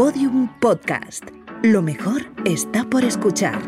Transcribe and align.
Podium 0.00 0.48
Podcast. 0.60 1.24
Lo 1.62 1.82
mejor 1.82 2.22
está 2.46 2.88
por 2.88 3.04
escuchar. 3.04 3.60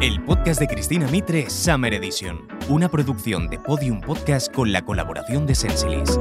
El 0.00 0.24
podcast 0.24 0.60
de 0.60 0.66
Cristina 0.66 1.06
Mitre, 1.08 1.50
Summer 1.50 1.92
Edition. 1.92 2.48
Una 2.70 2.90
producción 2.90 3.48
de 3.48 3.58
Podium 3.58 4.00
Podcast 4.00 4.50
con 4.50 4.72
la 4.72 4.82
colaboración 4.82 5.46
de 5.46 5.54
Sensilis. 5.54 6.18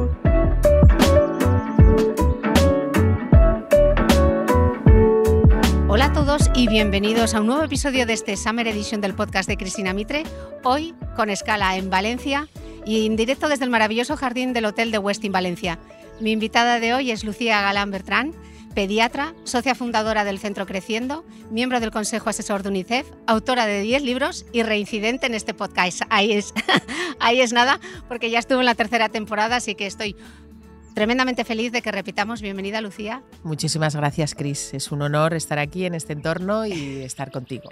Hola 5.87 6.07
a 6.07 6.11
todos 6.11 6.51
y 6.53 6.67
bienvenidos 6.67 7.35
a 7.35 7.39
un 7.39 7.47
nuevo 7.47 7.63
episodio 7.63 8.05
de 8.05 8.11
este 8.11 8.35
Summer 8.35 8.67
Edition 8.67 8.99
del 8.99 9.13
podcast 9.13 9.47
de 9.47 9.55
Cristina 9.55 9.93
Mitre. 9.93 10.23
Hoy 10.65 10.93
con 11.15 11.29
escala 11.29 11.77
en 11.77 11.89
Valencia 11.89 12.49
y 12.85 13.05
en 13.05 13.15
directo 13.15 13.49
desde 13.49 13.65
el 13.65 13.69
maravilloso 13.69 14.17
jardín 14.17 14.53
del 14.53 14.65
Hotel 14.65 14.91
de 14.91 14.97
Westin 14.97 15.31
Valencia. 15.31 15.79
Mi 16.19 16.31
invitada 16.31 16.79
de 16.79 16.93
hoy 16.93 17.11
es 17.11 17.23
Lucía 17.23 17.61
Galán 17.61 17.91
Bertrán, 17.91 18.33
pediatra, 18.73 19.33
socia 19.43 19.75
fundadora 19.75 20.23
del 20.23 20.39
Centro 20.39 20.65
Creciendo, 20.65 21.23
miembro 21.49 21.79
del 21.79 21.91
Consejo 21.91 22.29
Asesor 22.29 22.63
de 22.63 22.69
UNICEF, 22.69 23.07
autora 23.27 23.65
de 23.65 23.81
10 23.81 24.03
libros 24.03 24.45
y 24.51 24.63
reincidente 24.63 25.27
en 25.27 25.35
este 25.35 25.53
podcast. 25.53 26.01
Ahí 26.09 26.33
es, 26.33 26.53
ahí 27.19 27.41
es 27.41 27.53
nada, 27.53 27.79
porque 28.07 28.29
ya 28.29 28.39
estuvo 28.39 28.59
en 28.59 28.65
la 28.65 28.75
tercera 28.75 29.09
temporada, 29.09 29.57
así 29.57 29.75
que 29.75 29.85
estoy 29.85 30.15
Tremendamente 30.93 31.43
feliz 31.43 31.71
de 31.71 31.81
que 31.81 31.91
repitamos. 31.91 32.43
Bienvenida, 32.43 32.79
Lucía. 32.79 33.23
Muchísimas 33.43 33.95
gracias, 33.95 34.35
Cris. 34.35 34.75
Es 34.75 34.91
un 34.91 35.01
honor 35.01 35.33
estar 35.33 35.57
aquí 35.57 35.85
en 35.85 35.95
este 35.95 36.13
entorno 36.13 36.67
y 36.67 37.01
estar 37.03 37.31
contigo. 37.31 37.63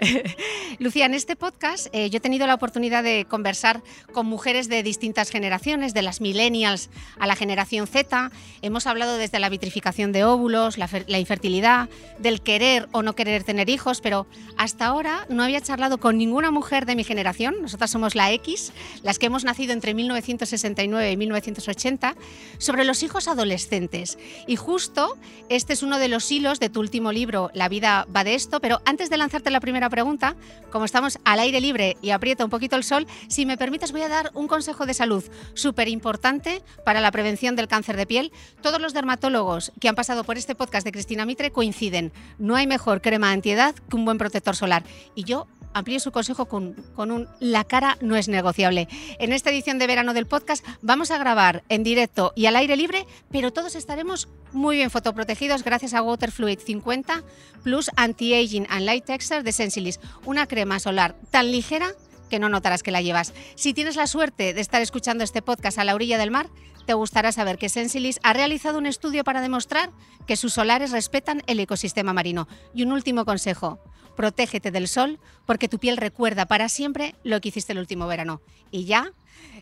Lucía, 0.80 1.06
en 1.06 1.14
este 1.14 1.36
podcast 1.36 1.86
eh, 1.92 2.10
yo 2.10 2.16
he 2.16 2.20
tenido 2.20 2.48
la 2.48 2.54
oportunidad 2.54 3.04
de 3.04 3.24
conversar 3.26 3.80
con 4.12 4.26
mujeres 4.26 4.68
de 4.68 4.82
distintas 4.82 5.30
generaciones, 5.30 5.94
de 5.94 6.02
las 6.02 6.20
millennials 6.20 6.90
a 7.20 7.28
la 7.28 7.36
generación 7.36 7.86
Z. 7.86 8.32
Hemos 8.60 8.88
hablado 8.88 9.16
desde 9.16 9.38
la 9.38 9.48
vitrificación 9.48 10.10
de 10.10 10.24
óvulos, 10.24 10.76
la, 10.76 10.88
la 11.06 11.20
infertilidad, 11.20 11.88
del 12.18 12.40
querer 12.40 12.88
o 12.90 13.02
no 13.02 13.14
querer 13.14 13.44
tener 13.44 13.70
hijos, 13.70 14.00
pero 14.00 14.26
hasta 14.56 14.86
ahora 14.86 15.26
no 15.28 15.44
había 15.44 15.60
charlado 15.60 15.98
con 15.98 16.18
ninguna 16.18 16.50
mujer 16.50 16.86
de 16.86 16.96
mi 16.96 17.04
generación. 17.04 17.54
Nosotras 17.62 17.90
somos 17.90 18.16
la 18.16 18.32
X, 18.32 18.72
las 19.04 19.20
que 19.20 19.26
hemos 19.26 19.44
nacido 19.44 19.72
entre 19.72 19.94
1969 19.94 21.12
y 21.12 21.16
1980, 21.16 22.16
sobre 22.58 22.84
los 22.84 23.04
hijos 23.04 23.11
adolescentes. 23.20 24.18
Y 24.46 24.56
justo 24.56 25.16
este 25.48 25.72
es 25.72 25.82
uno 25.82 25.98
de 25.98 26.08
los 26.08 26.30
hilos 26.30 26.60
de 26.60 26.68
tu 26.68 26.80
último 26.80 27.12
libro, 27.12 27.50
La 27.54 27.68
vida 27.68 28.06
va 28.14 28.24
de 28.24 28.34
esto, 28.34 28.60
pero 28.60 28.80
antes 28.84 29.10
de 29.10 29.16
lanzarte 29.16 29.50
la 29.50 29.60
primera 29.60 29.90
pregunta, 29.90 30.34
como 30.70 30.84
estamos 30.84 31.18
al 31.24 31.40
aire 31.40 31.60
libre 31.60 31.96
y 32.02 32.10
aprieta 32.10 32.44
un 32.44 32.50
poquito 32.50 32.76
el 32.76 32.84
sol, 32.84 33.06
si 33.28 33.46
me 33.46 33.56
permites 33.56 33.92
voy 33.92 34.02
a 34.02 34.08
dar 34.08 34.30
un 34.34 34.48
consejo 34.48 34.86
de 34.86 34.94
salud 34.94 35.24
súper 35.54 35.88
importante 35.88 36.62
para 36.84 37.00
la 37.00 37.10
prevención 37.10 37.56
del 37.56 37.68
cáncer 37.68 37.96
de 37.96 38.06
piel. 38.06 38.32
Todos 38.62 38.80
los 38.80 38.94
dermatólogos 38.94 39.72
que 39.80 39.88
han 39.88 39.94
pasado 39.94 40.24
por 40.24 40.38
este 40.38 40.54
podcast 40.54 40.84
de 40.84 40.92
Cristina 40.92 41.26
Mitre 41.26 41.50
coinciden. 41.50 42.12
No 42.38 42.56
hay 42.56 42.66
mejor 42.66 43.00
crema 43.02 43.30
antiedad 43.30 43.74
que 43.74 43.96
un 43.96 44.04
buen 44.04 44.18
protector 44.18 44.56
solar. 44.56 44.84
Y 45.14 45.24
yo 45.24 45.46
amplíe 45.74 46.00
su 46.00 46.12
consejo 46.12 46.46
con, 46.46 46.74
con, 46.94 47.10
un 47.10 47.28
La 47.40 47.64
cara 47.64 47.96
no 48.00 48.16
es 48.16 48.28
negociable. 48.28 48.88
En 49.18 49.32
esta 49.32 49.50
edición 49.50 49.78
de 49.78 49.86
verano 49.86 50.14
del 50.14 50.26
podcast 50.26 50.64
vamos 50.80 51.10
a 51.10 51.18
grabar 51.18 51.62
en 51.68 51.82
directo 51.82 52.32
y 52.34 52.46
al 52.46 52.56
aire 52.56 52.76
libre, 52.76 53.06
pero 53.30 53.52
todos 53.52 53.74
estaremos 53.74 54.28
muy 54.52 54.76
bien 54.76 54.90
fotoprotegidos 54.90 55.64
gracias 55.64 55.94
a 55.94 56.02
Waterfluid 56.02 56.58
50 56.58 57.22
Plus 57.62 57.90
Anti-Aging 57.96 58.66
and 58.68 58.86
Light 58.86 59.04
Texture 59.04 59.42
de 59.42 59.52
Sensilis, 59.52 60.00
una 60.24 60.46
crema 60.46 60.78
solar 60.78 61.14
tan 61.30 61.50
ligera 61.52 61.92
que 62.32 62.38
no 62.38 62.48
notarás 62.48 62.82
que 62.82 62.90
la 62.90 63.02
llevas. 63.02 63.34
Si 63.56 63.74
tienes 63.74 63.94
la 63.94 64.06
suerte 64.06 64.54
de 64.54 64.60
estar 64.62 64.80
escuchando 64.80 65.22
este 65.22 65.42
podcast 65.42 65.78
a 65.78 65.84
la 65.84 65.94
orilla 65.94 66.16
del 66.16 66.30
mar, 66.30 66.48
te 66.86 66.94
gustará 66.94 67.30
saber 67.30 67.58
que 67.58 67.68
Sensilis 67.68 68.20
ha 68.22 68.32
realizado 68.32 68.78
un 68.78 68.86
estudio 68.86 69.22
para 69.22 69.42
demostrar 69.42 69.90
que 70.26 70.38
sus 70.38 70.54
solares 70.54 70.92
respetan 70.92 71.42
el 71.46 71.60
ecosistema 71.60 72.14
marino. 72.14 72.48
Y 72.72 72.84
un 72.84 72.92
último 72.92 73.26
consejo, 73.26 73.80
protégete 74.16 74.70
del 74.70 74.88
sol 74.88 75.20
porque 75.44 75.68
tu 75.68 75.78
piel 75.78 75.98
recuerda 75.98 76.46
para 76.46 76.70
siempre 76.70 77.14
lo 77.22 77.38
que 77.42 77.50
hiciste 77.50 77.72
el 77.72 77.80
último 77.80 78.06
verano. 78.06 78.40
Y 78.70 78.86
ya, 78.86 79.12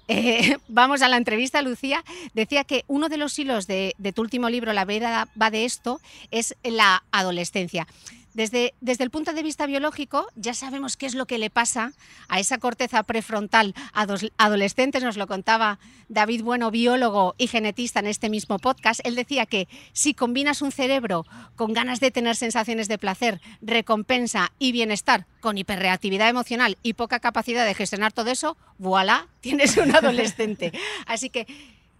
eh, 0.06 0.56
vamos 0.69 1.03
a 1.03 1.09
la 1.09 1.16
entrevista, 1.16 1.62
Lucía. 1.62 2.05
Decía 2.34 2.62
que 2.62 2.84
uno 2.87 3.09
de 3.09 3.16
los 3.16 3.37
hilos 3.37 3.66
de, 3.66 3.97
de 3.99 4.12
tu 4.12 4.22
último 4.22 4.49
libro, 4.49 4.72
La 4.72 4.84
vida 4.84 5.27
va 5.41 5.50
de 5.50 5.65
esto, 5.65 6.00
es 6.31 6.55
la 6.62 7.03
adolescencia. 7.11 7.89
Desde, 8.35 8.75
desde, 8.81 9.05
el 9.05 9.11
punto 9.11 9.33
de 9.33 9.43
vista 9.43 9.67
biológico, 9.67 10.27
ya 10.37 10.55
sabemos 10.55 10.97
qué 10.97 11.07
es 11.07 11.15
lo 11.15 11.27
que 11.27 11.39
le 11.39 11.51
pasa 11.51 11.93
a 12.29 12.39
esa 12.39 12.59
corteza 12.59 13.03
prefrontal 13.03 13.75
a 13.93 14.07
adolescentes, 14.39 15.03
nos 15.03 15.17
lo 15.17 15.27
contaba 15.27 15.79
David 16.09 16.43
Bueno, 16.43 16.71
biólogo 16.71 17.35
y 17.39 17.49
genetista 17.49 18.01
en 18.01 18.07
este 18.07 18.31
mismo 18.31 18.59
podcast. 18.59 19.01
Él 19.05 19.15
decía 19.15 19.47
que 19.47 19.69
si 19.93 20.15
combinas 20.15 20.63
un 20.63 20.73
cerebro 20.73 21.27
con 21.57 21.73
ganas 21.73 22.01
de 22.01 22.11
tener 22.11 22.37
sensaciones 22.37 22.89
de 22.89 22.99
placer, 22.99 23.41
recompensa 23.63 24.53
y 24.59 24.73
bienestar, 24.73 25.27
con 25.41 25.59
hiperreactividad 25.59 26.29
emocional 26.29 26.79
y 26.83 26.95
poca 26.95 27.21
capacidad 27.21 27.65
de 27.65 27.75
gestionar 27.75 28.13
todo 28.13 28.31
eso, 28.31 28.57
voilà, 28.79 29.27
tienes 29.41 29.77
un 29.77 29.95
adolescente. 29.97 30.73
Así 31.07 31.31
que 31.31 31.47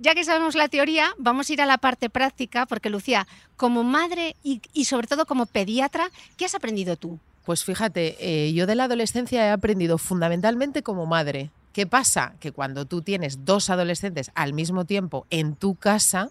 ya 0.01 0.15
que 0.15 0.25
sabemos 0.25 0.55
la 0.55 0.69
teoría, 0.69 1.15
vamos 1.19 1.49
a 1.49 1.53
ir 1.53 1.61
a 1.61 1.67
la 1.67 1.79
parte 1.79 2.09
práctica, 2.09 2.67
porque 2.67 2.89
Lucía, 2.89 3.27
como 3.57 3.85
madre 3.85 4.35
y, 4.43 4.85
sobre 4.87 5.07
todo 5.07 5.27
como 5.27 5.47
pediatra, 5.47 6.11
¿qué 6.37 6.47
has 6.47 6.55
aprendido 6.55 6.97
tú? 6.97 7.19
Pues 7.45 7.65
fíjate, 7.65 8.17
eh, 8.19 8.53
yo 8.53 8.67
de 8.67 8.75
la 8.75 8.85
adolescencia 8.85 9.47
he 9.47 9.51
aprendido 9.51 9.99
fundamentalmente 9.99 10.83
como 10.83 11.07
madre. 11.07 11.51
¿Qué 11.73 11.87
pasa? 11.87 12.35
Que 12.41 12.51
cuando 12.51 12.87
tú 12.87 13.03
tienes 13.03 13.45
dos 13.45 13.71
adolescentes 13.71 14.31
al 14.35 14.55
mismo 14.55 14.87
tiempo 14.87 15.27
en 15.31 15.55
tu 15.55 15.75
casa, 15.75 16.31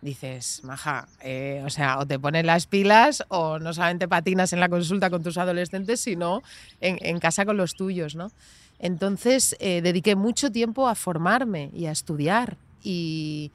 dices, 0.00 0.62
maja, 0.62 1.08
eh, 1.22 1.62
o 1.66 1.70
sea, 1.70 1.98
o 1.98 2.06
te 2.06 2.18
pones 2.18 2.44
las 2.44 2.66
pilas 2.66 3.24
o 3.28 3.58
no 3.58 3.74
solamente 3.74 4.08
patinas 4.08 4.52
en 4.52 4.60
la 4.60 4.68
consulta 4.68 5.10
con 5.10 5.22
tus 5.22 5.36
adolescentes, 5.36 6.00
sino 6.00 6.42
en, 6.80 6.98
en 7.00 7.18
casa 7.18 7.44
con 7.44 7.56
los 7.56 7.74
tuyos, 7.74 8.14
¿no? 8.14 8.30
Entonces, 8.78 9.56
eh, 9.60 9.82
dediqué 9.82 10.14
mucho 10.14 10.50
tiempo 10.50 10.88
a 10.88 10.94
formarme 10.94 11.70
y 11.74 11.86
a 11.86 11.90
estudiar 11.90 12.56
y, 12.82 13.50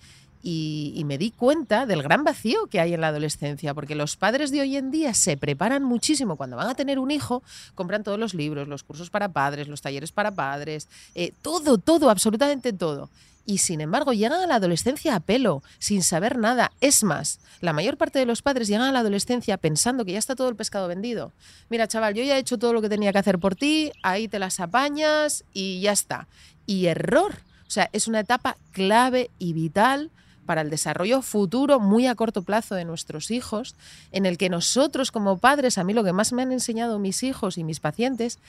y, 0.48 1.04
me 1.06 1.18
di 1.18 1.32
cuenta 1.32 1.88
del 1.88 2.04
gran 2.04 2.24
vacío 2.24 2.68
que 2.68 2.80
hay 2.80 2.94
en 2.94 3.02
la 3.02 3.08
adolescencia, 3.08 3.74
porque 3.74 3.96
los 3.96 4.16
padres 4.16 4.52
de 4.52 4.62
hoy 4.62 4.78
en 4.78 4.92
día 4.92 5.16
se 5.16 5.38
preparan 5.38 5.84
muchísimo 5.84 6.36
cuando 6.36 6.56
van 6.56 6.70
a 6.70 6.76
tener 6.76 7.00
un 7.00 7.10
hijo, 7.10 7.42
compran 7.74 8.04
todos 8.04 8.20
los 8.20 8.36
libros, 8.36 8.68
los 8.68 8.84
cursos 8.84 9.10
para 9.10 9.30
padres, 9.30 9.68
los 9.68 9.82
talleres 9.82 10.12
para 10.12 10.30
padres, 10.30 10.88
eh, 11.16 11.34
todo, 11.42 11.80
todo, 11.80 12.12
absolutamente 12.12 12.74
todo. 12.74 13.10
Y 13.48 13.60
sin 13.60 13.82
embargo 13.82 14.14
llegan 14.14 14.42
a 14.42 14.48
la 14.48 14.56
adolescencia 14.56 15.16
a 15.16 15.20
pelo, 15.20 15.64
sin 15.80 16.04
saber 16.04 16.38
nada. 16.38 16.72
Es 16.80 17.04
más, 17.04 17.40
la 17.62 17.74
mayor 17.74 17.98
parte 17.98 18.20
de 18.20 18.26
los 18.28 18.44
padres 18.44 18.68
llegan 18.68 18.88
a 18.88 18.92
la 18.92 19.00
adolescencia 19.00 19.58
pensando 19.58 20.06
que 20.06 20.12
ya 20.12 20.20
está 20.20 20.36
todo 20.36 20.50
el 20.50 20.56
pescado 20.56 20.88
vendido. 20.88 21.32
Mira, 21.70 21.88
chaval, 21.88 22.14
yo 22.14 22.24
ya 22.24 22.38
he 22.38 22.40
hecho 22.40 22.60
todo 22.60 22.74
lo 22.74 22.82
que 22.82 22.90
tenía 22.90 23.12
que 23.12 23.20
hacer 23.20 23.40
por 23.40 23.56
ti, 23.56 23.92
ahí 24.04 24.28
te 24.28 24.38
las 24.38 24.60
apañas 24.60 25.44
y 25.54 25.82
ya 25.82 25.92
está. 25.92 26.28
Y 26.68 26.86
error. 26.86 27.36
O 27.68 27.72
sea, 27.72 27.90
es 27.94 28.08
una 28.08 28.20
etapa 28.20 28.58
clave 28.72 29.30
y 29.40 29.54
vital 29.54 30.12
para 30.46 30.62
el 30.62 30.70
desarrollo 30.70 31.22
futuro 31.22 31.80
muy 31.80 32.08
a 32.08 32.16
corto 32.16 32.44
plazo 32.44 32.76
de 32.76 32.86
nuestros 32.86 33.32
hijos, 33.32 33.76
en 34.12 34.26
el 34.26 34.38
que 34.38 34.50
nosotros 34.50 35.12
como 35.12 35.38
padres, 35.38 35.78
a 35.78 35.84
mí 35.84 35.94
lo 35.94 36.04
que 36.04 36.14
más 36.14 36.34
me 36.34 36.44
han 36.44 36.52
enseñado 36.52 37.00
mis 37.00 37.24
hijos 37.24 37.58
y 37.58 37.64
mis 37.64 37.80
pacientes, 37.80 38.40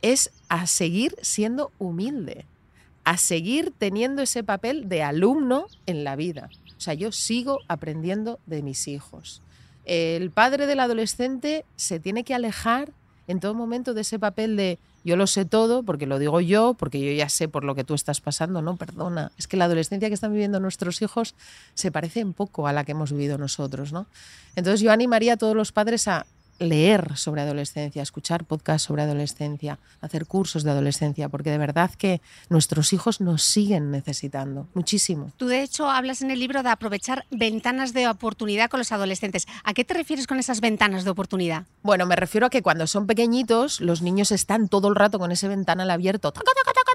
es 0.00 0.30
a 0.48 0.66
seguir 0.66 1.14
siendo 1.22 1.70
humilde, 1.78 2.46
a 3.04 3.16
seguir 3.16 3.72
teniendo 3.76 4.22
ese 4.22 4.42
papel 4.42 4.88
de 4.88 5.02
alumno 5.02 5.66
en 5.86 6.04
la 6.04 6.16
vida. 6.16 6.48
O 6.76 6.80
sea, 6.80 6.94
yo 6.94 7.12
sigo 7.12 7.60
aprendiendo 7.68 8.40
de 8.46 8.62
mis 8.62 8.88
hijos. 8.88 9.42
El 9.84 10.30
padre 10.30 10.66
del 10.66 10.80
adolescente 10.80 11.64
se 11.76 12.00
tiene 12.00 12.24
que 12.24 12.34
alejar 12.34 12.92
en 13.28 13.40
todo 13.40 13.54
momento 13.54 13.94
de 13.94 14.00
ese 14.00 14.18
papel 14.18 14.56
de 14.56 14.78
yo 15.04 15.16
lo 15.16 15.26
sé 15.26 15.44
todo 15.44 15.82
porque 15.82 16.06
lo 16.06 16.18
digo 16.18 16.40
yo, 16.40 16.74
porque 16.74 17.00
yo 17.00 17.12
ya 17.12 17.28
sé 17.28 17.48
por 17.48 17.64
lo 17.64 17.74
que 17.74 17.84
tú 17.84 17.94
estás 17.94 18.20
pasando, 18.20 18.62
no, 18.62 18.76
perdona. 18.76 19.32
Es 19.38 19.48
que 19.48 19.56
la 19.56 19.64
adolescencia 19.64 20.08
que 20.08 20.14
están 20.14 20.32
viviendo 20.32 20.60
nuestros 20.60 21.02
hijos 21.02 21.34
se 21.74 21.90
parece 21.90 22.24
un 22.24 22.32
poco 22.32 22.66
a 22.66 22.72
la 22.72 22.84
que 22.84 22.92
hemos 22.92 23.12
vivido 23.12 23.38
nosotros, 23.38 23.92
¿no? 23.92 24.06
Entonces 24.54 24.80
yo 24.80 24.92
animaría 24.92 25.34
a 25.34 25.36
todos 25.36 25.56
los 25.56 25.72
padres 25.72 26.08
a 26.08 26.26
leer 26.62 27.16
sobre 27.16 27.42
adolescencia, 27.42 28.02
escuchar 28.02 28.44
podcasts 28.44 28.86
sobre 28.86 29.02
adolescencia, 29.02 29.78
hacer 30.00 30.26
cursos 30.26 30.64
de 30.64 30.70
adolescencia, 30.70 31.28
porque 31.28 31.50
de 31.50 31.58
verdad 31.58 31.90
que 31.90 32.20
nuestros 32.48 32.92
hijos 32.92 33.20
nos 33.20 33.42
siguen 33.42 33.90
necesitando 33.90 34.68
muchísimo. 34.74 35.32
Tú 35.36 35.46
de 35.46 35.62
hecho 35.62 35.90
hablas 35.90 36.22
en 36.22 36.30
el 36.30 36.38
libro 36.38 36.62
de 36.62 36.70
aprovechar 36.70 37.24
ventanas 37.30 37.92
de 37.92 38.08
oportunidad 38.08 38.70
con 38.70 38.78
los 38.78 38.92
adolescentes. 38.92 39.46
¿A 39.64 39.74
qué 39.74 39.84
te 39.84 39.94
refieres 39.94 40.26
con 40.26 40.38
esas 40.38 40.60
ventanas 40.60 41.04
de 41.04 41.10
oportunidad? 41.10 41.64
Bueno, 41.82 42.06
me 42.06 42.16
refiero 42.16 42.46
a 42.46 42.50
que 42.50 42.62
cuando 42.62 42.86
son 42.86 43.06
pequeñitos, 43.06 43.80
los 43.80 44.02
niños 44.02 44.32
están 44.32 44.68
todo 44.68 44.88
el 44.88 44.94
rato 44.94 45.18
con 45.18 45.32
ese 45.32 45.48
ventanal 45.48 45.90
abierto. 45.90 46.32
Taca, 46.32 46.52
taca, 46.54 46.72
taca, 46.72 46.92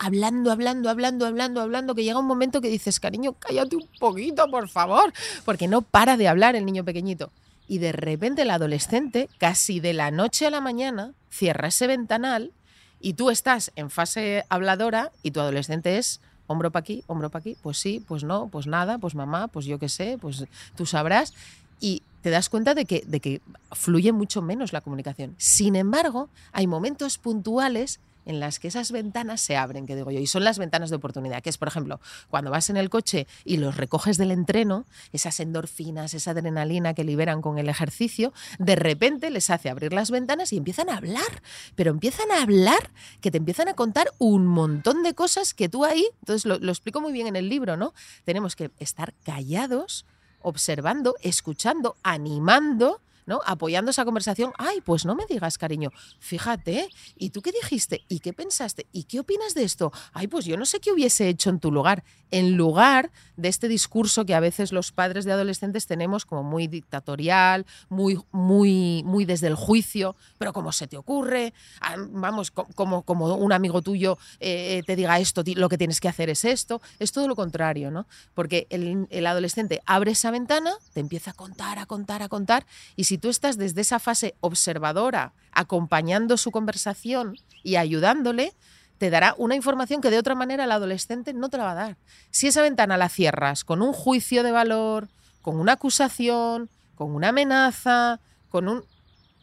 hablando, 0.00 0.50
hablando, 0.50 0.90
hablando, 0.90 1.26
hablando, 1.26 1.60
hablando, 1.60 1.94
que 1.94 2.04
llega 2.04 2.18
un 2.18 2.26
momento 2.26 2.60
que 2.60 2.68
dices, 2.68 3.00
cariño, 3.00 3.34
cállate 3.34 3.76
un 3.76 3.88
poquito, 3.98 4.48
por 4.50 4.68
favor, 4.68 5.12
porque 5.44 5.68
no 5.68 5.82
para 5.82 6.16
de 6.16 6.28
hablar 6.28 6.56
el 6.56 6.64
niño 6.64 6.84
pequeñito 6.84 7.30
y 7.68 7.78
de 7.78 7.92
repente 7.92 8.42
el 8.42 8.50
adolescente, 8.50 9.28
casi 9.38 9.78
de 9.78 9.92
la 9.92 10.10
noche 10.10 10.46
a 10.46 10.50
la 10.50 10.60
mañana, 10.60 11.12
cierra 11.30 11.68
ese 11.68 11.86
ventanal 11.86 12.52
y 13.00 13.12
tú 13.12 13.30
estás 13.30 13.70
en 13.76 13.90
fase 13.90 14.44
habladora 14.48 15.12
y 15.22 15.30
tu 15.30 15.40
adolescente 15.40 15.98
es 15.98 16.20
hombro 16.46 16.70
para 16.72 16.80
aquí, 16.80 17.04
hombro 17.06 17.30
para 17.30 17.40
aquí, 17.40 17.56
pues 17.62 17.78
sí, 17.78 18.02
pues 18.08 18.24
no, 18.24 18.48
pues 18.48 18.66
nada, 18.66 18.98
pues 18.98 19.14
mamá, 19.14 19.48
pues 19.48 19.66
yo 19.66 19.78
qué 19.78 19.88
sé, 19.88 20.18
pues 20.18 20.46
tú 20.74 20.86
sabrás. 20.86 21.34
Y 21.78 22.02
te 22.22 22.30
das 22.30 22.48
cuenta 22.48 22.74
de 22.74 22.86
que, 22.86 23.04
de 23.06 23.20
que 23.20 23.40
fluye 23.72 24.12
mucho 24.12 24.42
menos 24.42 24.72
la 24.72 24.80
comunicación. 24.80 25.34
Sin 25.38 25.76
embargo, 25.76 26.28
hay 26.52 26.66
momentos 26.66 27.18
puntuales 27.18 28.00
en 28.28 28.40
las 28.40 28.58
que 28.58 28.68
esas 28.68 28.92
ventanas 28.92 29.40
se 29.40 29.56
abren, 29.56 29.86
que 29.86 29.96
digo 29.96 30.10
yo, 30.10 30.20
y 30.20 30.26
son 30.26 30.44
las 30.44 30.58
ventanas 30.58 30.90
de 30.90 30.96
oportunidad, 30.96 31.42
que 31.42 31.48
es, 31.48 31.56
por 31.56 31.66
ejemplo, 31.66 31.98
cuando 32.28 32.50
vas 32.50 32.68
en 32.68 32.76
el 32.76 32.90
coche 32.90 33.26
y 33.44 33.56
los 33.56 33.76
recoges 33.78 34.18
del 34.18 34.30
entreno, 34.30 34.84
esas 35.12 35.40
endorfinas, 35.40 36.12
esa 36.12 36.32
adrenalina 36.32 36.92
que 36.92 37.04
liberan 37.04 37.40
con 37.40 37.58
el 37.58 37.70
ejercicio, 37.70 38.34
de 38.58 38.76
repente 38.76 39.30
les 39.30 39.48
hace 39.48 39.70
abrir 39.70 39.94
las 39.94 40.10
ventanas 40.10 40.52
y 40.52 40.58
empiezan 40.58 40.90
a 40.90 40.98
hablar, 40.98 41.42
pero 41.74 41.90
empiezan 41.90 42.30
a 42.30 42.42
hablar, 42.42 42.90
que 43.22 43.30
te 43.30 43.38
empiezan 43.38 43.68
a 43.68 43.74
contar 43.74 44.12
un 44.18 44.46
montón 44.46 45.02
de 45.02 45.14
cosas 45.14 45.54
que 45.54 45.70
tú 45.70 45.86
ahí, 45.86 46.06
entonces 46.20 46.44
lo, 46.44 46.58
lo 46.58 46.70
explico 46.70 47.00
muy 47.00 47.12
bien 47.12 47.28
en 47.28 47.36
el 47.36 47.48
libro, 47.48 47.78
¿no? 47.78 47.94
Tenemos 48.24 48.56
que 48.56 48.70
estar 48.78 49.14
callados, 49.24 50.04
observando, 50.42 51.14
escuchando, 51.22 51.96
animando 52.02 53.00
¿no? 53.28 53.42
Apoyando 53.44 53.90
esa 53.90 54.06
conversación, 54.06 54.52
ay, 54.56 54.80
pues 54.80 55.04
no 55.04 55.14
me 55.14 55.26
digas, 55.26 55.58
cariño, 55.58 55.92
fíjate, 56.18 56.88
¿y 57.14 57.28
tú 57.28 57.42
qué 57.42 57.52
dijiste? 57.52 58.02
¿Y 58.08 58.20
qué 58.20 58.32
pensaste? 58.32 58.86
¿Y 58.90 59.04
qué 59.04 59.20
opinas 59.20 59.54
de 59.54 59.64
esto? 59.64 59.92
Ay, 60.14 60.28
pues 60.28 60.46
yo 60.46 60.56
no 60.56 60.64
sé 60.64 60.80
qué 60.80 60.92
hubiese 60.92 61.28
hecho 61.28 61.50
en 61.50 61.60
tu 61.60 61.70
lugar, 61.70 62.04
en 62.30 62.56
lugar 62.56 63.10
de 63.36 63.48
este 63.48 63.68
discurso 63.68 64.24
que 64.24 64.34
a 64.34 64.40
veces 64.40 64.72
los 64.72 64.92
padres 64.92 65.26
de 65.26 65.32
adolescentes 65.32 65.86
tenemos 65.86 66.24
como 66.24 66.42
muy 66.42 66.68
dictatorial, 66.68 67.66
muy, 67.90 68.18
muy, 68.32 69.02
muy 69.04 69.26
desde 69.26 69.46
el 69.46 69.54
juicio, 69.56 70.16
pero 70.38 70.54
como 70.54 70.72
se 70.72 70.86
te 70.86 70.96
ocurre, 70.96 71.52
ah, 71.82 71.96
vamos, 71.98 72.50
como, 72.50 73.02
como 73.02 73.34
un 73.34 73.52
amigo 73.52 73.82
tuyo 73.82 74.16
eh, 74.40 74.82
te 74.86 74.96
diga 74.96 75.18
esto, 75.18 75.42
lo 75.44 75.68
que 75.68 75.76
tienes 75.76 76.00
que 76.00 76.08
hacer 76.08 76.30
es 76.30 76.46
esto, 76.46 76.80
es 76.98 77.12
todo 77.12 77.28
lo 77.28 77.36
contrario, 77.36 77.90
¿no? 77.90 78.06
Porque 78.34 78.66
el, 78.70 79.06
el 79.10 79.26
adolescente 79.26 79.82
abre 79.84 80.12
esa 80.12 80.30
ventana, 80.30 80.72
te 80.94 81.00
empieza 81.00 81.32
a 81.32 81.34
contar, 81.34 81.78
a 81.78 81.84
contar, 81.84 82.22
a 82.22 82.28
contar, 82.30 82.66
y 82.96 83.04
si 83.04 83.17
tú 83.18 83.28
estás 83.28 83.58
desde 83.58 83.80
esa 83.80 83.98
fase 83.98 84.34
observadora, 84.40 85.32
acompañando 85.52 86.36
su 86.36 86.50
conversación 86.50 87.36
y 87.62 87.76
ayudándole, 87.76 88.52
te 88.98 89.10
dará 89.10 89.34
una 89.38 89.54
información 89.54 90.00
que 90.00 90.10
de 90.10 90.18
otra 90.18 90.34
manera 90.34 90.64
el 90.64 90.72
adolescente 90.72 91.32
no 91.32 91.48
te 91.48 91.58
la 91.58 91.64
va 91.64 91.72
a 91.72 91.74
dar. 91.74 91.96
Si 92.30 92.48
esa 92.48 92.62
ventana 92.62 92.96
la 92.96 93.08
cierras 93.08 93.64
con 93.64 93.82
un 93.82 93.92
juicio 93.92 94.42
de 94.42 94.52
valor, 94.52 95.08
con 95.42 95.58
una 95.58 95.72
acusación, 95.72 96.68
con 96.94 97.14
una 97.14 97.28
amenaza, 97.28 98.20
con 98.50 98.68
un 98.68 98.84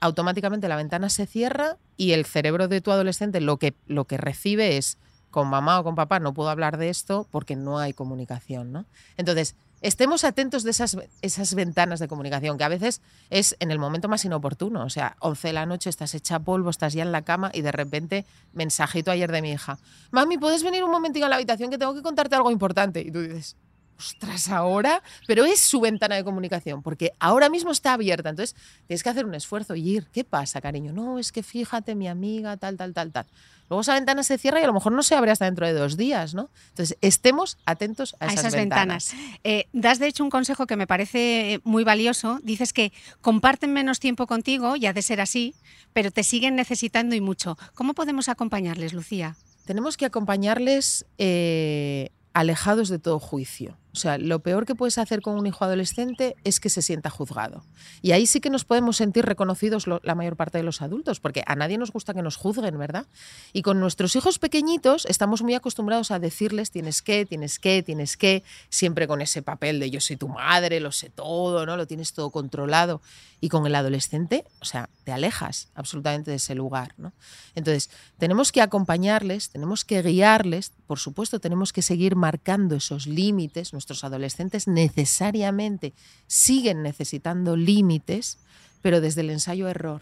automáticamente 0.02 0.68
la 0.68 0.76
ventana 0.76 1.10
se 1.10 1.26
cierra 1.26 1.78
y 1.98 2.12
el 2.12 2.26
cerebro 2.26 2.68
de 2.68 2.82
tu 2.82 2.92
adolescente 2.92 3.42
lo 3.42 3.58
que, 3.58 3.74
lo 3.88 4.06
que 4.06 4.18
recibe 4.18 4.78
es 4.78 4.98
con 5.32 5.48
mamá 5.48 5.80
o 5.80 5.84
con 5.84 5.96
papá 5.96 6.20
no 6.20 6.34
puedo 6.34 6.50
hablar 6.50 6.78
de 6.78 6.90
esto 6.90 7.28
porque 7.32 7.56
no 7.56 7.80
hay 7.80 7.94
comunicación, 7.94 8.72
¿no? 8.72 8.86
Entonces, 9.18 9.56
estemos 9.86 10.24
atentos 10.24 10.64
de 10.64 10.72
esas, 10.72 10.98
esas 11.22 11.54
ventanas 11.54 12.00
de 12.00 12.08
comunicación, 12.08 12.58
que 12.58 12.64
a 12.64 12.70
veces 12.70 13.02
es 13.30 13.56
en 13.60 13.70
el 13.70 13.78
momento 13.78 14.08
más 14.08 14.26
inoportuno. 14.26 14.84
O 14.84 14.90
sea, 14.90 15.16
11 15.20 15.50
de 15.50 15.54
la 15.54 15.68
noche, 15.68 15.92
estás 15.92 16.16
hecha 16.16 16.40
polvo, 16.40 16.72
estás 16.72 16.94
ya 16.94 17.04
en 17.04 17.12
la 17.12 17.22
cama 17.22 17.52
y 17.54 17.62
de 17.62 17.72
repente, 17.72 18.26
mensajito 18.52 19.12
ayer 19.12 19.32
de 19.32 19.44
mi 19.44 19.52
hija, 19.52 19.78
mami, 20.10 20.40
¿puedes 20.40 20.64
venir 20.64 20.84
un 20.84 20.90
momentito 20.90 21.28
a 21.28 21.30
la 21.30 21.36
habitación 21.36 21.70
que 21.70 21.78
tengo 21.78 21.94
que 21.94 22.02
contarte 22.02 22.36
algo 22.36 22.50
importante? 22.50 23.02
Y 23.02 23.12
tú 23.12 23.22
dices, 23.22 23.58
ostras, 23.98 24.50
ahora, 24.50 25.02
pero 25.28 25.46
es 25.46 25.62
su 25.62 25.80
ventana 25.80 26.16
de 26.16 26.24
comunicación, 26.24 26.82
porque 26.82 27.12
ahora 27.20 27.50
mismo 27.50 27.72
está 27.72 27.94
abierta, 27.94 28.30
entonces 28.30 28.56
tienes 28.88 29.04
que 29.04 29.10
hacer 29.10 29.26
un 29.26 29.36
esfuerzo 29.36 29.76
y 29.76 29.90
ir, 29.90 30.08
¿qué 30.12 30.24
pasa, 30.24 30.62
cariño? 30.62 30.94
No, 30.94 31.20
es 31.20 31.32
que 31.32 31.44
fíjate, 31.44 31.96
mi 31.96 32.08
amiga, 32.08 32.58
tal, 32.58 32.78
tal, 32.78 32.94
tal, 32.94 33.12
tal. 33.12 33.26
Luego 33.70 33.82
esa 33.82 33.96
ventana 33.96 34.22
se 34.22 34.38
cierra 34.38 34.60
y 34.60 34.64
a 34.64 34.68
lo 34.68 34.74
mejor 34.74 34.92
no 34.92 35.02
se 35.02 35.16
abre 35.16 35.32
hasta 35.32 35.46
dentro 35.46 35.66
de 35.66 35.74
dos 35.74 35.98
días, 35.98 36.36
¿no? 36.36 36.50
Entonces, 36.70 36.98
estemos 37.02 37.58
atentos 37.66 38.16
a 38.20 38.28
esas, 38.28 38.54
ventanas. 38.54 39.14
Eh, 39.44 39.68
das, 39.74 39.98
de 39.98 40.08
hecho, 40.08 40.24
un 40.24 40.30
consejo 40.30 40.68
que 40.68 40.76
me 40.76 40.86
parece 40.86 41.62
muy 41.64 41.84
valioso. 41.84 42.40
Dices 42.44 42.74
que 42.74 42.94
comparten 43.22 43.74
menos 43.74 44.00
tiempo 44.00 44.28
contigo, 44.28 44.76
y 44.76 44.86
ha 44.86 44.94
de 44.94 45.02
ser 45.02 45.20
así, 45.20 45.56
pero 45.94 46.12
te 46.12 46.24
siguen 46.24 46.56
necesitando 46.56 47.16
y 47.16 47.22
mucho. 47.22 47.58
¿Cómo 47.74 47.96
podemos 47.96 48.30
acompañarles, 48.30 48.94
Lucía? 48.94 49.36
Tenemos 49.66 49.98
que 49.98 50.06
acompañarles 50.06 51.08
eh, 51.18 52.10
alejados 52.34 52.90
de 52.90 53.00
todo 53.00 53.20
juicio. 53.20 53.78
O 53.96 53.98
sea, 53.98 54.18
lo 54.18 54.40
peor 54.40 54.66
que 54.66 54.76
puedes 54.76 54.98
hacer 54.98 55.22
con 55.22 55.40
un 55.40 55.48
hijo 55.48 55.64
adolescente 55.64 56.36
es 56.44 56.60
que 56.60 56.70
se 56.70 56.82
sienta 56.82 57.10
juzgado. 57.10 57.64
Y 58.02 58.12
ahí 58.12 58.28
sí 58.28 58.42
que 58.42 58.50
nos 58.50 58.66
podemos 58.66 58.98
sentir 58.98 59.26
reconocidos 59.26 59.86
la 59.88 60.16
mayor 60.16 60.36
parte 60.36 60.58
de 60.58 60.66
los 60.66 60.82
adultos, 60.82 61.22
porque 61.22 61.46
a 61.48 61.56
nadie 61.56 61.78
nos 61.78 61.94
gusta 61.94 62.14
que 62.14 62.22
nos 62.22 62.36
juzguen, 62.36 62.78
¿verdad? 62.78 63.06
Y 63.54 63.62
con 63.62 63.80
nuestros 63.80 64.14
hijos 64.18 64.38
pequeñitos 64.38 65.06
estamos 65.06 65.44
muy 65.44 65.54
acostumbrados 65.54 66.12
a 66.12 66.20
decirles 66.20 66.72
tienes 66.72 67.02
que, 67.02 67.26
tienes 67.26 67.58
que, 67.58 67.84
tienes 67.84 68.18
que, 68.18 68.44
siempre 68.68 69.08
con 69.08 69.22
ese 69.22 69.42
papel 69.42 69.80
de 69.80 69.90
yo 69.90 70.02
soy 70.02 70.18
tu 70.18 70.28
madre, 70.28 70.82
lo 70.82 70.92
sé 70.92 71.10
todo, 71.10 71.66
¿no? 71.66 71.78
Lo 71.78 71.88
tienes 71.88 72.12
todo 72.12 72.32
controlado. 72.32 73.02
Y 73.40 73.50
con 73.50 73.66
el 73.66 73.76
adolescente, 73.76 74.44
o 74.60 74.66
sea, 74.66 74.90
te 75.04 75.12
alejas 75.12 75.70
absolutamente 75.76 76.32
de 76.32 76.38
ese 76.38 76.56
lugar, 76.56 76.96
¿no? 76.98 77.14
Entonces, 77.54 77.92
tenemos 78.18 78.52
que 78.52 78.62
acompañarles, 78.62 79.50
tenemos 79.50 79.86
que 79.86 80.02
guiarles, 80.02 80.72
por 80.88 81.00
supuesto, 81.00 81.40
tenemos 81.40 81.72
que 81.72 81.82
seguir 81.82 82.16
marcando 82.16 82.76
esos 82.76 83.06
límites, 83.08 83.74
nuestros 83.86 84.04
adolescentes 84.04 84.68
necesariamente 84.68 85.94
siguen 86.26 86.82
necesitando 86.82 87.56
límites, 87.56 88.40
pero 88.82 89.00
desde 89.00 89.22
el 89.22 89.30
ensayo-error. 89.30 90.02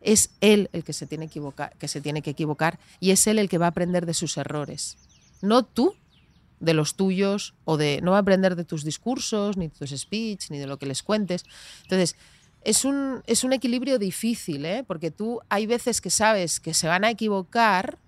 Es 0.00 0.30
él 0.40 0.68
el 0.72 0.82
que 0.82 0.92
se, 0.92 1.06
tiene 1.06 1.26
equivocar, 1.26 1.72
que 1.78 1.86
se 1.86 2.00
tiene 2.00 2.22
que 2.22 2.30
equivocar 2.30 2.80
y 2.98 3.12
es 3.12 3.24
él 3.28 3.38
el 3.38 3.48
que 3.48 3.58
va 3.58 3.66
a 3.66 3.68
aprender 3.68 4.06
de 4.06 4.14
sus 4.14 4.36
errores. 4.38 4.96
No 5.40 5.62
tú 5.62 5.94
de 6.58 6.74
los 6.74 6.96
tuyos 6.96 7.54
o 7.64 7.76
de 7.76 8.00
no 8.02 8.10
va 8.10 8.16
a 8.16 8.20
aprender 8.20 8.56
de 8.56 8.64
tus 8.64 8.82
discursos, 8.82 9.56
ni 9.56 9.68
de 9.68 9.74
tus 9.78 9.90
speech, 9.90 10.50
ni 10.50 10.58
de 10.58 10.66
lo 10.66 10.78
que 10.78 10.86
les 10.86 11.04
cuentes. 11.04 11.44
Entonces, 11.84 12.16
es 12.64 12.84
un, 12.84 13.22
es 13.28 13.44
un 13.44 13.52
equilibrio 13.52 14.00
difícil, 14.00 14.66
¿eh? 14.66 14.82
porque 14.84 15.12
tú 15.12 15.40
hay 15.48 15.66
veces 15.66 16.00
que 16.00 16.10
sabes 16.10 16.58
que 16.58 16.74
se 16.74 16.88
van 16.88 17.04
a 17.04 17.10
equivocar 17.10 17.98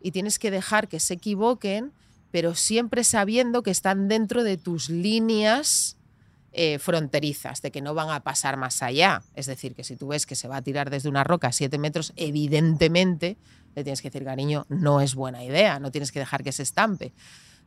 y 0.00 0.12
tienes 0.12 0.38
que 0.38 0.52
dejar 0.52 0.86
que 0.86 1.00
se 1.00 1.14
equivoquen, 1.14 1.92
pero 2.30 2.54
siempre 2.54 3.04
sabiendo 3.04 3.62
que 3.62 3.70
están 3.70 4.08
dentro 4.08 4.44
de 4.44 4.56
tus 4.56 4.88
líneas 4.88 5.96
eh, 6.52 6.78
fronterizas, 6.78 7.62
de 7.62 7.70
que 7.70 7.80
no 7.80 7.94
van 7.94 8.10
a 8.10 8.20
pasar 8.20 8.56
más 8.56 8.82
allá. 8.82 9.22
Es 9.34 9.46
decir, 9.46 9.74
que 9.74 9.84
si 9.84 9.96
tú 9.96 10.08
ves 10.08 10.26
que 10.26 10.34
se 10.34 10.48
va 10.48 10.56
a 10.56 10.62
tirar 10.62 10.90
desde 10.90 11.08
una 11.08 11.24
roca 11.24 11.48
a 11.48 11.52
siete 11.52 11.78
metros, 11.78 12.12
evidentemente 12.16 13.36
le 13.76 13.84
tienes 13.84 14.02
que 14.02 14.10
decir, 14.10 14.24
cariño, 14.24 14.66
no 14.68 15.00
es 15.00 15.14
buena 15.14 15.44
idea, 15.44 15.78
no 15.78 15.92
tienes 15.92 16.10
que 16.10 16.18
dejar 16.18 16.42
que 16.42 16.52
se 16.52 16.64
estampe. 16.64 17.12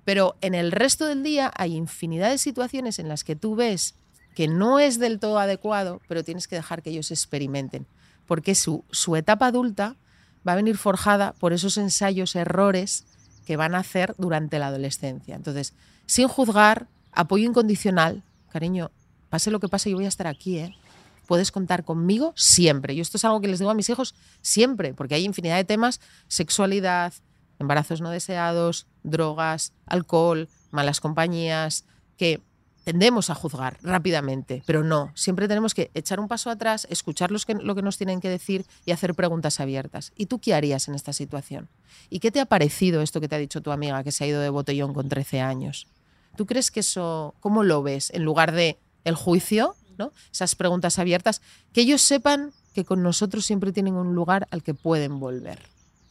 Pero 0.03 0.35
en 0.41 0.53
el 0.53 0.71
resto 0.71 1.07
del 1.07 1.23
día 1.23 1.51
hay 1.55 1.75
infinidad 1.75 2.29
de 2.29 2.37
situaciones 2.37 2.99
en 2.99 3.07
las 3.07 3.23
que 3.23 3.37
tú 3.37 3.55
ves 3.55 3.95
que 4.35 4.47
no 4.47 4.79
es 4.79 4.99
del 4.99 5.19
todo 5.19 5.39
adecuado, 5.39 6.01
pero 6.07 6.23
tienes 6.23 6.47
que 6.47 6.55
dejar 6.55 6.81
que 6.81 6.89
ellos 6.89 7.11
experimenten, 7.11 7.85
porque 8.25 8.55
su, 8.55 8.83
su 8.91 9.15
etapa 9.15 9.47
adulta 9.47 9.95
va 10.45 10.53
a 10.53 10.57
venir 10.57 10.77
forjada 10.77 11.33
por 11.33 11.53
esos 11.53 11.77
ensayos, 11.77 12.35
errores 12.35 13.05
que 13.45 13.57
van 13.57 13.75
a 13.75 13.79
hacer 13.79 14.15
durante 14.17 14.59
la 14.59 14.67
adolescencia. 14.67 15.35
Entonces, 15.35 15.73
sin 16.05 16.27
juzgar, 16.27 16.87
apoyo 17.11 17.45
incondicional, 17.45 18.23
cariño, 18.49 18.91
pase 19.29 19.51
lo 19.51 19.59
que 19.59 19.67
pase, 19.67 19.89
yo 19.89 19.97
voy 19.97 20.05
a 20.05 20.09
estar 20.09 20.27
aquí, 20.27 20.59
¿eh? 20.59 20.75
Puedes 21.27 21.51
contar 21.51 21.85
conmigo 21.85 22.33
siempre. 22.35 22.93
Y 22.93 22.99
esto 22.99 23.17
es 23.17 23.25
algo 23.25 23.39
que 23.41 23.47
les 23.47 23.59
digo 23.59 23.71
a 23.71 23.75
mis 23.75 23.89
hijos 23.89 24.13
siempre, 24.41 24.93
porque 24.93 25.15
hay 25.15 25.23
infinidad 25.23 25.55
de 25.55 25.63
temas, 25.63 26.01
sexualidad, 26.27 27.13
embarazos 27.59 28.01
no 28.01 28.09
deseados, 28.09 28.87
drogas, 29.03 29.73
alcohol, 29.85 30.49
malas 30.71 30.99
compañías, 30.99 31.85
que 32.17 32.41
tendemos 32.83 33.29
a 33.29 33.35
juzgar 33.35 33.77
rápidamente, 33.81 34.63
pero 34.65 34.83
no, 34.83 35.11
siempre 35.15 35.47
tenemos 35.47 35.73
que 35.73 35.91
echar 35.93 36.19
un 36.19 36.27
paso 36.27 36.49
atrás, 36.49 36.87
escuchar 36.89 37.31
lo 37.31 37.75
que 37.75 37.81
nos 37.81 37.97
tienen 37.97 38.21
que 38.21 38.29
decir 38.29 38.65
y 38.85 38.91
hacer 38.91 39.15
preguntas 39.15 39.59
abiertas. 39.59 40.11
¿Y 40.15 40.25
tú 40.25 40.39
qué 40.39 40.53
harías 40.53 40.87
en 40.87 40.95
esta 40.95 41.13
situación? 41.13 41.69
¿Y 42.09 42.19
qué 42.19 42.31
te 42.31 42.39
ha 42.39 42.45
parecido 42.45 43.01
esto 43.01 43.21
que 43.21 43.27
te 43.27 43.35
ha 43.35 43.39
dicho 43.39 43.61
tu 43.61 43.71
amiga 43.71 44.03
que 44.03 44.11
se 44.11 44.23
ha 44.23 44.27
ido 44.27 44.41
de 44.41 44.49
botellón 44.49 44.93
con 44.93 45.09
13 45.09 45.41
años? 45.41 45.87
¿Tú 46.35 46.45
crees 46.45 46.71
que 46.71 46.81
eso, 46.81 47.35
cómo 47.39 47.63
lo 47.63 47.83
ves? 47.83 48.09
En 48.13 48.23
lugar 48.23 48.51
de 48.51 48.77
el 49.03 49.15
juicio, 49.15 49.75
¿no? 49.97 50.11
esas 50.31 50.55
preguntas 50.55 50.99
abiertas, 50.99 51.41
que 51.73 51.81
ellos 51.81 52.01
sepan 52.01 52.51
que 52.73 52.85
con 52.85 53.03
nosotros 53.03 53.45
siempre 53.45 53.71
tienen 53.71 53.93
un 53.93 54.15
lugar 54.15 54.47
al 54.51 54.63
que 54.63 54.73
pueden 54.73 55.19
volver. 55.19 55.59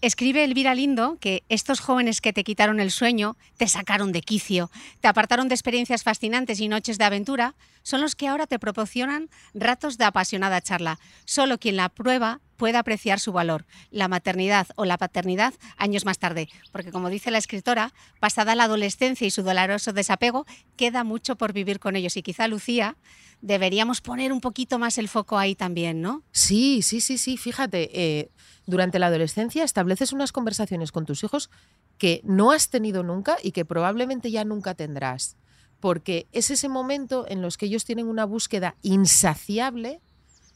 Escribe 0.03 0.43
Elvira 0.43 0.75
Lindo 0.75 1.17
que 1.21 1.45
estos 1.49 1.79
jóvenes 1.79 2.21
que 2.21 2.33
te 2.33 2.43
quitaron 2.43 2.81
el 2.81 2.91
sueño, 2.91 3.37
te 3.57 3.69
sacaron 3.69 4.11
de 4.11 4.21
quicio, 4.21 4.69
te 5.01 5.07
apartaron 5.07 5.47
de 5.47 5.55
experiencias 5.55 6.03
fascinantes 6.03 6.59
y 6.59 6.67
noches 6.67 6.99
de 6.99 7.05
aventura, 7.05 7.55
son 7.83 8.01
los 8.01 8.15
que 8.15 8.29
ahora 8.29 8.47
te 8.47 8.59
proporcionan 8.59 9.29
ratos 9.55 9.99
de 9.99 10.05
apasionada 10.05 10.61
charla. 10.61 10.99
Solo 11.25 11.59
quien 11.59 11.77
la 11.77 11.89
prueba 11.89 12.41
puede 12.57 12.79
apreciar 12.79 13.19
su 13.19 13.33
valor, 13.33 13.67
la 13.91 14.07
maternidad 14.07 14.69
o 14.77 14.85
la 14.85 14.97
paternidad 14.97 15.53
años 15.77 16.05
más 16.05 16.19
tarde, 16.19 16.49
porque 16.71 16.93
como 16.93 17.11
dice 17.11 17.33
la 17.33 17.39
escritora, 17.39 17.93
pasada 18.21 18.55
la 18.55 18.65
adolescencia 18.65 19.27
y 19.27 19.33
su 19.33 19.43
doloroso 19.43 19.93
desapego, 19.93 20.47
queda 20.77 21.03
mucho 21.03 21.37
por 21.37 21.53
vivir 21.53 21.81
con 21.81 21.97
ellos 21.97 22.17
y 22.17 22.23
quizá 22.23 22.47
Lucía 22.47 22.97
deberíamos 23.41 24.01
poner 24.01 24.33
un 24.33 24.41
poquito 24.41 24.79
más 24.79 24.97
el 24.99 25.09
foco 25.09 25.37
ahí 25.37 25.55
también, 25.57 26.01
¿no? 26.01 26.23
Sí, 26.31 26.83
sí, 26.83 27.01
sí, 27.01 27.19
sí, 27.19 27.37
fíjate. 27.37 27.91
Eh, 27.93 28.31
durante 28.67 29.01
la 29.01 29.09
adolescencia 29.09 29.65
estableces 29.65 30.13
unas 30.13 30.31
conversaciones 30.31 30.93
con 30.93 31.05
tus 31.05 31.25
hijos 31.25 31.51
que 31.99 32.21
no 32.25 32.53
has 32.53 32.71
tenido 32.71 33.03
nunca 33.03 33.37
y 33.43 33.51
que 33.51 33.65
probablemente 33.65 34.31
ya 34.31 34.45
nunca 34.45 34.75
tendrás. 34.75 35.37
Porque 35.83 36.29
es 36.31 36.53
ese 36.53 36.69
momento 36.69 37.27
en 37.29 37.43
los 37.43 37.57
que 37.57 37.67
ellos 37.67 37.85
tienen 37.85 38.07
una 38.07 38.25
búsqueda 38.25 38.77
insaciable 38.83 40.01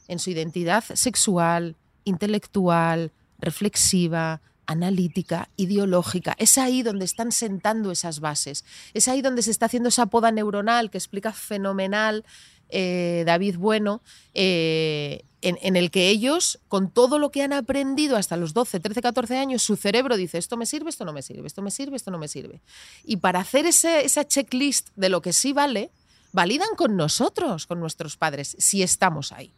en 0.07 0.19
su 0.19 0.29
identidad 0.29 0.85
sexual, 0.93 1.75
intelectual, 2.05 3.11
reflexiva, 3.37 4.39
analítica, 4.67 5.49
ideológica. 5.57 6.33
Es 6.39 6.57
ahí 6.57 6.81
donde 6.81 7.03
están 7.03 7.33
sentando 7.33 7.91
esas 7.91 8.21
bases. 8.21 8.63
Es 8.93 9.09
ahí 9.09 9.21
donde 9.21 9.41
se 9.41 9.51
está 9.51 9.65
haciendo 9.65 9.89
esa 9.89 10.05
poda 10.05 10.31
neuronal 10.31 10.89
que 10.89 10.97
explica 10.97 11.33
fenomenal 11.33 12.23
eh, 12.69 13.23
David 13.25 13.57
Bueno, 13.57 14.01
eh, 14.33 15.25
en, 15.41 15.75
el 15.75 15.91
que 15.91 16.09
ellos, 16.09 16.59
con 16.67 16.89
todo 16.89 17.19
lo 17.19 17.31
que 17.31 17.43
han 17.43 17.53
aprendido 17.53 18.17
hasta 18.17 18.37
los 18.37 18.53
12, 18.53 18.79
13, 18.79 19.01
14 19.01 19.37
años, 19.37 19.61
su 19.61 19.75
cerebro 19.75 20.17
dice, 20.17 20.37
esto 20.37 20.57
me 20.57 20.65
sirve, 20.65 20.89
esto 20.89 21.05
no 21.05 21.13
me 21.13 21.21
sirve, 21.21 21.47
esto 21.47 21.61
me 21.61 21.71
sirve, 21.71 21.95
esto 21.95 22.11
no 22.11 22.17
me 22.17 22.27
sirve. 22.27 22.61
Y 23.03 23.17
para 23.17 23.39
hacer 23.39 23.65
esa 23.65 24.27
checklist 24.27 24.89
de 24.95 25.09
lo 25.09 25.21
que 25.21 25.33
sí 25.33 25.53
vale, 25.53 25.91
validan 26.31 26.75
con 26.75 26.95
nosotros, 26.95 27.67
con 27.67 27.79
nuestros 27.79 28.17
padres, 28.17 28.55
si 28.59 28.81
estamos 28.81 29.31
ahí. 29.31 29.53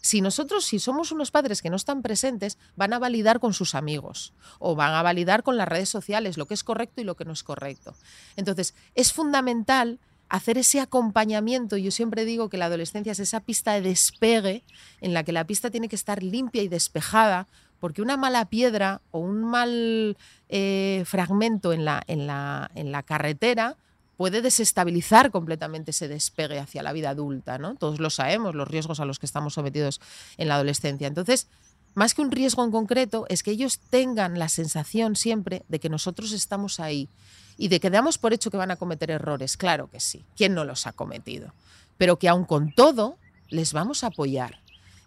Si 0.00 0.20
nosotros, 0.20 0.66
si 0.66 0.78
somos 0.78 1.12
unos 1.12 1.30
padres 1.30 1.62
que 1.62 1.70
no 1.70 1.76
están 1.76 2.02
presentes, 2.02 2.58
van 2.76 2.92
a 2.92 2.98
validar 2.98 3.40
con 3.40 3.54
sus 3.54 3.74
amigos 3.74 4.34
o 4.58 4.74
van 4.76 4.92
a 4.92 5.02
validar 5.02 5.42
con 5.42 5.56
las 5.56 5.66
redes 5.66 5.88
sociales 5.88 6.36
lo 6.36 6.44
que 6.44 6.52
es 6.52 6.62
correcto 6.62 7.00
y 7.00 7.04
lo 7.04 7.16
que 7.16 7.24
no 7.24 7.32
es 7.32 7.42
correcto. 7.42 7.94
Entonces, 8.36 8.74
es 8.94 9.14
fundamental 9.14 9.98
hacer 10.28 10.58
ese 10.58 10.80
acompañamiento. 10.80 11.76
Yo 11.76 11.90
siempre 11.90 12.24
digo 12.24 12.48
que 12.48 12.56
la 12.56 12.66
adolescencia 12.66 13.12
es 13.12 13.20
esa 13.20 13.40
pista 13.40 13.72
de 13.72 13.82
despegue 13.82 14.64
en 15.00 15.14
la 15.14 15.24
que 15.24 15.32
la 15.32 15.46
pista 15.46 15.70
tiene 15.70 15.88
que 15.88 15.96
estar 15.96 16.22
limpia 16.22 16.62
y 16.62 16.68
despejada, 16.68 17.46
porque 17.80 18.02
una 18.02 18.16
mala 18.16 18.46
piedra 18.46 19.02
o 19.10 19.18
un 19.18 19.44
mal 19.44 20.16
eh, 20.48 21.02
fragmento 21.06 21.72
en 21.72 21.84
la, 21.84 22.02
en, 22.06 22.26
la, 22.26 22.70
en 22.74 22.92
la 22.92 23.02
carretera 23.02 23.76
puede 24.16 24.42
desestabilizar 24.42 25.30
completamente 25.30 25.90
ese 25.90 26.08
despegue 26.08 26.58
hacia 26.58 26.82
la 26.82 26.92
vida 26.92 27.10
adulta, 27.10 27.58
¿no? 27.58 27.74
Todos 27.74 28.00
lo 28.00 28.10
sabemos, 28.10 28.54
los 28.54 28.68
riesgos 28.68 29.00
a 29.00 29.04
los 29.04 29.18
que 29.18 29.26
estamos 29.26 29.54
sometidos 29.54 30.00
en 30.36 30.48
la 30.48 30.54
adolescencia. 30.54 31.08
Entonces, 31.08 31.48
más 31.94 32.14
que 32.14 32.22
un 32.22 32.30
riesgo 32.30 32.64
en 32.64 32.70
concreto, 32.70 33.26
es 33.28 33.42
que 33.42 33.50
ellos 33.50 33.80
tengan 33.90 34.38
la 34.38 34.48
sensación 34.48 35.16
siempre 35.16 35.64
de 35.68 35.80
que 35.80 35.88
nosotros 35.88 36.32
estamos 36.32 36.80
ahí 36.80 37.08
y 37.56 37.68
de 37.68 37.80
que 37.80 37.90
damos 37.90 38.18
por 38.18 38.32
hecho 38.32 38.50
que 38.50 38.56
van 38.56 38.70
a 38.70 38.76
cometer 38.76 39.10
errores. 39.10 39.56
Claro 39.56 39.90
que 39.90 40.00
sí, 40.00 40.24
¿quién 40.36 40.54
no 40.54 40.64
los 40.64 40.86
ha 40.86 40.92
cometido? 40.92 41.52
Pero 41.96 42.18
que 42.18 42.28
aun 42.28 42.44
con 42.44 42.72
todo, 42.72 43.16
les 43.48 43.72
vamos 43.72 44.04
a 44.04 44.08
apoyar. 44.08 44.60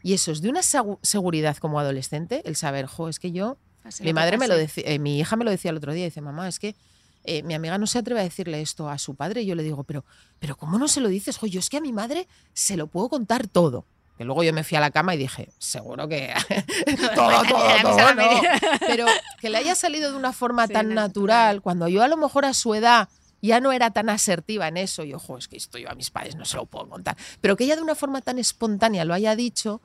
Y 0.03 0.13
eso 0.13 0.31
es 0.31 0.41
de 0.41 0.49
una 0.49 0.61
seguridad 0.63 1.57
como 1.57 1.79
adolescente, 1.79 2.41
el 2.45 2.55
saber, 2.55 2.85
jo, 2.85 3.09
es 3.09 3.19
que 3.19 3.31
yo, 3.31 3.57
mi 4.01 4.13
madre 4.13 4.37
me 4.37 4.47
lo 4.47 4.55
decía, 4.55 4.83
eh, 4.85 4.99
mi 4.99 5.19
hija 5.19 5.35
me 5.35 5.45
lo 5.45 5.51
decía 5.51 5.71
el 5.71 5.77
otro 5.77 5.93
día, 5.93 6.05
dice, 6.05 6.21
mamá, 6.21 6.47
es 6.47 6.59
que 6.59 6.75
eh, 7.23 7.43
mi 7.43 7.53
amiga 7.53 7.77
no 7.77 7.87
se 7.87 7.99
atreve 7.99 8.21
a 8.21 8.23
decirle 8.23 8.61
esto 8.61 8.89
a 8.89 8.97
su 8.97 9.15
padre. 9.15 9.41
Y 9.41 9.45
yo 9.45 9.55
le 9.55 9.63
digo, 9.63 9.83
pero, 9.83 10.05
pero 10.39 10.55
¿cómo 10.55 10.79
no 10.79 10.87
se 10.87 11.01
lo 11.01 11.09
dices? 11.09 11.37
yo 11.41 11.59
es 11.59 11.69
que 11.69 11.77
a 11.77 11.81
mi 11.81 11.91
madre 11.91 12.27
se 12.53 12.77
lo 12.77 12.87
puedo 12.87 13.09
contar 13.09 13.47
todo. 13.47 13.85
Que 14.17 14.25
luego 14.25 14.43
yo 14.43 14.51
me 14.51 14.63
fui 14.63 14.77
a 14.77 14.81
la 14.81 14.91
cama 14.91 15.13
y 15.13 15.17
dije, 15.17 15.49
seguro 15.59 16.07
que 16.07 16.33
todo, 17.15 17.43
todo, 17.43 17.65
todo, 17.81 18.15
no. 18.15 18.41
Pero 18.87 19.05
que 19.39 19.49
le 19.49 19.59
haya 19.59 19.75
salido 19.75 20.11
de 20.11 20.17
una 20.17 20.33
forma 20.33 20.67
tan 20.67 20.93
natural, 20.93 21.61
cuando 21.61 21.87
yo 21.87 22.01
a 22.01 22.07
lo 22.07 22.17
mejor 22.17 22.45
a 22.45 22.53
su 22.53 22.73
edad 22.73 23.09
ya 23.41 23.59
no 23.59 23.71
era 23.71 23.91
tan 23.91 24.09
asertiva 24.09 24.67
en 24.67 24.77
eso, 24.77 25.03
y 25.03 25.13
ojo, 25.13 25.37
es 25.37 25.47
que 25.47 25.57
esto 25.57 25.77
yo 25.77 25.89
a 25.89 25.95
mis 25.95 26.09
padres 26.09 26.35
no 26.35 26.45
se 26.45 26.57
lo 26.57 26.65
puedo 26.65 26.89
contar, 26.89 27.15
pero 27.41 27.55
que 27.55 27.65
ella 27.65 27.75
de 27.75 27.83
una 27.83 27.95
forma 27.95 28.21
tan 28.21 28.39
espontánea 28.39 29.05
lo 29.05 29.13
haya 29.13 29.35
dicho, 29.35 29.81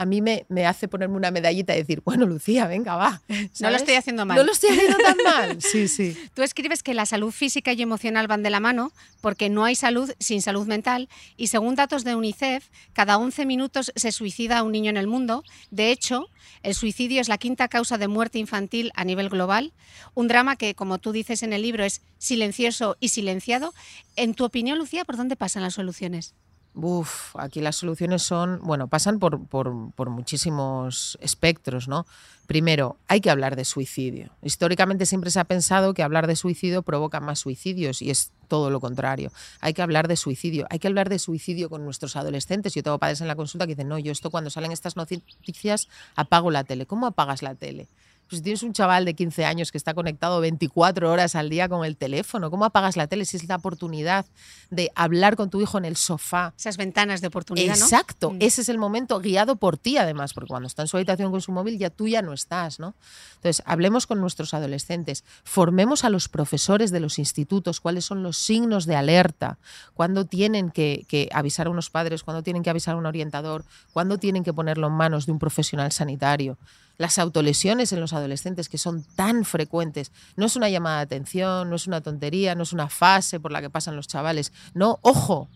a 0.00 0.06
mí 0.06 0.22
me, 0.22 0.46
me, 0.48 0.64
hace 0.64 0.88
ponerme 0.88 1.16
una 1.18 1.30
medallita 1.30 1.74
y 1.74 1.80
decir, 1.80 2.00
bueno, 2.02 2.24
Lucía, 2.24 2.66
venga, 2.66 2.96
va. 2.96 3.20
No 3.60 3.68
lo 3.68 3.76
estoy 3.76 3.96
haciendo 3.96 4.24
mal. 4.24 4.38
No 4.38 4.44
lo 4.44 4.52
estoy 4.52 4.70
haciendo 4.70 4.96
tan 4.96 5.18
mal. 5.22 5.58
Sí, 5.70 5.88
sí. 5.88 6.16
Tú 6.32 6.42
escribes 6.42 6.82
que 6.82 6.94
la 6.94 7.04
salud 7.04 7.30
física 7.30 7.74
y 7.74 7.82
emocional 7.82 8.26
van 8.26 8.42
de 8.42 8.48
la 8.48 8.60
mano 8.60 8.92
porque 9.20 9.50
no 9.50 9.66
hay 9.66 9.74
salud 9.74 10.10
sin 10.18 10.40
salud 10.40 10.66
mental 10.66 11.10
y 11.36 11.48
según 11.48 11.74
datos 11.74 12.02
de 12.02 12.14
UNICEF, 12.14 12.64
cada 12.94 13.18
11 13.18 13.44
minutos 13.44 13.92
se 13.94 14.10
suicida 14.10 14.62
un 14.62 14.72
niño 14.72 14.88
en 14.88 14.96
el 14.96 15.06
mundo. 15.06 15.44
De 15.70 15.90
hecho, 15.90 16.30
el 16.62 16.74
suicidio 16.74 17.20
es 17.20 17.28
la 17.28 17.36
quinta 17.36 17.68
causa 17.68 17.98
de 17.98 18.08
muerte 18.08 18.38
infantil 18.38 18.92
a 18.94 19.04
nivel 19.04 19.28
global. 19.28 19.74
Un 20.14 20.28
drama 20.28 20.56
que, 20.56 20.74
como 20.74 20.96
tú 20.96 21.12
dices 21.12 21.42
en 21.42 21.52
el 21.52 21.60
libro, 21.60 21.84
es 21.84 22.00
silencioso 22.16 22.96
y 23.00 23.08
silenciado. 23.08 23.74
En 24.16 24.32
tu 24.32 24.46
opinión, 24.46 24.78
Lucía, 24.78 25.04
¿por 25.04 25.18
dónde 25.18 25.36
pasan 25.36 25.62
las 25.62 25.74
soluciones? 25.74 26.34
Uf, 26.74 27.34
aquí 27.36 27.60
las 27.60 27.76
soluciones 27.76 28.22
son, 28.22 28.60
bueno, 28.62 28.86
pasan 28.86 29.18
por, 29.18 29.44
por, 29.46 30.10
muchísimos 30.10 31.18
espectros, 31.20 31.88
¿no? 31.88 32.06
Primero, 32.46 32.96
hay 33.08 33.20
que 33.20 33.30
hablar 33.30 33.56
de 33.56 33.64
suicidio. 33.64 34.30
Históricamente 34.42 35.04
siempre 35.04 35.30
se 35.30 35.40
ha 35.40 35.44
pensado 35.44 35.94
que 35.94 36.04
hablar 36.04 36.28
de 36.28 36.36
suicidio 36.36 36.82
provoca 36.82 37.18
más 37.18 37.40
suicidios 37.40 38.02
y 38.02 38.10
es 38.10 38.30
todo 38.46 38.70
lo 38.70 38.80
contrario. 38.80 39.32
Hay 39.60 39.74
que 39.74 39.82
hablar 39.82 40.06
de 40.06 40.16
suicidio. 40.16 40.66
Hay 40.70 40.78
que 40.78 40.88
hablar 40.88 41.08
de 41.08 41.18
suicidio 41.18 41.68
con 41.70 41.84
nuestros 41.84 42.16
adolescentes. 42.16 42.74
Yo 42.74 42.82
tengo 42.82 42.98
padres 42.98 43.20
en 43.20 43.28
la 43.28 43.36
consulta 43.36 43.66
que 43.66 43.74
dicen, 43.74 43.88
no, 43.88 43.98
yo 43.98 44.12
esto 44.12 44.30
cuando 44.30 44.50
salen 44.50 44.72
estas 44.72 44.96
noticias 44.96 45.88
apago 46.14 46.50
la 46.50 46.64
tele. 46.64 46.86
¿Cómo 46.86 47.06
apagas 47.06 47.42
la 47.42 47.54
tele? 47.54 47.88
Pues 48.30 48.38
si 48.38 48.44
tienes 48.44 48.62
un 48.62 48.72
chaval 48.72 49.04
de 49.04 49.14
15 49.14 49.44
años 49.44 49.72
que 49.72 49.78
está 49.78 49.92
conectado 49.92 50.40
24 50.40 51.10
horas 51.10 51.34
al 51.34 51.50
día 51.50 51.68
con 51.68 51.84
el 51.84 51.96
teléfono, 51.96 52.48
¿cómo 52.48 52.64
apagas 52.64 52.96
la 52.96 53.08
tele 53.08 53.24
si 53.24 53.36
es 53.36 53.48
la 53.48 53.56
oportunidad 53.56 54.24
de 54.70 54.92
hablar 54.94 55.34
con 55.34 55.50
tu 55.50 55.60
hijo 55.60 55.78
en 55.78 55.84
el 55.84 55.96
sofá? 55.96 56.54
Esas 56.56 56.76
ventanas 56.76 57.22
de 57.22 57.26
oportunidad. 57.26 57.76
Exacto, 57.76 58.30
mm. 58.30 58.36
ese 58.38 58.60
es 58.60 58.68
el 58.68 58.78
momento 58.78 59.18
guiado 59.18 59.56
por 59.56 59.78
ti 59.78 59.96
además, 59.96 60.32
porque 60.32 60.46
cuando 60.46 60.68
está 60.68 60.82
en 60.82 60.88
su 60.88 60.96
habitación 60.96 61.32
con 61.32 61.40
su 61.40 61.50
móvil 61.50 61.76
ya 61.76 61.90
tú 61.90 62.06
ya 62.06 62.22
no 62.22 62.32
estás, 62.32 62.78
¿no? 62.78 62.94
Entonces, 63.34 63.64
hablemos 63.66 64.06
con 64.06 64.20
nuestros 64.20 64.54
adolescentes, 64.54 65.24
formemos 65.42 66.04
a 66.04 66.10
los 66.10 66.28
profesores 66.28 66.92
de 66.92 67.00
los 67.00 67.18
institutos 67.18 67.80
cuáles 67.80 68.04
son 68.04 68.22
los 68.22 68.36
signos 68.36 68.86
de 68.86 68.94
alerta, 68.94 69.58
cuándo 69.92 70.24
tienen 70.24 70.70
que, 70.70 71.04
que 71.08 71.28
avisar 71.32 71.66
a 71.66 71.70
unos 71.70 71.90
padres, 71.90 72.22
cuándo 72.22 72.44
tienen 72.44 72.62
que 72.62 72.70
avisar 72.70 72.94
a 72.94 72.98
un 72.98 73.06
orientador, 73.06 73.64
cuándo 73.92 74.18
tienen 74.18 74.44
que 74.44 74.52
ponerlo 74.52 74.86
en 74.86 74.92
manos 74.92 75.26
de 75.26 75.32
un 75.32 75.40
profesional 75.40 75.90
sanitario 75.90 76.58
las 77.00 77.18
autolesiones 77.18 77.94
en 77.94 78.00
los 78.00 78.12
adolescentes 78.12 78.68
que 78.68 78.76
son 78.76 79.04
tan 79.16 79.46
frecuentes. 79.46 80.12
No 80.36 80.44
es 80.44 80.54
una 80.54 80.68
llamada 80.68 80.98
de 80.98 81.04
atención, 81.04 81.70
no 81.70 81.76
es 81.76 81.86
una 81.86 82.02
tontería, 82.02 82.54
no 82.54 82.62
es 82.62 82.74
una 82.74 82.90
fase 82.90 83.40
por 83.40 83.52
la 83.52 83.62
que 83.62 83.70
pasan 83.70 83.96
los 83.96 84.06
chavales. 84.06 84.52
No, 84.74 84.98
ojo, 85.00 85.48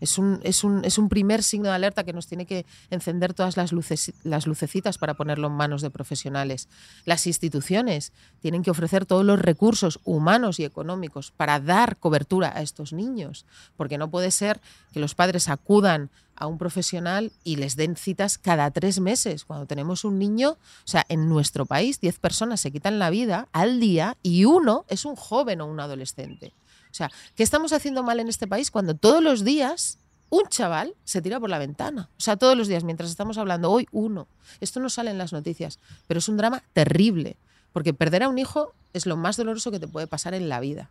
es 0.00 0.18
un, 0.18 0.40
es, 0.42 0.64
un, 0.64 0.84
es 0.84 0.98
un, 0.98 1.08
primer 1.08 1.42
signo 1.42 1.68
de 1.68 1.74
alerta 1.74 2.04
que 2.04 2.12
nos 2.12 2.26
tiene 2.26 2.46
que 2.46 2.66
encender 2.90 3.34
todas 3.34 3.56
las, 3.56 3.72
luces, 3.72 4.12
las 4.24 4.46
lucecitas 4.46 4.98
para 4.98 5.14
ponerlo 5.14 5.48
en 5.48 5.54
manos 5.54 5.82
de 5.82 5.90
profesionales. 5.90 6.68
Las 7.04 7.26
instituciones 7.26 8.12
tienen 8.40 8.62
que 8.62 8.70
ofrecer 8.70 9.06
todos 9.06 9.24
los 9.24 9.38
recursos 9.38 10.00
humanos 10.04 10.60
y 10.60 10.64
económicos 10.64 11.32
para 11.32 11.60
dar 11.60 11.96
cobertura 11.96 12.52
a 12.54 12.62
estos 12.62 12.92
niños, 12.92 13.46
porque 13.76 13.98
no 13.98 14.10
puede 14.10 14.30
ser 14.30 14.60
que 14.92 15.00
los 15.00 15.14
padres 15.14 15.48
acudan 15.48 16.10
a 16.38 16.46
un 16.46 16.56
profesional 16.56 17.32
y 17.42 17.56
les 17.56 17.74
den 17.76 17.96
citas 17.96 18.38
cada 18.38 18.70
tres 18.70 19.00
meses. 19.00 19.44
Cuando 19.44 19.66
tenemos 19.66 20.04
un 20.04 20.18
niño, 20.18 20.50
o 20.50 20.56
sea, 20.84 21.04
en 21.08 21.28
nuestro 21.28 21.66
país, 21.66 22.00
10 22.00 22.18
personas 22.20 22.60
se 22.60 22.70
quitan 22.70 22.98
la 22.98 23.10
vida 23.10 23.48
al 23.52 23.80
día 23.80 24.16
y 24.22 24.44
uno 24.44 24.84
es 24.88 25.04
un 25.04 25.16
joven 25.16 25.60
o 25.60 25.66
un 25.66 25.80
adolescente. 25.80 26.54
O 26.90 26.94
sea, 26.94 27.10
¿qué 27.34 27.42
estamos 27.42 27.72
haciendo 27.72 28.02
mal 28.02 28.20
en 28.20 28.28
este 28.28 28.46
país 28.46 28.70
cuando 28.70 28.94
todos 28.94 29.22
los 29.22 29.44
días 29.44 29.98
un 30.30 30.44
chaval 30.48 30.94
se 31.04 31.22
tira 31.22 31.40
por 31.40 31.50
la 31.50 31.58
ventana? 31.58 32.08
O 32.18 32.20
sea, 32.20 32.36
todos 32.36 32.56
los 32.56 32.68
días, 32.68 32.84
mientras 32.84 33.10
estamos 33.10 33.38
hablando, 33.38 33.70
hoy 33.70 33.88
uno. 33.92 34.26
Esto 34.60 34.80
no 34.80 34.88
sale 34.90 35.10
en 35.10 35.18
las 35.18 35.32
noticias, 35.32 35.78
pero 36.06 36.18
es 36.18 36.28
un 36.28 36.36
drama 36.36 36.62
terrible, 36.72 37.36
porque 37.72 37.94
perder 37.94 38.22
a 38.24 38.28
un 38.28 38.38
hijo 38.38 38.72
es 38.92 39.06
lo 39.06 39.16
más 39.16 39.36
doloroso 39.36 39.70
que 39.70 39.80
te 39.80 39.88
puede 39.88 40.06
pasar 40.06 40.34
en 40.34 40.48
la 40.48 40.60
vida. 40.60 40.90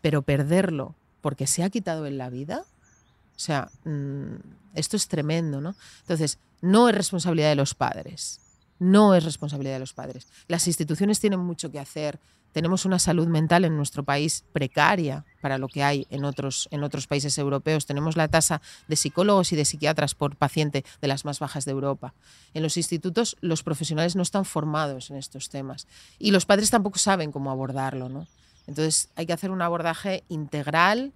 Pero 0.00 0.22
perderlo 0.22 0.94
porque 1.20 1.46
se 1.46 1.62
ha 1.62 1.70
quitado 1.70 2.06
en 2.06 2.18
la 2.18 2.28
vida, 2.28 2.64
o 3.34 3.38
sea, 3.38 3.70
mm, 3.84 4.34
esto 4.74 4.96
es 4.96 5.08
tremendo, 5.08 5.60
¿no? 5.60 5.74
Entonces, 6.02 6.38
no 6.60 6.88
es 6.88 6.94
responsabilidad 6.94 7.48
de 7.48 7.54
los 7.56 7.74
padres. 7.74 8.40
No 8.78 9.14
es 9.14 9.24
responsabilidad 9.24 9.74
de 9.74 9.80
los 9.80 9.92
padres. 9.92 10.26
Las 10.48 10.66
instituciones 10.66 11.20
tienen 11.20 11.40
mucho 11.40 11.70
que 11.70 11.78
hacer. 11.78 12.18
Tenemos 12.54 12.84
una 12.84 13.00
salud 13.00 13.26
mental 13.26 13.64
en 13.64 13.76
nuestro 13.76 14.04
país 14.04 14.44
precaria 14.52 15.24
para 15.40 15.58
lo 15.58 15.66
que 15.66 15.82
hay 15.82 16.06
en 16.08 16.24
otros, 16.24 16.68
en 16.70 16.84
otros 16.84 17.08
países 17.08 17.36
europeos. 17.36 17.84
Tenemos 17.84 18.16
la 18.16 18.28
tasa 18.28 18.62
de 18.86 18.94
psicólogos 18.94 19.52
y 19.52 19.56
de 19.56 19.64
psiquiatras 19.64 20.14
por 20.14 20.36
paciente 20.36 20.84
de 21.02 21.08
las 21.08 21.24
más 21.24 21.40
bajas 21.40 21.64
de 21.64 21.72
Europa. 21.72 22.14
En 22.54 22.62
los 22.62 22.76
institutos 22.76 23.36
los 23.40 23.64
profesionales 23.64 24.14
no 24.14 24.22
están 24.22 24.44
formados 24.44 25.10
en 25.10 25.16
estos 25.16 25.48
temas 25.48 25.88
y 26.20 26.30
los 26.30 26.46
padres 26.46 26.70
tampoco 26.70 26.98
saben 27.00 27.32
cómo 27.32 27.50
abordarlo. 27.50 28.08
¿no? 28.08 28.28
Entonces 28.68 29.08
hay 29.16 29.26
que 29.26 29.32
hacer 29.32 29.50
un 29.50 29.60
abordaje 29.60 30.22
integral, 30.28 31.12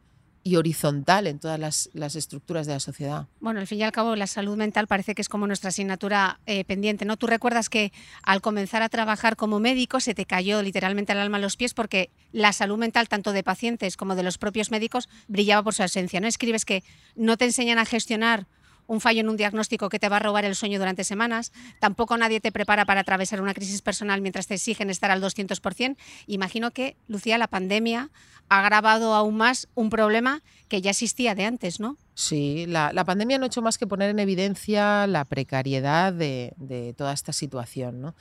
y 0.48 0.56
horizontal 0.56 1.26
en 1.26 1.38
todas 1.38 1.90
las, 1.92 2.16
estructuras 2.16 2.66
de 2.66 2.72
la 2.72 2.80
sociedad. 2.80 3.26
Bueno, 3.38 3.60
al 3.60 3.66
fin 3.66 3.80
y 3.80 3.82
al 3.82 3.92
cabo, 3.92 4.16
la 4.16 4.26
salud 4.26 4.56
mental 4.56 4.86
parece 4.86 5.14
que 5.14 5.20
es 5.20 5.28
como 5.28 5.46
nuestra 5.46 5.68
asignatura 5.68 6.40
eh, 6.46 6.64
pendiente, 6.64 7.04
¿no? 7.04 7.18
Tú 7.18 7.26
recuerdas 7.26 7.68
que 7.68 7.92
al 8.22 8.40
comenzar 8.40 8.80
a 8.82 8.88
trabajar 8.88 9.36
como 9.36 9.60
médico 9.60 10.00
se 10.00 10.14
te 10.14 10.24
cayó 10.24 10.62
literalmente 10.62 11.12
el 11.12 11.18
alma 11.18 11.36
a 11.36 11.40
los 11.40 11.58
pies 11.58 11.74
porque 11.74 12.08
la 12.32 12.54
salud 12.54 12.78
mental, 12.78 13.08
tanto 13.08 13.32
de 13.32 13.42
pacientes 13.42 13.98
como 13.98 14.14
de 14.14 14.22
los 14.22 14.38
propios 14.38 14.70
médicos, 14.70 15.10
brillaba 15.26 15.62
por 15.62 15.74
su 15.74 15.82
ausencia, 15.82 16.18
¿no? 16.18 16.26
Escribes 16.26 16.64
que 16.64 16.82
no 17.14 17.36
te 17.36 17.44
enseñan 17.44 17.78
a 17.78 17.84
gestionar 17.84 18.46
un 18.88 19.00
fallo 19.00 19.20
en 19.20 19.28
un 19.28 19.36
diagnóstico 19.36 19.88
que 19.88 20.00
te 20.00 20.08
va 20.08 20.16
a 20.16 20.18
robar 20.18 20.44
el 20.44 20.56
sueño 20.56 20.78
durante 20.78 21.04
semanas. 21.04 21.52
Tampoco 21.78 22.16
nadie 22.16 22.40
te 22.40 22.50
prepara 22.50 22.84
para 22.84 23.02
atravesar 23.02 23.40
una 23.40 23.54
crisis 23.54 23.82
personal 23.82 24.20
mientras 24.20 24.48
te 24.48 24.54
exigen 24.54 24.90
estar 24.90 25.12
al 25.12 25.22
200%. 25.22 25.96
Imagino 26.26 26.72
que, 26.72 26.96
Lucía, 27.06 27.38
la 27.38 27.46
pandemia 27.46 28.10
ha 28.48 28.60
agravado 28.60 29.14
aún 29.14 29.36
más 29.36 29.68
un 29.74 29.90
problema 29.90 30.42
que 30.68 30.80
ya 30.80 30.90
existía 30.90 31.34
de 31.34 31.44
antes, 31.44 31.80
¿no? 31.80 31.96
Sí, 32.14 32.66
la, 32.66 32.92
pandemia 33.04 33.38
no 33.38 33.44
ha 33.44 33.46
hecho 33.46 33.62
más 33.62 33.78
que 33.78 33.86
poner 33.86 34.10
en 34.10 34.18
evidencia 34.18 35.06
la 35.06 35.24
precariedad 35.24 36.12
de, 36.12 36.54
de 36.56 36.94
toda 36.94 37.12
esta 37.12 37.32
situación. 37.32 38.00
¿no? 38.00 38.14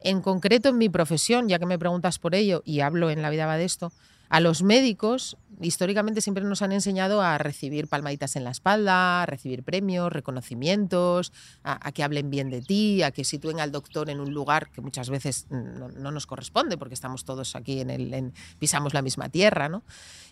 En 0.00 0.20
concreto, 0.20 0.68
en 0.68 0.78
mi 0.78 0.88
profesión, 0.88 1.48
ya 1.48 1.58
que 1.58 1.66
me 1.66 1.78
preguntas 1.78 2.18
por 2.18 2.34
ello 2.34 2.62
y 2.64 2.80
hablo 2.80 3.10
en 3.10 3.22
la 3.22 3.30
vida 3.30 3.46
va 3.46 3.56
de 3.56 3.64
esto, 3.64 3.92
a 4.28 4.40
los 4.40 4.62
médicos 4.62 5.36
históricamente 5.60 6.20
siempre 6.20 6.44
nos 6.44 6.62
han 6.62 6.72
enseñado 6.72 7.20
a 7.22 7.38
recibir 7.38 7.88
palmaditas 7.88 8.36
en 8.36 8.44
la 8.44 8.50
espalda, 8.50 9.22
a 9.22 9.26
recibir 9.26 9.62
premios, 9.62 10.12
reconocimientos, 10.12 11.32
a, 11.64 11.92
que 11.92 12.02
hablen 12.02 12.30
bien 12.30 12.50
de 12.50 12.62
ti, 12.62 13.02
a 13.02 13.10
que 13.10 13.24
sitúen 13.24 13.60
al 13.60 13.72
doctor 13.72 14.10
en 14.10 14.20
un 14.20 14.32
lugar 14.32 14.70
que 14.70 14.80
muchas 14.80 15.10
veces 15.10 15.46
no, 15.50 15.88
nos 16.10 16.26
corresponde 16.26 16.78
porque 16.78 16.94
estamos 16.94 17.24
todos 17.24 17.56
aquí 17.56 17.80
en 17.80 17.90
el 17.90 18.32
pisamos 18.58 18.94
la 18.94 19.02
misma 19.02 19.28
tierra, 19.28 19.68
¿no? 19.68 19.82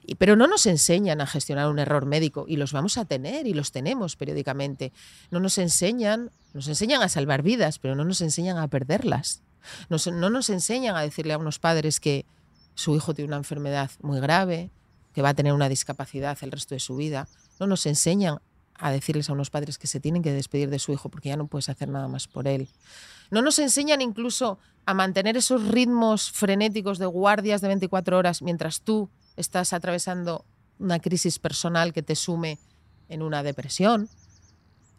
Y, 0.04 0.14
pero 0.14 0.36
no 0.36 0.46
nos 0.46 0.66
enseñan 0.66 1.20
a 1.20 1.26
gestionar 1.26 1.68
un 1.68 1.78
error 1.78 2.06
médico 2.06 2.44
y 2.48 2.56
los 2.56 2.72
vamos 2.72 2.96
a 2.98 3.04
tener 3.04 3.46
y 3.46 3.54
los 3.54 3.72
tenemos 3.72 4.16
periódicamente. 4.16 4.92
No 5.30 5.40
nos 5.40 5.58
enseñan, 5.58 6.30
nos 6.54 6.68
enseñan 6.68 7.02
a 7.02 7.08
salvar 7.08 7.42
vidas, 7.42 7.78
pero 7.78 7.96
no 7.96 8.04
nos 8.04 8.20
enseñan 8.20 8.58
a 8.58 8.68
perderlas. 8.68 9.42
no 9.88 10.30
nos 10.30 10.50
enseñan 10.50 10.94
a 10.96 11.02
decirle 11.02 11.32
a 11.32 11.38
unos 11.38 11.58
padres 11.58 11.98
que 11.98 12.24
su 12.76 12.95
hijo 12.95 13.14
tiene 13.14 13.28
una 13.28 13.38
enfermedad 13.38 13.90
muy 14.02 14.21
grave, 14.21 14.71
que 15.14 15.23
va 15.23 15.30
a 15.30 15.35
tener 15.35 15.54
una 15.54 15.68
discapacidad 15.68 16.37
el 16.42 16.52
resto 16.52 16.75
de 16.75 16.78
su 16.78 16.95
vida. 16.95 17.26
No 17.59 17.66
nos 17.66 17.87
enseñan 17.87 18.38
a 18.75 18.92
decirles 18.92 19.30
a 19.30 19.33
unos 19.33 19.49
padres 19.49 19.78
que 19.78 19.87
se 19.87 19.99
tienen 19.99 20.23
que 20.23 20.30
despedir 20.30 20.68
de 20.68 20.78
su 20.78 20.92
hijo 20.92 21.09
porque 21.09 21.30
ya 21.30 21.37
no 21.37 21.47
puedes 21.47 21.71
hacer 21.71 21.88
nada 21.88 22.06
más 22.06 22.28
por 22.28 22.47
él. 22.47 22.68
No 23.30 23.40
nos 23.40 23.59
enseñan 23.59 24.02
incluso 24.02 24.59
a 24.85 24.92
mantener 24.92 25.38
esos 25.38 25.66
ritmos 25.68 26.30
frenéticos 26.30 26.99
de 26.99 27.06
guardias 27.06 27.62
de 27.62 27.68
24 27.68 28.18
horas 28.18 28.42
mientras 28.42 28.83
tú 28.83 29.09
estás 29.37 29.73
atravesando 29.73 30.45
una 30.78 30.99
crisis 31.00 31.38
personal 31.38 31.95
que 31.95 32.02
te 32.02 32.14
sume 32.14 32.59
en 33.09 33.23
una 33.23 33.42
depresión. 33.42 34.11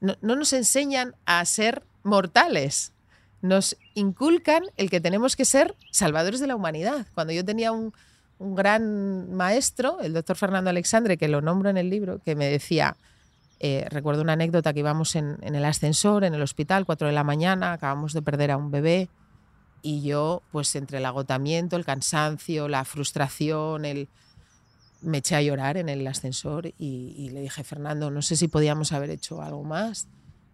No, 0.01 0.15
no 0.21 0.35
nos 0.35 0.51
enseñan 0.51 1.15
a 1.25 1.45
ser 1.45 1.85
mortales, 2.01 2.91
nos 3.41 3.77
inculcan 3.93 4.63
el 4.77 4.89
que 4.89 5.01
tenemos 5.01 5.35
que 5.35 5.45
ser 5.45 5.75
salvadores 5.91 6.39
de 6.39 6.47
la 6.47 6.55
humanidad. 6.55 7.05
Cuando 7.13 7.33
yo 7.33 7.45
tenía 7.45 7.71
un, 7.71 7.93
gran 8.39 9.33
maestro, 9.33 9.99
el 9.99 10.13
doctor 10.13 10.35
Fernando 10.35 10.69
Alexandre, 10.69 11.17
que 11.17 11.27
lo 11.27 11.41
nombro 11.41 11.71
en 11.71 11.77
el 11.77 11.89
libro, 11.89 12.19
que 12.23 12.35
me 12.35 12.45
decía, 12.45 12.95
eh, 13.59 13.87
recuerdo 13.89 14.21
una 14.21 14.33
anécdota 14.33 14.73
que 14.73 14.81
íbamos 14.81 15.15
en, 15.15 15.39
el 15.41 15.65
ascensor, 15.65 16.23
en 16.23 16.35
el 16.35 16.43
hospital, 16.43 16.85
4 16.85 17.07
de 17.07 17.13
la 17.13 17.23
mañana, 17.23 17.73
acabamos 17.73 18.13
de 18.13 18.21
perder 18.21 18.51
a 18.51 18.57
un 18.57 18.69
bebé 18.69 19.09
y 19.81 20.03
yo, 20.03 20.43
pues 20.51 20.75
entre 20.75 20.99
el 20.99 21.05
agotamiento, 21.05 21.77
el 21.77 21.85
cansancio, 21.85 22.67
la 22.67 22.85
frustración, 22.85 23.85
el... 23.85 24.07
me 25.01 25.17
eché 25.17 25.35
a 25.35 25.41
llorar 25.41 25.77
en 25.77 25.89
el 25.89 26.05
ascensor 26.05 26.71
y 26.77 27.29
le 27.31 27.41
dije, 27.41 27.63
Fernando, 27.63 28.11
no 28.11 28.21
sé 28.21 28.35
si 28.35 28.47
podíamos 28.47 28.91
haber 28.91 29.09
hecho 29.09 29.41
algo 29.41 29.63
más 29.63 30.07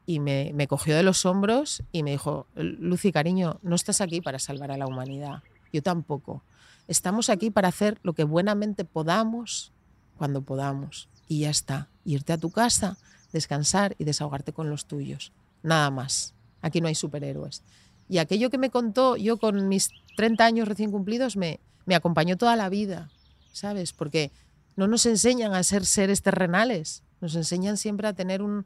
y 0.06 0.20
me, 0.20 0.68
cogió 0.68 0.96
de 0.96 1.04
los 1.04 1.26
hombros 1.26 1.84
y 1.92 2.04
me 2.04 2.12
dijo, 2.12 2.48
Lucy, 2.56 3.12
cariño, 3.12 3.60
no 3.62 3.76
estás 3.76 4.02
aquí 4.02 4.22
para 4.22 4.40
salvar 4.40 4.72
a 4.72 4.78
la 4.78 4.88
humanidad, 4.88 5.44
yo 5.72 5.82
tampoco. 5.82 6.44
Estamos 6.88 7.30
aquí 7.30 7.50
para 7.50 7.70
hacer 7.70 8.00
lo 8.04 8.14
que 8.14 8.26
buenamente 8.26 8.84
podamos 8.84 9.72
cuando 10.18 10.42
podamos. 10.42 11.08
Y 11.28 11.42
ya 11.42 11.50
está, 11.50 11.88
irte 12.04 12.34
a 12.34 12.38
tu 12.38 12.52
casa, 12.52 12.98
descansar 13.32 13.96
y 13.98 14.04
desahogarte 14.04 14.52
con 14.52 14.70
los 14.70 14.86
tuyos. 14.86 15.32
Nada 15.62 15.90
más. 15.90 16.34
Aquí 16.62 16.82
no 16.82 16.88
hay 16.88 16.96
superhéroes. 16.96 17.64
Y 18.10 18.18
aquello 18.18 18.50
que 18.50 18.58
me 18.58 18.70
contó 18.70 19.16
yo 19.16 19.38
con 19.38 19.70
mis 19.70 19.90
30 20.18 20.46
años 20.46 20.68
recién 20.68 20.92
cumplidos 20.92 21.38
me, 21.38 21.60
me 21.86 21.96
acompañó 21.96 22.38
toda 22.38 22.56
la 22.56 22.70
vida, 22.70 23.10
¿sabes? 23.54 23.94
Porque 23.94 24.32
no 24.76 24.88
nos 24.88 25.06
enseñan 25.06 25.54
a 25.54 25.64
ser 25.64 25.86
seres 25.86 26.22
terrenales, 26.22 27.04
nos 27.22 27.36
enseñan 27.36 27.78
siempre 27.78 28.08
a 28.08 28.14
tener 28.14 28.42
un, 28.42 28.66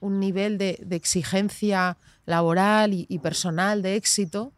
un 0.00 0.20
nivel 0.20 0.58
de, 0.58 0.78
exigencia 0.90 1.96
laboral 2.26 2.92
y, 2.92 3.18
personal 3.18 3.82
de 3.82 3.96
éxito 3.96 4.52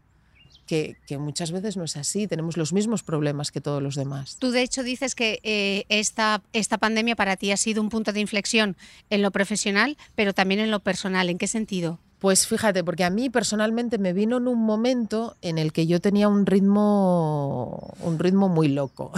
que, 0.66 0.96
muchas 1.18 1.50
veces 1.50 1.76
no 1.76 1.84
es 1.84 1.96
así. 1.96 2.26
Tenemos 2.26 2.56
los 2.56 2.72
mismos 2.72 3.02
problemas 3.02 3.50
que 3.50 3.60
todos 3.60 3.82
los 3.82 3.94
demás. 3.94 4.36
Tú, 4.38 4.50
de 4.50 4.62
hecho, 4.62 4.82
dices 4.82 5.14
que 5.14 5.40
eh, 5.42 5.84
esta, 5.88 6.42
esta 6.52 6.78
pandemia 6.78 7.16
para 7.16 7.36
ti 7.36 7.50
ha 7.50 7.56
sido 7.56 7.82
un 7.82 7.88
punto 7.88 8.12
de 8.12 8.20
inflexión 8.20 8.76
en 9.10 9.22
lo 9.22 9.30
profesional, 9.30 9.96
pero 10.14 10.34
también 10.34 10.60
en 10.60 10.70
lo 10.70 10.80
personal. 10.80 11.30
¿En 11.30 11.38
qué 11.38 11.46
sentido? 11.46 11.98
Pues 12.18 12.48
fíjate, 12.48 12.82
porque 12.82 13.04
a 13.04 13.10
mí 13.10 13.30
personalmente 13.30 13.96
me 13.96 14.12
vino 14.12 14.38
en 14.38 14.48
un 14.48 14.58
momento 14.58 15.36
en 15.40 15.56
el 15.56 15.72
que 15.72 15.86
yo 15.86 16.00
tenía 16.00 16.28
un 16.28 16.46
ritmo, 16.46 17.94
un 18.00 18.18
ritmo 18.18 18.48
muy 18.48 18.66
loco, 18.66 19.12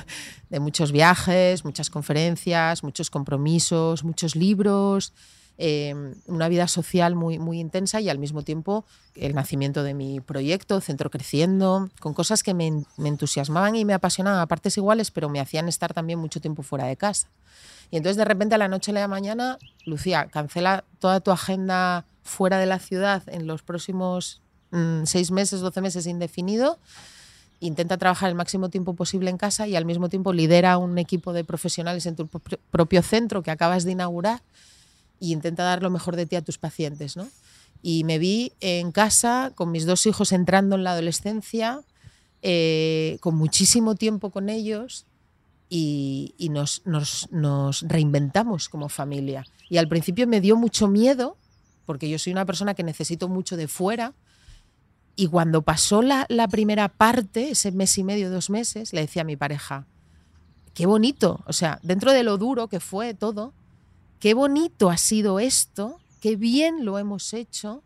de 0.50 0.60
muchos 0.60 0.92
viajes, 0.92 1.64
muchas 1.64 1.90
conferencias, 1.90 2.84
muchos 2.84 3.10
compromisos, 3.10 4.04
muchos 4.04 4.36
libros. 4.36 5.12
Em, 5.56 6.16
una 6.26 6.48
vida 6.48 6.66
social 6.66 7.14
muy, 7.14 7.38
muy 7.38 7.60
intensa 7.60 8.00
y 8.00 8.08
al 8.08 8.18
mismo 8.18 8.42
tiempo 8.42 8.84
el 9.14 9.36
nacimiento 9.36 9.84
de 9.84 9.94
mi 9.94 10.20
proyecto, 10.20 10.80
Centro 10.80 11.10
Creciendo, 11.10 11.90
con 12.00 12.12
cosas 12.12 12.42
que 12.42 12.54
me, 12.54 12.82
entusiasmaban 12.98 13.76
y 13.76 13.84
me 13.84 13.94
apasionaban 13.94 14.40
a 14.40 14.46
partes 14.46 14.76
iguales, 14.78 15.12
pero 15.12 15.28
me 15.28 15.38
hacían 15.38 15.68
estar 15.68 15.94
también 15.94 16.18
mucho 16.18 16.40
tiempo 16.40 16.64
fuera 16.64 16.86
de 16.86 16.96
casa. 16.96 17.28
Y 17.92 17.98
entonces 17.98 18.16
de 18.16 18.24
repente 18.24 18.56
a 18.56 18.58
la 18.58 18.66
noche 18.66 18.90
a 18.90 18.94
la 18.94 19.06
mañana, 19.06 19.58
Lucía, 19.84 20.26
cancela 20.26 20.82
toda 20.98 21.20
tu 21.20 21.30
agenda 21.30 22.04
fuera 22.24 22.58
de 22.58 22.66
la 22.66 22.80
ciudad 22.80 23.22
en 23.28 23.46
los 23.46 23.62
próximos 23.62 24.42
mm, 24.72 25.04
seis 25.04 25.30
meses, 25.30 25.60
doce 25.60 25.80
meses 25.80 26.06
indefinido 26.06 26.80
intenta 27.60 27.96
trabajar 27.96 28.28
el 28.28 28.34
máximo 28.34 28.68
tiempo 28.68 28.94
posible 28.94 29.30
en 29.30 29.38
casa 29.38 29.66
y 29.66 29.76
al 29.76 29.86
mismo 29.86 30.08
tiempo 30.10 30.32
lidera 30.32 30.76
un 30.76 30.98
equipo 30.98 31.32
de 31.32 31.44
profesionales 31.44 32.04
en 32.04 32.16
tu 32.16 32.26
propio 32.26 33.00
centro 33.00 33.42
que 33.42 33.50
acabas 33.50 33.84
de 33.84 33.92
inaugurar 33.92 34.42
y 35.24 35.32
intenta 35.32 35.64
dar 35.64 35.82
lo 35.82 35.88
mejor 35.88 36.16
de 36.16 36.26
ti 36.26 36.36
a 36.36 36.42
tus 36.42 36.58
pacientes. 36.58 37.16
¿no? 37.16 37.28
Y 37.82 38.04
me 38.04 38.18
vi 38.18 38.52
en 38.60 38.92
casa 38.92 39.52
con 39.54 39.70
mis 39.70 39.86
dos 39.86 40.04
hijos 40.06 40.32
entrando 40.32 40.76
en 40.76 40.84
la 40.84 40.92
adolescencia, 40.92 41.80
eh, 42.42 43.16
con 43.20 43.34
muchísimo 43.36 43.94
tiempo 43.94 44.30
con 44.30 44.50
ellos 44.50 45.06
y, 45.70 46.34
nos, 46.50 46.82
reinventamos 47.82 48.68
como 48.68 48.90
familia. 48.90 49.46
Y 49.70 49.78
al 49.78 49.88
principio 49.88 50.26
me 50.26 50.42
dio 50.42 50.56
mucho 50.56 50.88
miedo, 50.88 51.38
porque 51.86 52.08
yo 52.10 52.18
soy 52.18 52.32
una 52.32 52.44
persona 52.44 52.74
que 52.74 52.82
necesito 52.82 53.28
mucho 53.28 53.56
de 53.56 53.66
fuera. 53.66 54.12
Y 55.16 55.28
cuando 55.28 55.62
pasó 55.62 56.02
la, 56.02 56.26
la 56.28 56.48
primera 56.48 56.88
parte, 56.88 57.50
ese 57.50 57.72
mes 57.72 57.96
y 57.96 58.04
medio, 58.04 58.30
dos 58.30 58.50
meses, 58.50 58.92
le 58.92 59.00
decía 59.00 59.22
a 59.22 59.24
mi 59.24 59.36
pareja, 59.36 59.86
qué 60.74 60.86
bonito, 60.86 61.42
o 61.46 61.52
sea, 61.52 61.78
dentro 61.82 62.12
de 62.12 62.24
lo 62.24 62.36
duro 62.36 62.68
que 62.68 62.80
fue 62.80 63.14
todo, 63.14 63.54
qué 64.20 64.34
bonito 64.34 64.90
ha 64.90 64.96
sido 64.96 65.40
esto, 65.40 65.98
qué 66.20 66.36
bien 66.36 66.84
lo 66.84 66.98
hemos 66.98 67.34
hecho, 67.34 67.82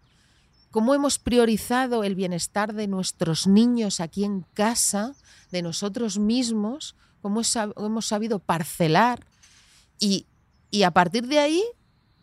cómo 0.71 0.95
hemos 0.95 1.19
priorizado 1.19 2.05
el 2.05 2.15
bienestar 2.15 2.75
de 2.75 2.87
nuestros 2.87 3.47
niños 3.47 4.01
aquí 4.01 4.25
en 4.25 4.43
casa, 4.55 5.15
de 5.51 5.63
nosotros 5.63 6.19
mismos, 6.19 6.95
cómo 7.21 7.43
hemos 7.77 8.07
sabido 8.07 8.39
parcelar 8.39 9.27
y, 9.99 10.27
a 10.85 10.91
partir 10.91 11.27
de 11.27 11.39
ahí 11.39 11.65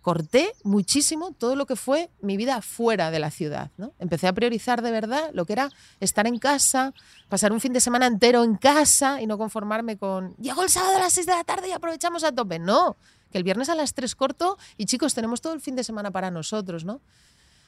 corté 0.01 0.53
muchísimo 0.63 1.31
todo 1.31 1.55
lo 1.55 1.65
que 1.65 1.75
fue 1.75 2.11
mi 2.21 2.37
vida 2.37 2.61
fuera 2.61 3.09
de 3.09 3.17
la 3.17 3.31
ciudad. 3.31 3.71
¿no? 3.75 3.91
Empecé 3.97 4.27
a 4.27 4.33
priorizar 4.33 4.83
de 4.83 4.91
verdad 4.91 5.31
lo 5.33 5.45
que 5.45 5.53
era 5.53 5.71
estar 5.99 6.27
en 6.27 6.37
casa, 6.37 6.93
pasar 7.27 7.51
un 7.51 7.59
fin 7.59 7.73
de 7.73 7.81
semana 7.81 8.05
entero 8.05 8.43
en 8.43 8.55
casa 8.55 9.19
y 9.19 9.25
no 9.25 9.39
conformarme 9.39 9.97
con, 9.97 10.35
llegó 10.35 10.61
el 10.61 10.69
sábado 10.69 10.97
a 10.97 10.99
las 10.99 11.13
6 11.13 11.25
de 11.25 11.33
la 11.33 11.43
tarde 11.43 11.69
y 11.69 11.71
aprovechamos 11.71 12.23
a 12.23 12.31
tope. 12.31 12.59
No, 12.59 12.97
el 13.37 13.43
viernes 13.43 13.69
a 13.69 13.75
las 13.75 13.93
3 13.93 14.15
corto 14.15 14.57
y 14.77 14.85
chicos, 14.85 15.13
tenemos 15.13 15.41
todo 15.41 15.53
el 15.53 15.61
fin 15.61 15.75
de 15.75 15.83
semana 15.83 16.11
para 16.11 16.31
nosotros, 16.31 16.85
¿no? 16.85 17.01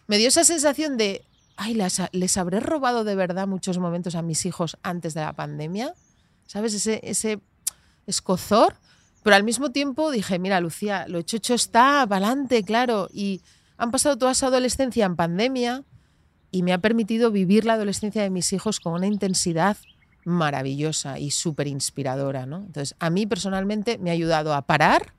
Me 0.07 0.17
dio 0.17 0.29
esa 0.29 0.43
sensación 0.43 0.97
de, 0.97 1.25
ay, 1.57 1.77
les, 2.11 2.37
habré 2.37 2.59
robado 2.59 3.03
de 3.03 3.15
verdad 3.15 3.47
muchos 3.47 3.77
momentos 3.77 4.15
a 4.15 4.21
mis 4.21 4.45
hijos 4.45 4.77
antes 4.83 5.13
de 5.13 5.21
la 5.21 5.33
pandemia, 5.33 5.93
¿sabes? 6.45 6.73
Ese, 6.73 7.01
ese 7.03 7.39
escozor, 8.05 8.75
pero 9.23 9.35
al 9.35 9.43
mismo 9.43 9.71
tiempo 9.71 10.11
dije, 10.11 10.39
mira, 10.39 10.61
Lucía, 10.61 11.05
lo 11.07 11.19
hecho 11.19 11.37
hecho 11.37 11.53
está, 11.53 12.03
adelante, 12.03 12.63
claro, 12.63 13.09
y 13.11 13.41
han 13.77 13.91
pasado 13.91 14.17
toda 14.17 14.31
esa 14.31 14.47
adolescencia 14.47 15.05
en 15.05 15.15
pandemia 15.15 15.83
y 16.51 16.63
me 16.63 16.73
ha 16.73 16.77
permitido 16.77 17.31
vivir 17.31 17.65
la 17.65 17.73
adolescencia 17.73 18.23
de 18.23 18.29
mis 18.29 18.53
hijos 18.53 18.79
con 18.79 18.93
una 18.93 19.07
intensidad 19.07 19.77
maravillosa 20.23 21.19
y 21.19 21.31
súper 21.31 21.67
inspiradora. 21.67 22.45
¿no? 22.45 22.57
Entonces, 22.57 22.95
a 22.99 23.09
mí 23.09 23.25
personalmente 23.25 23.97
me 23.97 24.09
ha 24.09 24.13
ayudado 24.13 24.53
a 24.53 24.63
parar 24.63 25.13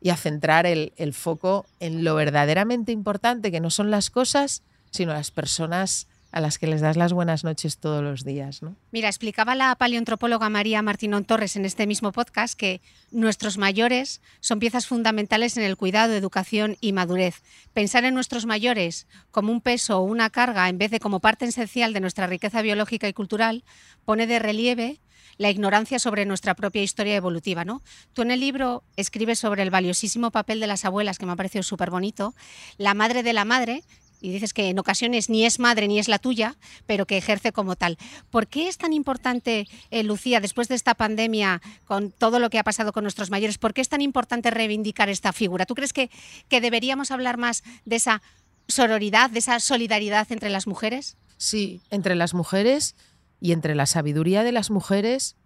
y 0.00 0.10
a 0.10 0.16
centrar 0.16 0.66
el, 0.66 0.92
foco 1.12 1.66
en 1.78 2.04
lo 2.04 2.14
verdaderamente 2.14 2.92
importante, 2.92 3.50
que 3.50 3.60
no 3.60 3.70
son 3.70 3.90
las 3.90 4.10
cosas, 4.10 4.62
sino 4.90 5.12
las 5.12 5.30
personas 5.30 6.06
a 6.32 6.40
las 6.40 6.58
que 6.58 6.68
les 6.68 6.80
das 6.80 6.96
las 6.96 7.12
buenas 7.12 7.42
noches 7.42 7.78
todos 7.78 8.04
los 8.04 8.24
días, 8.24 8.62
¿no? 8.62 8.76
Mira, 8.92 9.08
explicaba 9.08 9.56
la 9.56 9.74
paleontropóloga 9.74 10.48
María 10.48 10.80
Martínón 10.80 11.24
Torres 11.24 11.56
en 11.56 11.64
este 11.64 11.88
mismo 11.88 12.12
podcast 12.12 12.56
que 12.56 12.80
nuestros 13.10 13.58
mayores 13.58 14.20
son 14.38 14.60
piezas 14.60 14.86
fundamentales 14.86 15.56
en 15.56 15.64
el 15.64 15.76
cuidado, 15.76 16.14
educación 16.14 16.76
y 16.80 16.92
madurez. 16.92 17.42
Pensar 17.72 18.04
en 18.04 18.14
nuestros 18.14 18.46
mayores 18.46 19.08
como 19.32 19.50
un 19.50 19.60
peso 19.60 19.98
o 19.98 20.04
una 20.04 20.30
carga 20.30 20.68
en 20.68 20.78
vez 20.78 20.92
de 20.92 21.00
como 21.00 21.18
parte 21.18 21.46
esencial 21.46 21.92
de 21.92 22.00
nuestra 22.00 22.28
riqueza 22.28 22.62
biológica 22.62 23.08
y 23.08 23.12
cultural 23.12 23.64
pone 24.04 24.28
de 24.28 24.38
relieve 24.38 25.00
la 25.36 25.50
ignorancia 25.50 25.98
sobre 25.98 26.26
nuestra 26.26 26.54
propia 26.54 26.82
historia 26.82 27.16
evolutiva. 27.16 27.64
¿no? 27.64 27.82
Tú 28.12 28.22
en 28.22 28.30
el 28.30 28.40
libro 28.40 28.82
escribes 28.96 29.38
sobre 29.38 29.62
el 29.62 29.70
valiosísimo 29.70 30.30
papel 30.30 30.60
de 30.60 30.66
las 30.66 30.84
abuelas, 30.84 31.18
que 31.18 31.26
me 31.26 31.32
ha 31.32 31.36
parecido 31.36 31.62
súper 31.62 31.90
bonito, 31.90 32.34
la 32.78 32.94
madre 32.94 33.22
de 33.22 33.32
la 33.32 33.44
madre, 33.44 33.82
y 34.20 34.30
dices 34.30 34.52
que 34.52 34.68
en 34.68 34.78
ocasiones 34.78 35.30
ni 35.30 35.46
es 35.46 35.58
madre 35.58 35.88
ni 35.88 35.98
es 35.98 36.08
la 36.08 36.18
tuya, 36.18 36.56
pero 36.86 37.06
que 37.06 37.16
ejerce 37.16 37.52
como 37.52 37.76
tal. 37.76 37.96
¿Por 38.30 38.46
qué 38.46 38.68
es 38.68 38.76
tan 38.76 38.92
importante, 38.92 39.66
eh, 39.90 40.02
Lucía, 40.02 40.40
después 40.40 40.68
de 40.68 40.74
esta 40.74 40.94
pandemia, 40.94 41.62
con 41.86 42.10
todo 42.10 42.38
lo 42.38 42.50
que 42.50 42.58
ha 42.58 42.64
pasado 42.64 42.92
con 42.92 43.04
nuestros 43.04 43.30
mayores, 43.30 43.58
por 43.58 43.72
qué 43.72 43.80
es 43.80 43.88
tan 43.88 44.02
importante 44.02 44.50
reivindicar 44.50 45.08
esta 45.08 45.32
figura? 45.32 45.66
¿Tú 45.66 45.74
crees 45.74 45.92
que, 45.92 46.10
que 46.48 46.60
deberíamos 46.60 47.10
hablar 47.10 47.38
más 47.38 47.62
de 47.84 47.96
esa 47.96 48.22
sororidad, 48.68 49.30
de 49.30 49.38
esa 49.38 49.58
solidaridad 49.58 50.30
entre 50.30 50.50
las 50.50 50.66
mujeres? 50.66 51.16
Sí, 51.38 51.80
entre 51.90 52.14
las 52.14 52.34
mujeres 52.34 52.94
y 53.40 53.52
entre 53.52 53.74
la 53.74 53.86
sabiduría 53.86 54.44
de 54.44 54.52
las 54.52 54.70
mujeres, 54.70 55.36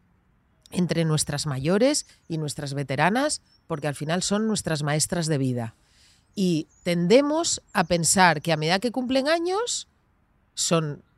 entre 0.70 1.04
nuestras 1.04 1.46
mayores 1.46 2.06
y 2.28 2.38
nuestras 2.38 2.74
veteranas, 2.74 3.42
porque 3.66 3.88
al 3.88 3.94
final 3.94 4.22
son 4.22 4.46
nuestras 4.46 4.82
maestras 4.82 5.26
de 5.26 5.38
vida. 5.38 5.74
Y 6.34 6.66
tendemos 6.82 7.62
a 7.72 7.84
pensar 7.84 8.42
que 8.42 8.52
a 8.52 8.56
medida 8.56 8.80
que 8.80 8.90
cumplen 8.90 9.28
años, 9.28 9.88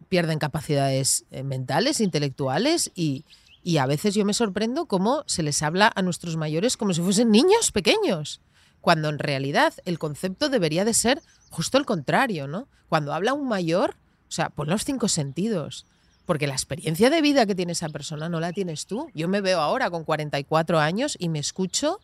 pierden 0.09 0.39
capacidades 0.39 1.25
eh, 1.31 1.43
mentales, 1.43 2.01
intelectuales 2.01 2.91
y, 2.95 3.25
y 3.63 3.79
a 3.79 3.87
veces 3.87 4.15
yo 4.15 4.25
me 4.25 4.35
sorprendo 4.35 4.87
cómo 4.87 5.25
se 5.27 5.43
les 5.43 5.63
habla 5.63 5.91
a 5.95 6.03
nuestros 6.03 6.37
mayores 6.37 6.77
como 6.77 6.95
si 6.95 7.01
fuesen 7.03 7.31
niños 7.31 7.73
pequeños, 7.73 8.41
cuando 8.81 9.09
en 9.09 9.19
realidad 9.19 9.75
el 9.85 9.99
concepto 9.99 10.49
debería 10.49 10.85
de 10.85 10.95
ser 10.95 11.23
justo 11.51 11.79
el 11.79 11.87
contrario, 11.87 12.47
¿no? 12.47 12.69
Cuando 12.89 13.13
habla 13.13 13.33
un 13.33 13.49
mayor, 13.49 13.97
o 14.29 14.31
sea, 14.31 14.51
pon 14.51 14.69
los 14.69 14.85
cinco 14.85 15.09
sentidos, 15.09 15.87
porque 16.27 16.47
la 16.47 16.55
experiencia 16.55 17.09
de 17.09 17.23
vida 17.23 17.47
que 17.47 17.55
tiene 17.55 17.73
esa 17.73 17.89
persona 17.89 18.29
no 18.29 18.41
la 18.41 18.53
tienes 18.53 18.87
tú. 18.87 19.09
Yo 19.15 19.29
me 19.29 19.41
veo 19.41 19.61
ahora 19.61 19.91
con 19.91 20.05
44 20.05 20.79
años 20.79 21.17
y 21.19 21.29
me 21.29 21.39
escucho 21.39 22.01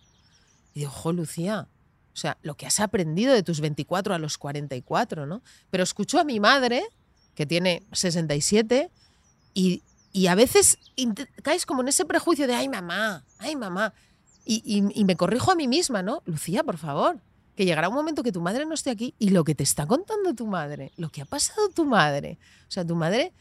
y 0.75 0.81
digo, 0.81 0.93
ojo, 0.93 1.13
Lucía, 1.13 1.69
o 2.15 2.17
sea, 2.17 2.39
lo 2.43 2.55
que 2.55 2.67
has 2.67 2.81
aprendido 2.81 3.35
de 3.35 3.43
tus 3.43 3.61
24 3.61 4.15
a 4.15 4.19
los 4.19 4.39
44, 4.39 5.27
¿no? 5.27 5.43
Pero 5.71 5.83
escucho 5.83 6.19
a 6.19 6.25
mi 6.25 6.41
madre, 6.41 6.85
que 7.35 7.47
tiene 7.47 7.83
67, 7.93 8.91
y, 9.55 9.83
y 10.13 10.27
a 10.27 10.35
veces 10.35 10.79
caes 11.43 11.67
como 11.67 11.83
en 11.83 11.89
ese 11.89 12.05
prejuicio 12.05 12.47
de, 12.47 12.55
ay 12.55 12.69
mamá, 12.69 13.25
ay 13.39 13.57
mamá. 13.57 13.93
Y, 14.45 14.63
y, 14.65 15.01
y 15.01 15.05
me 15.05 15.17
corrijo 15.17 15.53
a 15.53 15.55
mí 15.55 15.69
misma, 15.69 16.03
¿no? 16.03 16.23
Lucía, 16.25 16.65
por 16.65 16.77
favor, 16.77 17.21
que 17.55 17.65
llegará 17.65 17.89
un 17.89 17.95
momento 17.95 18.23
que 18.23 18.33
tu 18.33 18.41
madre 18.41 18.67
no 18.67 18.75
esté 18.75 18.91
aquí 18.91 19.15
y 19.19 19.31
lo 19.31 19.45
que 19.45 19.55
te 19.55 19.63
está 19.63 19.87
contando 19.87 20.35
tu 20.35 20.47
madre, 20.47 20.93
lo 20.97 21.11
que 21.11 21.23
ha 21.23 21.27
pasado 21.27 21.69
tu 21.69 21.85
madre, 21.85 22.39
o 22.69 22.71
sea, 22.71 22.85
tu 22.85 22.97
madre 22.97 23.33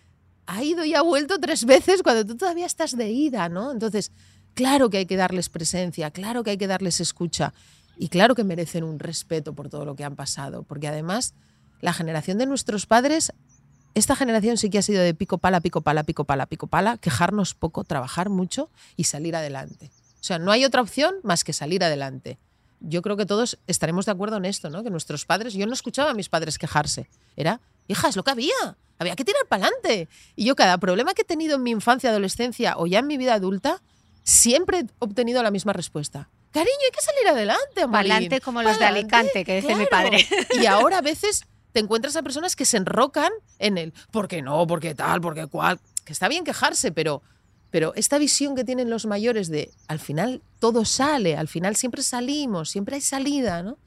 ha 0.46 0.64
ido 0.64 0.86
y 0.86 0.94
ha 0.94 1.02
vuelto 1.02 1.40
tres 1.40 1.66
veces 1.66 2.04
cuando 2.04 2.26
tú 2.26 2.36
todavía 2.36 2.66
estás 2.66 2.96
de 2.96 3.10
ida, 3.10 3.50
¿no? 3.50 3.72
Entonces, 3.72 4.12
claro 4.54 4.90
que 4.90 4.98
hay 4.98 5.06
que 5.06 5.16
darles 5.16 5.50
presencia, 5.50 6.12
claro 6.12 6.44
que 6.44 6.52
hay 6.52 6.58
que 6.58 6.68
darles 6.68 7.00
escucha 7.00 7.54
y 7.98 8.10
claro 8.10 8.36
que 8.36 8.44
merecen 8.44 8.84
un 8.84 9.00
respeto 9.00 9.54
por 9.54 9.70
todo 9.70 9.86
lo 9.86 9.96
que 9.96 10.04
han 10.04 10.16
pasado, 10.16 10.64
porque 10.64 10.88
además 10.88 11.34
la 11.82 11.94
generación 11.94 12.38
de 12.38 12.46
nuestros 12.46 12.86
padres, 12.86 13.34
esta 13.94 14.16
generación 14.16 14.58
sí 14.58 14.70
que 14.70 14.78
ha 14.78 14.82
sido 14.82 15.02
de 15.02 15.14
pico 15.14 15.38
pala, 15.38 15.62
pico 15.62 15.82
pala, 15.82 16.04
pico 16.04 16.24
pala, 16.24 16.46
pico 16.46 16.68
pala, 16.68 16.98
quejarnos 16.98 17.54
poco, 17.54 17.84
trabajar 17.84 18.30
mucho 18.30 18.70
y 18.96 19.06
salir 19.06 19.36
adelante. 19.36 19.92
O 20.20 20.24
sea, 20.24 20.40
no 20.40 20.52
hay 20.52 20.66
otra 20.66 20.82
opción 20.82 21.16
más 21.24 21.44
que 21.44 21.54
salir 21.54 21.84
adelante. 21.84 22.38
Yo 22.82 23.02
creo 23.02 23.16
que 23.16 23.26
todos 23.26 23.60
estaremos 23.68 24.06
de 24.06 24.12
acuerdo 24.12 24.38
en 24.38 24.46
esto, 24.46 24.70
¿no? 24.70 24.84
Que 24.84 24.90
nuestros 24.90 25.26
padres, 25.26 25.54
yo 25.54 25.66
no 25.66 25.74
escuchaba 25.74 26.12
a 26.12 26.14
mis 26.14 26.30
padres 26.30 26.58
quejarse. 26.58 27.10
Era, 27.36 27.62
hija, 27.88 28.10
es 28.10 28.16
lo 28.16 28.24
que 28.24 28.32
había 28.32 28.76
había 29.02 29.16
que 29.16 29.26
tirar 29.26 29.42
para 29.48 29.66
adelante. 29.66 30.10
Y 30.36 30.46
yo 30.46 30.56
cada 30.56 30.78
problema 30.78 31.16
que 31.16 31.24
he 31.24 31.26
tenido 31.26 31.56
en 31.56 31.64
mi 31.64 31.72
infancia, 31.72 32.12
adolescencia 32.12 32.76
o 32.78 32.86
ya 32.86 33.00
en 33.00 33.08
mi 33.08 33.18
vida 33.18 33.34
adulta, 33.34 33.82
siempre 34.24 34.80
he 34.80 34.86
obtenido 35.00 35.42
la 35.42 35.50
misma 35.50 35.74
respuesta. 35.74 36.30
Cariño, 36.52 36.72
hay 36.86 36.92
que 36.92 37.02
salir 37.02 37.28
adelante, 37.28 37.82
Adelante 37.82 38.42
como 38.42 38.62
los 38.62 38.78
de 38.78 38.86
Alicante, 38.86 39.44
que 39.44 39.62
dice 39.62 39.76
mi 39.76 39.88
padre. 39.88 40.28
Y 40.62 40.68
ahora 40.68 41.00
a 41.00 41.02
veces 41.02 41.46
te 41.72 41.80
encuentras 41.80 42.16
a 42.16 42.22
personas 42.22 42.56
que 42.56 42.66
se 42.66 42.78
enrocan 42.78 43.32
en 43.58 43.80
el 43.80 43.94
¿por 44.12 44.28
qué 44.28 44.42
no? 44.42 44.68
¿por 44.68 44.80
qué 44.80 44.94
tal? 44.94 45.20
¿por 45.20 45.34
qué 45.34 45.48
cual? 45.48 45.80
Que 46.06 46.14
está 46.14 46.28
bien 46.28 46.44
quejarse, 46.44 46.92
pero, 46.92 47.24
pero 47.72 47.94
esta 47.96 48.18
visión 48.18 48.56
que 48.56 48.64
tienen 48.64 48.90
los 48.90 49.06
mayores 49.06 49.50
de 49.50 49.72
al 49.88 50.00
final 50.00 50.42
todo 50.60 50.86
sale, 50.86 51.36
al 51.36 51.48
final 51.48 51.76
siempre 51.76 52.04
salimos, 52.04 52.70
siempre 52.70 52.96
hay 52.96 53.02
salida, 53.02 53.64
¿no? 53.64 53.78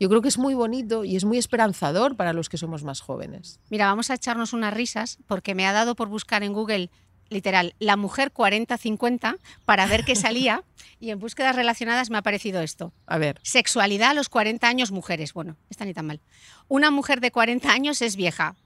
yo 0.00 0.08
creo 0.08 0.22
que 0.22 0.28
es 0.28 0.38
muy 0.38 0.54
bonito 0.54 1.04
y 1.04 1.14
es 1.14 1.26
muy 1.26 1.36
esperanzador 1.36 2.16
para 2.16 2.32
los 2.32 2.48
que 2.48 2.56
somos 2.56 2.82
más 2.82 3.02
jóvenes. 3.02 3.60
Mira, 3.68 3.86
vamos 3.86 4.10
a 4.10 4.14
echarnos 4.14 4.54
unas 4.54 4.72
risas 4.72 5.18
porque 5.26 5.54
me 5.54 5.66
ha 5.66 5.72
dado 5.72 5.94
por 5.94 6.08
buscar 6.08 6.42
en 6.42 6.54
Google 6.54 6.90
literal, 7.28 7.74
la 7.78 7.96
mujer 7.96 8.32
40-50 8.32 9.38
para 9.66 9.86
ver 9.86 10.04
qué 10.04 10.16
salía 10.16 10.64
y 11.00 11.10
en 11.10 11.18
búsquedas 11.18 11.54
relacionadas 11.54 12.08
me 12.08 12.16
ha 12.16 12.20
aparecido 12.20 12.62
esto. 12.62 12.94
A 13.06 13.18
ver. 13.18 13.38
Sexualidad 13.42 14.10
a 14.10 14.14
los 14.14 14.30
40 14.30 14.66
años 14.66 14.90
mujeres. 14.90 15.34
Bueno, 15.34 15.56
está 15.68 15.84
ni 15.84 15.92
tan 15.92 16.06
mal. 16.06 16.20
Una 16.66 16.90
mujer 16.90 17.20
de 17.20 17.30
40 17.30 17.70
años 17.70 18.00
es 18.00 18.16
vieja. 18.16 18.56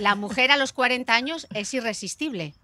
La 0.00 0.16
mujer 0.16 0.50
a 0.50 0.56
los 0.56 0.72
40 0.72 1.14
años 1.14 1.46
es 1.54 1.72
irresistible 1.72 2.54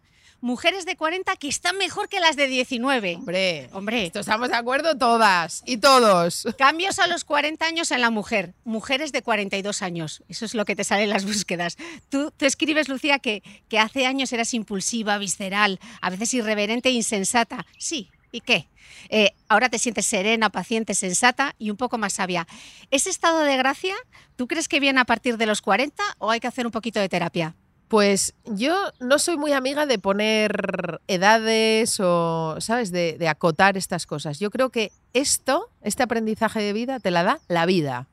mujeres 0.41 0.85
de 0.87 0.97
40 0.97 1.37
que 1.37 1.49
están 1.49 1.77
mejor 1.79 2.09
que 2.09 2.21
las 2.21 2.37
de 2.37 2.47
19. 2.47 3.17
Hombre, 3.17 3.69
hombre. 3.73 4.13
estamos 4.15 4.49
de 4.49 4.57
acuerdo 4.57 4.97
todas 4.97 5.63
y 5.67 5.79
todos. 5.79 6.47
Cambios 6.59 6.99
a 6.99 7.07
los 7.07 7.25
40 7.25 7.65
años 7.65 7.91
en 7.91 8.01
la 8.01 8.11
mujer, 8.11 8.55
mujeres 8.65 9.13
de 9.13 9.23
42 9.23 9.83
años. 9.83 10.23
Eso 10.29 10.45
es 10.45 10.55
lo 10.55 10.65
que 10.65 10.77
te 10.77 10.85
sale 10.85 11.05
en 11.05 11.11
las 11.11 11.25
búsquedas. 11.25 11.77
Tú 12.09 12.33
te 12.37 12.47
escribes, 12.47 12.89
Lucía, 12.89 13.19
que, 13.19 13.43
que 13.69 13.79
hace 13.79 14.07
años 14.07 14.33
eras 14.33 14.55
impulsiva, 14.55 15.19
visceral, 15.19 15.79
a 16.01 16.11
veces 16.11 16.35
irreverente 16.35 16.89
e 16.89 16.93
insensata. 16.93 17.67
Sí, 17.79 18.11
¿Y 18.33 18.41
qué? 18.41 18.69
Eh, 19.09 19.33
ahora 19.49 19.69
te 19.69 19.79
sientes 19.79 20.07
serena, 20.07 20.51
paciente, 20.51 20.95
sensata 20.95 21.55
y 21.59 21.71
un 21.71 21.77
poco 21.77 21.99
más 21.99 22.15
sabia. 22.15 22.47
¿Ese 22.91 23.11
estado 23.11 23.41
de 23.41 23.57
gracia, 23.57 23.95
tú 24.37 24.47
crees 24.47 24.69
que 24.69 24.81
viene 24.81 25.01
a 25.01 25.05
partir 25.05 25.37
de 25.37 25.47
los 25.47 25.63
40 25.63 26.03
o 26.19 26.31
hay 26.31 26.41
que 26.41 26.47
hacer 26.47 26.67
un 26.67 26.73
poquito 26.73 27.01
de 27.01 27.09
terapia? 27.09 27.57
Pues 27.91 28.35
yo 28.45 28.93
no 29.01 29.19
soy 29.19 29.37
muy 29.37 29.53
amiga 29.53 29.85
de 29.85 29.99
poner 29.99 31.01
edades 31.09 31.99
o, 31.99 32.55
¿sabes?, 32.61 32.93
de, 32.93 33.27
acotar 33.29 33.77
estas 33.77 34.07
cosas. 34.07 34.39
Yo 34.39 34.53
creo 34.53 34.71
que 34.71 34.93
esto, 35.13 35.69
este 35.83 36.05
aprendizaje 36.05 36.61
de 36.63 36.73
vida, 36.73 37.01
te 37.01 37.11
la 37.11 37.25
da 37.25 37.41
la 37.49 37.67
vida. 37.67 38.07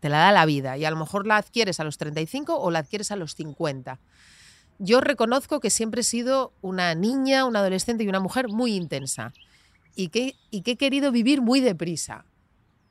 Te 0.00 0.10
la 0.10 0.18
da 0.18 0.32
la 0.32 0.44
vida. 0.44 0.76
Y 0.76 0.84
a 0.84 0.90
lo 0.90 0.98
mejor 0.98 1.26
la 1.26 1.38
adquieres 1.38 1.80
a 1.80 1.84
los 1.84 1.96
35 1.96 2.60
o 2.60 2.70
la 2.70 2.80
adquieres 2.80 3.10
a 3.10 3.16
los 3.16 3.34
50. 3.34 3.98
Yo 4.78 5.00
reconozco 5.00 5.60
que 5.60 5.70
siempre 5.70 6.02
he 6.02 6.04
sido 6.04 6.52
una 6.60 6.94
niña, 6.94 7.46
una 7.46 7.60
adolescente 7.60 8.04
y 8.04 8.08
una 8.08 8.20
mujer 8.20 8.48
muy 8.48 8.74
intensa. 8.74 9.32
Y 9.96 10.08
que, 10.08 10.34
y 10.50 10.60
que 10.60 10.72
he 10.72 10.76
querido 10.76 11.10
vivir 11.10 11.40
muy 11.40 11.62
deprisa. 11.62 12.26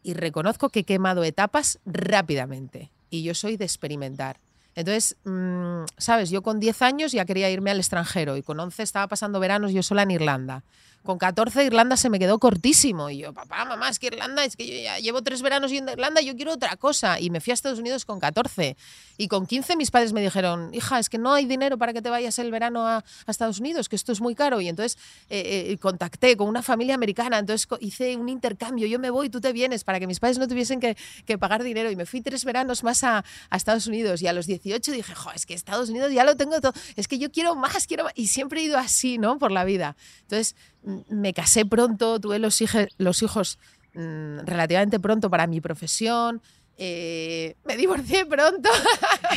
Y 0.02 0.16
reconozco 0.16 0.70
que 0.70 0.80
he 0.80 0.86
quemado 0.86 1.24
etapas 1.24 1.78
rápidamente. 1.86 2.90
Y 3.12 3.22
yo 3.22 3.36
soy 3.36 3.58
de 3.58 3.66
experimentar. 3.66 4.40
Entonces, 4.76 5.18
mm, 5.26 5.84
sabes, 5.98 6.30
yo 6.30 6.42
con 6.42 6.60
10 6.60 6.82
años 6.82 7.12
ya 7.12 7.26
quería 7.26 7.50
irme 7.50 7.72
al 7.72 7.80
extranjero 7.80 8.38
y 8.38 8.44
con 8.44 8.60
11 8.60 8.84
estaba 8.84 9.08
pasando 9.08 9.40
veranos 9.40 9.74
yo 9.74 9.84
sola 9.84 10.04
en 10.04 10.12
Irlanda. 10.12 10.64
Con 11.04 11.18
14 11.18 11.66
Irlanda 11.66 11.98
se 11.98 12.10
me 12.10 12.20
quedó 12.20 12.38
cortísimo. 12.38 13.10
Y 13.10 13.20
yo, 13.20 13.34
papá, 13.34 13.66
mamá, 13.66 13.90
es 13.90 13.98
que 13.98 14.08
Irlanda, 14.08 14.46
es 14.46 14.56
que 14.56 14.84
yo 14.84 14.98
llevo 15.02 15.24
tres 15.24 15.42
veranos 15.42 15.72
yendo 15.72 15.90
a 15.90 15.94
Irlanda, 15.94 16.22
yo 16.22 16.36
quiero 16.36 16.54
otra 16.54 16.76
cosa. 16.78 17.20
Y 17.20 17.32
me 17.32 17.42
fui 17.42 17.52
a 17.52 17.54
Estados 17.56 17.80
Unidos 17.80 18.06
con 18.06 18.20
14. 18.20 18.78
Y 19.18 19.28
con 19.28 19.48
15 19.48 19.76
mis 19.76 19.90
padres 19.90 20.14
me 20.14 20.22
dijeron, 20.22 20.74
hija, 20.74 21.00
es 21.00 21.10
que 21.10 21.18
no 21.18 21.34
hay 21.34 21.46
dinero 21.46 21.78
para 21.78 21.94
que 21.94 22.02
te 22.02 22.10
vayas 22.10 22.38
el 22.40 22.52
verano 22.52 22.88
a, 22.88 23.04
Estados 23.28 23.60
Unidos, 23.60 23.88
que 23.88 23.96
esto 23.96 24.12
es 24.12 24.20
muy 24.20 24.36
caro. 24.36 24.62
Y 24.62 24.68
entonces 24.68 24.98
eh, 25.30 25.70
eh, 25.70 25.78
contacté 25.78 26.36
con 26.36 26.48
una 26.48 26.62
familia 26.62 26.96
americana, 26.96 27.40
entonces 27.40 27.68
hice 27.80 28.16
un 28.18 28.30
intercambio, 28.30 28.88
yo 28.88 29.00
me 29.00 29.10
voy, 29.10 29.30
tú 29.30 29.40
te 29.40 29.54
vienes, 29.54 29.84
para 29.84 30.00
que 30.00 30.08
mis 30.08 30.20
padres 30.20 30.38
no 30.38 30.48
tuviesen 30.48 30.80
que, 30.80 30.98
pagar 31.38 31.64
dinero. 31.64 31.90
Y 31.90 31.96
me 31.96 32.06
fui 32.06 32.22
tres 32.22 32.46
veranos 32.46 32.84
más 32.84 33.04
a, 33.04 33.24
Estados 33.52 33.88
Unidos. 33.88 34.22
Y 34.22 34.28
a 34.28 34.34
los 34.34 34.48
18 34.48 34.92
dije, 34.92 35.16
jo, 35.16 35.32
es 35.32 35.46
que 35.46 35.54
Estados 35.54 35.90
Unidos 35.90 36.12
ya 36.12 36.24
lo 36.24 36.36
tengo 36.36 36.60
todo, 36.60 36.74
es 36.96 37.08
que 37.08 37.18
yo 37.18 37.32
quiero 37.32 37.56
más, 37.56 37.88
quiero 37.88 38.04
más. 38.04 38.14
Y 38.16 38.28
siempre 38.28 38.62
he 38.62 38.64
ido 38.66 38.78
así, 38.78 39.18
¿no? 39.18 39.38
Por 39.38 39.52
la 39.52 39.64
vida. 39.64 39.96
Entonces, 40.24 40.56
me 40.84 41.34
casé 41.34 41.66
pronto, 41.66 42.20
tuve 42.20 42.40
los, 42.40 42.62
los 42.98 43.22
hijos 43.22 43.60
mm, 43.94 44.40
relativamente 44.46 45.00
pronto 45.00 45.30
para 45.30 45.48
mi 45.48 45.62
profesión. 45.62 46.42
Eh, 46.78 47.56
me 47.66 47.78
divorcié 47.78 48.26
pronto. 48.26 48.70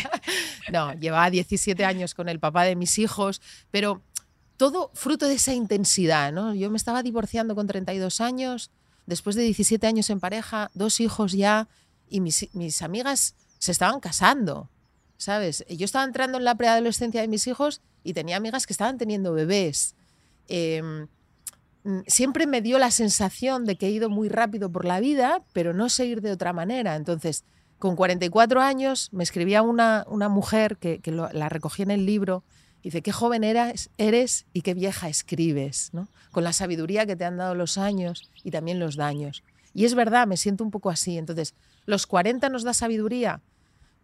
no, 0.72 0.94
llevaba 0.94 1.30
17 1.30 1.84
años 1.84 2.14
con 2.14 2.28
el 2.28 2.40
papá 2.40 2.64
de 2.64 2.76
mis 2.76 2.98
hijos, 2.98 3.42
pero 3.70 4.02
todo 4.56 4.90
fruto 4.94 5.26
de 5.26 5.34
esa 5.34 5.52
intensidad, 5.52 6.32
¿no? 6.32 6.54
Yo 6.54 6.70
me 6.70 6.76
estaba 6.76 7.02
divorciando 7.02 7.54
con 7.54 7.66
32 7.66 8.20
años, 8.20 8.70
después 9.06 9.36
de 9.36 9.42
17 9.42 9.86
años 9.86 10.08
en 10.10 10.20
pareja, 10.20 10.70
dos 10.74 11.00
hijos 11.00 11.32
ya, 11.32 11.68
y 12.08 12.20
mis, 12.20 12.48
mis 12.54 12.80
amigas 12.82 13.34
se 13.58 13.72
estaban 13.72 14.00
casando. 14.00 14.70
¿sabes? 15.16 15.64
Yo 15.68 15.84
estaba 15.84 16.04
entrando 16.04 16.38
en 16.38 16.44
la 16.44 16.54
preadolescencia 16.54 17.20
de 17.20 17.28
mis 17.28 17.46
hijos 17.46 17.80
y 18.02 18.12
tenía 18.12 18.36
amigas 18.36 18.66
que 18.66 18.72
estaban 18.72 18.98
teniendo 18.98 19.32
bebés. 19.32 19.94
Mm, 20.48 21.04
siempre 22.06 22.46
me 22.46 22.62
dio 22.62 22.78
la 22.78 22.90
sensación 22.90 23.64
de 23.64 23.76
que 23.76 23.86
he 23.86 23.90
ido 23.90 24.08
muy 24.08 24.28
rápido 24.28 24.70
por 24.70 24.84
la 24.84 25.00
vida, 25.00 25.42
pero 25.52 25.74
no 25.74 25.88
sé 25.88 26.06
ir 26.06 26.20
de 26.20 26.32
otra 26.32 26.52
manera. 26.52 26.96
Entonces, 26.96 27.44
con 27.78 27.96
44 27.96 28.60
años 28.60 29.10
me 29.12 29.24
escribía 29.24 29.62
una, 29.62 30.04
una 30.08 30.28
mujer 30.28 30.78
que, 30.78 31.00
que 31.00 31.12
la 31.12 31.48
recogí 31.48 31.82
en 31.82 31.90
el 31.90 32.06
libro. 32.06 32.44
Dice, 32.82 33.02
qué 33.02 33.12
joven 33.12 33.44
eras, 33.44 33.90
eres 33.98 34.46
y 34.52 34.62
qué 34.62 34.74
vieja 34.74 35.08
escribes, 35.08 35.90
¿no? 35.92 36.08
Con 36.32 36.44
la 36.44 36.52
sabiduría 36.52 37.06
que 37.06 37.16
te 37.16 37.24
han 37.24 37.38
dado 37.38 37.54
los 37.54 37.78
años 37.78 38.30
y 38.42 38.50
también 38.50 38.78
los 38.78 38.96
daños. 38.96 39.42
Y 39.72 39.84
es 39.84 39.94
verdad, 39.94 40.26
me 40.26 40.36
siento 40.36 40.64
un 40.64 40.70
poco 40.70 40.90
así. 40.90 41.18
Entonces, 41.18 41.54
¿los 41.86 42.06
40 42.06 42.48
nos 42.48 42.62
da 42.62 42.72
sabiduría? 42.74 43.40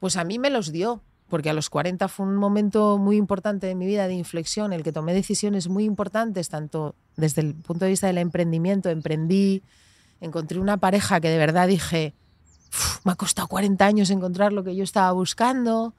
Pues 0.01 0.16
a 0.16 0.25
mí 0.25 0.38
me 0.38 0.51
los 0.51 0.73
dio, 0.73 1.03
porque 1.31 1.49
a 1.49 1.55
los 1.55 1.71
40 1.71 2.09
fue 2.09 2.27
un 2.27 2.37
momento 2.37 2.99
muy 2.99 3.16
importante 3.16 3.66
de 3.66 3.75
mi 3.75 3.87
vida 3.87 4.07
de 4.07 4.14
inflexión, 4.14 4.75
el 4.75 4.83
que 4.83 4.93
tomé 4.93 5.14
decisiones 5.14 5.69
muy 5.69 5.85
importantes, 5.85 6.51
tanto 6.51 6.95
desde 7.16 7.40
el 7.40 7.55
punto 7.55 7.87
de 7.87 7.93
vista 7.93 8.09
del 8.09 8.19
emprendimiento, 8.19 8.90
emprendí, 8.90 9.62
encontré 10.21 10.59
una 10.59 10.77
pareja 10.77 11.21
que 11.21 11.31
de 11.31 11.38
verdad 11.38 11.69
dije, 11.69 12.14
"Uf, 12.69 13.07
me 13.07 13.12
ha 13.12 13.14
costado 13.14 13.49
40 13.49 13.87
años 13.87 14.11
encontrar 14.11 14.53
lo 14.53 14.62
que 14.62 14.77
yo 14.77 14.85
estaba 14.85 15.11
buscando, 15.12 15.95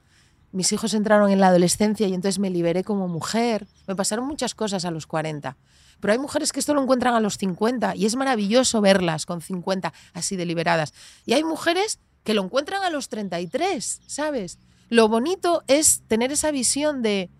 mis 0.52 0.70
hijos 0.72 0.92
entraron 0.94 1.30
en 1.30 1.40
la 1.40 1.48
adolescencia 1.48 2.06
y 2.06 2.14
entonces 2.14 2.38
me 2.38 2.50
liberé 2.50 2.84
como 2.84 3.08
mujer, 3.08 3.66
me 3.86 3.96
pasaron 3.96 4.26
muchas 4.26 4.54
cosas 4.54 4.84
a 4.84 4.90
los 4.90 5.06
40. 5.06 5.56
Pero 5.98 6.12
hay 6.12 6.18
mujeres 6.18 6.52
que 6.52 6.60
esto 6.60 6.74
lo 6.74 6.82
encuentran 6.82 7.14
a 7.14 7.20
los 7.20 7.38
50 7.38 7.96
y 7.96 8.06
es 8.06 8.16
maravilloso 8.16 8.80
verlas 8.80 9.24
con 9.24 9.40
50 9.40 9.92
así 10.12 10.36
de 10.36 10.44
liberadas. 10.44 10.92
Y 11.24 11.32
hay 11.32 11.42
mujeres 11.42 12.00
que 12.22 12.34
lo 12.34 12.42
encuentran 12.42 12.82
a 12.82 12.90
los 12.90 13.08
33, 13.08 14.02
¿sabes? 14.06 14.58
Lo 14.92 15.08
bonito 15.08 15.64
es 15.68 16.02
tener 16.06 16.32
esa 16.32 16.50
visión 16.50 17.00
de 17.00 17.30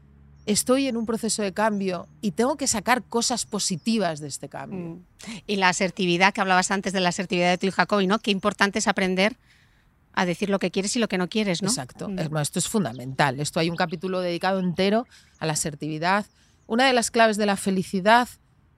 estoy 0.46 0.88
en 0.88 0.96
un 0.96 1.04
proceso 1.04 1.42
de 1.42 1.52
cambio 1.52 2.08
y 2.22 2.30
tengo 2.30 2.56
que 2.56 2.66
sacar 2.66 3.02
cosas 3.02 3.44
positivas 3.44 4.20
de 4.20 4.28
este 4.28 4.48
cambio. 4.48 4.96
Mm. 4.96 5.04
Y 5.46 5.56
la 5.56 5.68
asertividad, 5.68 6.32
que 6.32 6.40
hablabas 6.40 6.70
antes 6.70 6.94
de 6.94 7.00
la 7.00 7.10
asertividad 7.10 7.50
de 7.50 7.58
tu 7.58 7.66
hija 7.66 7.82
Jacobi, 7.82 8.06
¿no? 8.06 8.20
Qué 8.20 8.30
importante 8.30 8.78
es 8.78 8.88
aprender 8.88 9.36
a 10.14 10.24
decir 10.24 10.48
lo 10.48 10.58
que 10.58 10.70
quieres 10.70 10.96
y 10.96 10.98
lo 10.98 11.08
que 11.08 11.18
no 11.18 11.28
quieres, 11.28 11.60
¿no? 11.60 11.68
Exacto. 11.68 12.08
Mm. 12.08 12.30
No, 12.30 12.40
esto 12.40 12.58
es 12.58 12.68
fundamental. 12.68 13.38
Esto 13.38 13.60
hay 13.60 13.68
un 13.68 13.76
capítulo 13.76 14.20
dedicado 14.20 14.58
entero 14.58 15.06
a 15.38 15.44
la 15.44 15.52
asertividad. 15.52 16.24
Una 16.66 16.86
de 16.86 16.94
las 16.94 17.10
claves 17.10 17.36
de 17.36 17.44
la 17.44 17.58
felicidad 17.58 18.30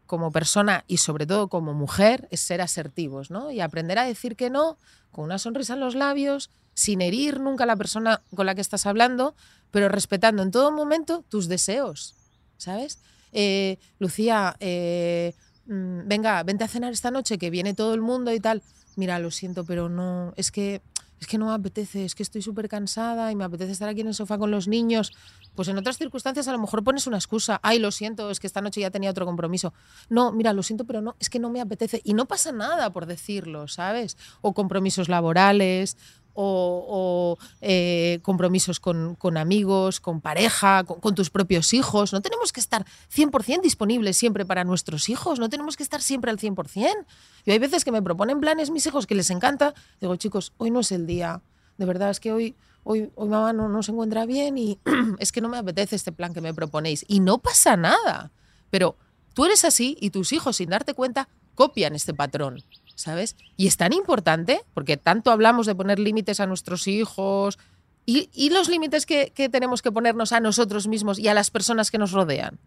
como 0.06 0.32
persona 0.32 0.82
y 0.88 0.96
sobre 0.96 1.26
todo 1.26 1.46
como 1.46 1.74
mujer 1.74 2.26
es 2.32 2.40
ser 2.40 2.60
asertivos, 2.60 3.30
¿no? 3.30 3.52
Y 3.52 3.60
aprender 3.60 4.00
a 4.00 4.04
decir 4.04 4.34
que 4.34 4.50
no 4.50 4.78
con 5.12 5.26
una 5.26 5.38
sonrisa 5.38 5.74
en 5.74 5.80
los 5.80 5.94
labios, 5.94 6.50
sin 6.74 7.00
herir 7.00 7.40
nunca 7.40 7.64
a 7.64 7.66
la 7.66 7.76
persona 7.76 8.20
con 8.34 8.46
la 8.46 8.54
que 8.54 8.60
estás 8.60 8.86
hablando, 8.86 9.34
pero 9.70 9.88
respetando 9.88 10.42
en 10.42 10.50
todo 10.50 10.70
momento 10.72 11.24
tus 11.28 11.48
deseos, 11.48 12.14
¿sabes? 12.56 12.98
Eh, 13.32 13.78
Lucía, 13.98 14.56
eh, 14.60 15.34
mm, 15.66 16.06
venga, 16.06 16.42
vente 16.42 16.64
a 16.64 16.68
cenar 16.68 16.92
esta 16.92 17.10
noche 17.10 17.38
que 17.38 17.50
viene 17.50 17.74
todo 17.74 17.94
el 17.94 18.00
mundo 18.00 18.32
y 18.32 18.40
tal. 18.40 18.62
Mira, 18.96 19.18
lo 19.18 19.30
siento, 19.30 19.64
pero 19.64 19.88
no, 19.88 20.32
es 20.36 20.52
que 20.52 20.82
es 21.24 21.26
que 21.26 21.38
no 21.38 21.46
me 21.46 21.52
apetece, 21.52 22.04
es 22.04 22.14
que 22.14 22.22
estoy 22.22 22.42
súper 22.42 22.68
cansada 22.68 23.32
y 23.32 23.34
me 23.34 23.44
apetece 23.44 23.72
estar 23.72 23.88
aquí 23.88 24.02
en 24.02 24.08
el 24.08 24.14
sofá 24.14 24.36
con 24.36 24.50
los 24.50 24.68
niños. 24.68 25.12
Pues 25.54 25.68
en 25.68 25.78
otras 25.78 25.96
circunstancias 25.96 26.48
a 26.48 26.52
lo 26.52 26.58
mejor 26.58 26.84
pones 26.84 27.06
una 27.06 27.16
excusa. 27.16 27.60
Ay, 27.62 27.78
lo 27.78 27.90
siento, 27.92 28.30
es 28.30 28.40
que 28.40 28.46
esta 28.46 28.60
noche 28.60 28.82
ya 28.82 28.90
tenía 28.90 29.10
otro 29.10 29.24
compromiso. 29.24 29.72
No, 30.10 30.32
mira, 30.32 30.52
lo 30.52 30.62
siento, 30.62 30.84
pero 30.84 31.00
no, 31.00 31.16
es 31.18 31.30
que 31.30 31.38
no 31.38 31.48
me 31.48 31.62
apetece. 31.62 32.02
Y 32.04 32.12
no 32.12 32.26
pasa 32.26 32.52
nada 32.52 32.90
por 32.90 33.06
decirlo, 33.06 33.68
¿sabes? 33.68 34.18
O 34.42 34.52
compromisos 34.52 35.08
laborales, 35.08 35.96
o, 36.34 37.36
o, 37.38 37.44
eh, 37.60 38.18
compromisos 38.22 38.80
con, 38.80 39.14
con 39.14 39.36
amigos, 39.36 40.00
con 40.00 40.20
pareja, 40.20 40.84
con, 40.84 41.00
con 41.00 41.14
tus 41.14 41.30
propios 41.30 41.72
hijos. 41.72 42.12
No 42.12 42.20
tenemos 42.20 42.52
que 42.52 42.60
estar 42.60 42.84
100% 43.14 43.62
disponibles 43.62 44.16
siempre 44.16 44.44
para 44.44 44.64
nuestros 44.64 45.08
hijos, 45.08 45.38
no 45.38 45.48
tenemos 45.48 45.76
que 45.76 45.82
estar 45.82 46.02
siempre 46.02 46.30
al 46.30 46.38
100%. 46.38 47.06
Yo 47.46 47.52
hay 47.52 47.58
veces 47.58 47.84
que 47.84 47.92
me 47.92 48.02
proponen 48.02 48.40
planes 48.40 48.70
mis 48.70 48.86
hijos 48.86 49.06
que 49.06 49.14
les 49.14 49.30
encanta. 49.30 49.74
Digo, 50.00 50.16
chicos, 50.16 50.52
hoy 50.58 50.70
no 50.70 50.80
es 50.80 50.92
el 50.92 51.06
día. 51.06 51.40
De 51.78 51.86
verdad, 51.86 52.10
es 52.10 52.20
que 52.20 52.32
hoy, 52.32 52.54
hoy, 52.84 53.10
hoy 53.14 53.28
mamá 53.28 53.52
no, 53.52 53.68
no 53.68 53.82
se 53.82 53.92
encuentra 53.92 54.26
bien 54.26 54.58
y 54.58 54.78
es 55.18 55.32
que 55.32 55.40
no 55.40 55.48
me 55.48 55.58
apetece 55.58 55.96
este 55.96 56.12
plan 56.12 56.32
que 56.32 56.40
me 56.40 56.54
proponéis. 56.54 57.04
Y 57.08 57.20
no 57.20 57.38
pasa 57.38 57.76
nada. 57.76 58.30
Pero 58.70 58.96
tú 59.34 59.44
eres 59.44 59.64
así 59.64 59.96
y 60.00 60.10
tus 60.10 60.32
hijos, 60.32 60.56
sin 60.56 60.70
darte 60.70 60.94
cuenta, 60.94 61.28
copian 61.54 61.94
este 61.94 62.14
patrón. 62.14 62.62
¿Sabes? 62.94 63.36
Y 63.56 63.66
es 63.66 63.76
tan 63.76 63.92
importante, 63.92 64.60
porque 64.72 64.96
tanto 64.96 65.30
hablamos 65.30 65.66
de 65.66 65.74
poner 65.74 65.98
límites 65.98 66.40
a 66.40 66.46
nuestros 66.46 66.86
hijos 66.86 67.58
y, 68.06 68.50
los 68.50 68.68
límites 68.68 69.06
que, 69.06 69.32
que 69.34 69.48
tenemos 69.48 69.82
que 69.82 69.90
ponernos 69.90 70.32
a 70.32 70.40
nosotros 70.40 70.86
mismos 70.86 71.18
y 71.18 71.28
a 71.28 71.34
las 71.34 71.50
personas 71.50 71.90
que 71.90 71.98
nos 71.98 72.12
rodean. 72.12 72.58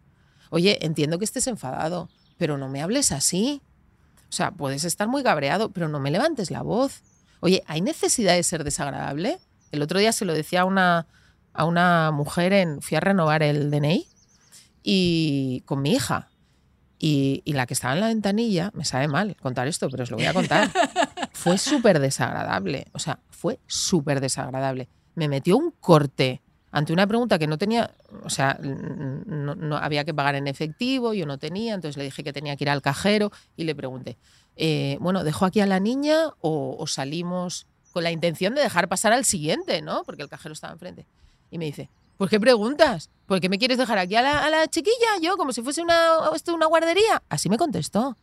Oye, 0.50 0.84
entiendo 0.86 1.20
que 1.20 1.26
estés 1.26 1.48
enfadado, 1.48 2.10
pero 2.38 2.58
no 2.58 2.70
me 2.70 2.82
hables 2.82 3.12
así. 3.12 3.62
O 4.30 4.32
sea, 4.32 4.52
puedes 4.52 4.84
estar 4.84 5.08
muy 5.08 5.24
cabreado, 5.24 5.72
pero 5.72 5.88
no 5.88 6.00
me 6.00 6.12
levantes 6.12 6.52
la 6.52 6.62
voz. 6.62 7.02
Oye, 7.40 7.64
¿hay 7.68 7.82
necesidad 7.82 8.34
de 8.34 8.44
ser 8.44 8.64
desagradable? 8.64 9.40
El 9.72 9.82
otro 9.82 10.00
día 10.00 10.12
se 10.12 10.26
lo 10.26 10.34
decía 10.34 10.62
a 10.62 10.66
una, 10.66 11.08
a 11.54 11.66
una 11.66 12.12
mujer 12.12 12.54
en. 12.54 12.82
Fui 12.82 12.98
a 12.98 13.00
renovar 13.00 13.44
el 13.44 13.70
DNI 13.70 14.08
y 14.84 15.62
con 15.66 15.82
mi 15.82 15.94
hija. 15.94 16.30
Y, 17.00 17.44
y 17.46 17.54
la 17.54 17.68
que 17.68 17.74
estaba 17.74 17.94
en 17.94 18.00
la 18.00 18.08
ventanilla, 18.08 18.72
me 18.74 18.84
sabe 18.84 19.08
mal 19.08 19.36
contar 19.36 19.68
esto, 19.68 19.90
pero 19.90 20.04
os 20.04 20.12
lo 20.12 20.18
voy 20.18 20.26
a 20.26 20.34
contar. 20.34 20.72
fue 21.34 21.58
súper 21.58 22.00
desagradable. 22.00 22.88
O 22.94 23.00
sea, 23.00 23.20
fue 23.30 23.60
súper 23.68 24.20
desagradable. 24.20 24.88
Me 25.16 25.28
metió 25.28 25.58
un 25.58 25.72
corte 25.80 26.42
ante 26.72 26.94
una 26.94 27.08
pregunta 27.08 27.40
que 27.40 27.48
no 27.48 27.58
tenía, 27.58 27.92
o 28.24 28.30
sea, 28.30 28.60
no, 28.62 29.56
no 29.56 29.78
había 29.78 30.04
que 30.04 30.14
pagar 30.14 30.36
en 30.36 30.48
efectivo, 30.48 31.14
yo 31.14 31.26
no 31.26 31.38
tenía, 31.38 31.74
entonces 31.74 31.98
le 31.98 32.04
dije 32.04 32.24
que 32.24 32.34
tenía 32.34 32.56
que 32.56 32.66
ir 32.66 32.70
al 32.70 32.82
cajero 32.82 33.32
y 33.56 33.64
le 33.64 33.74
pregunté, 33.74 34.18
eh, 34.58 34.98
bueno, 35.00 35.24
¿dejo 35.24 35.46
aquí 35.46 35.62
a 35.62 35.66
la 35.66 35.80
niña 35.80 36.28
o, 36.42 36.76
o, 36.78 36.88
salimos 36.88 37.68
con 37.94 38.04
la 38.04 38.12
intención 38.12 38.54
de 38.54 38.62
dejar 38.62 38.90
pasar 38.90 39.14
al 39.14 39.26
siguiente, 39.26 39.82
¿no? 39.82 40.04
Porque 40.04 40.24
el 40.24 40.30
cajero 40.30 40.54
estaba 40.54 40.74
enfrente. 40.74 41.08
Y 41.50 41.58
me 41.58 41.66
dice, 41.66 41.90
¿por 42.18 42.30
qué 42.30 42.40
preguntas? 42.40 43.10
¿Por 43.26 43.40
qué 43.40 43.50
me 43.50 43.58
quieres 43.58 43.78
dejar 43.78 43.98
aquí 43.98 44.16
a 44.16 44.22
la, 44.22 44.46
a 44.46 44.50
la 44.50 44.68
chiquilla? 44.68 45.20
Yo, 45.22 45.38
como 45.38 45.54
si 45.54 45.62
fuese 45.62 45.82
una, 45.82 46.18
esto 46.36 46.54
una 46.54 46.66
guardería. 46.66 47.24
Así 47.30 47.50
me 47.50 47.58
contestó. 47.58 48.18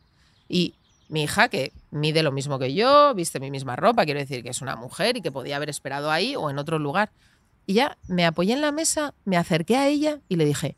Y 0.48 0.74
mi 1.08 1.24
hija, 1.24 1.48
que 1.48 1.72
mide 1.90 2.22
lo 2.22 2.32
mismo 2.32 2.58
que 2.58 2.74
yo, 2.74 3.14
viste 3.14 3.40
mi 3.40 3.50
misma 3.50 3.76
ropa, 3.76 4.04
quiero 4.04 4.20
decir 4.20 4.42
que 4.42 4.50
es 4.50 4.62
una 4.62 4.76
mujer 4.76 5.16
y 5.16 5.22
que 5.22 5.30
podía 5.30 5.56
haber 5.56 5.70
esperado 5.70 6.10
ahí 6.10 6.36
o 6.36 6.50
en 6.50 6.58
otro 6.58 6.78
lugar. 6.78 7.12
Y 7.66 7.74
ya 7.74 7.98
me 8.08 8.26
apoyé 8.26 8.52
en 8.52 8.60
la 8.60 8.72
mesa, 8.72 9.14
me 9.24 9.36
acerqué 9.36 9.76
a 9.76 9.88
ella 9.88 10.20
y 10.28 10.36
le 10.36 10.44
dije, 10.44 10.76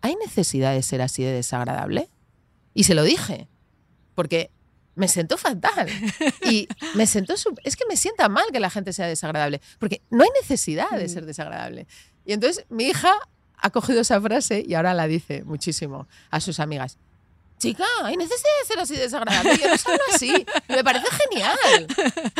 ¿hay 0.00 0.16
necesidad 0.16 0.72
de 0.72 0.82
ser 0.82 1.02
así 1.02 1.22
de 1.22 1.32
desagradable? 1.32 2.08
Y 2.74 2.84
se 2.84 2.94
lo 2.94 3.02
dije, 3.02 3.48
porque 4.14 4.50
me 4.94 5.08
sentó 5.08 5.36
fatal. 5.36 5.88
Y 6.42 6.68
me 6.94 7.06
sentó... 7.06 7.34
Es 7.64 7.76
que 7.76 7.84
me 7.88 7.96
sienta 7.96 8.28
mal 8.28 8.46
que 8.52 8.60
la 8.60 8.70
gente 8.70 8.92
sea 8.92 9.06
desagradable, 9.06 9.60
porque 9.78 10.02
no 10.10 10.24
hay 10.24 10.30
necesidad 10.40 10.90
de 10.90 11.08
ser 11.08 11.26
desagradable. 11.26 11.86
Y 12.26 12.32
entonces 12.32 12.66
mi 12.68 12.84
hija 12.88 13.12
ha 13.56 13.70
cogido 13.70 14.00
esa 14.00 14.20
frase 14.20 14.62
y 14.66 14.74
ahora 14.74 14.92
la 14.92 15.06
dice 15.06 15.44
muchísimo 15.44 16.06
a 16.30 16.40
sus 16.40 16.60
amigas. 16.60 16.98
Chica, 17.58 17.86
hay 18.02 18.16
necesidad 18.18 18.50
de 18.60 18.66
ser 18.66 18.78
así 18.80 18.96
desagradable. 18.96 19.56
Yo 19.56 19.66
no 19.68 19.74
hablo 19.74 20.04
así. 20.12 20.46
Me 20.68 20.84
parece 20.84 21.06
genial. 21.10 21.86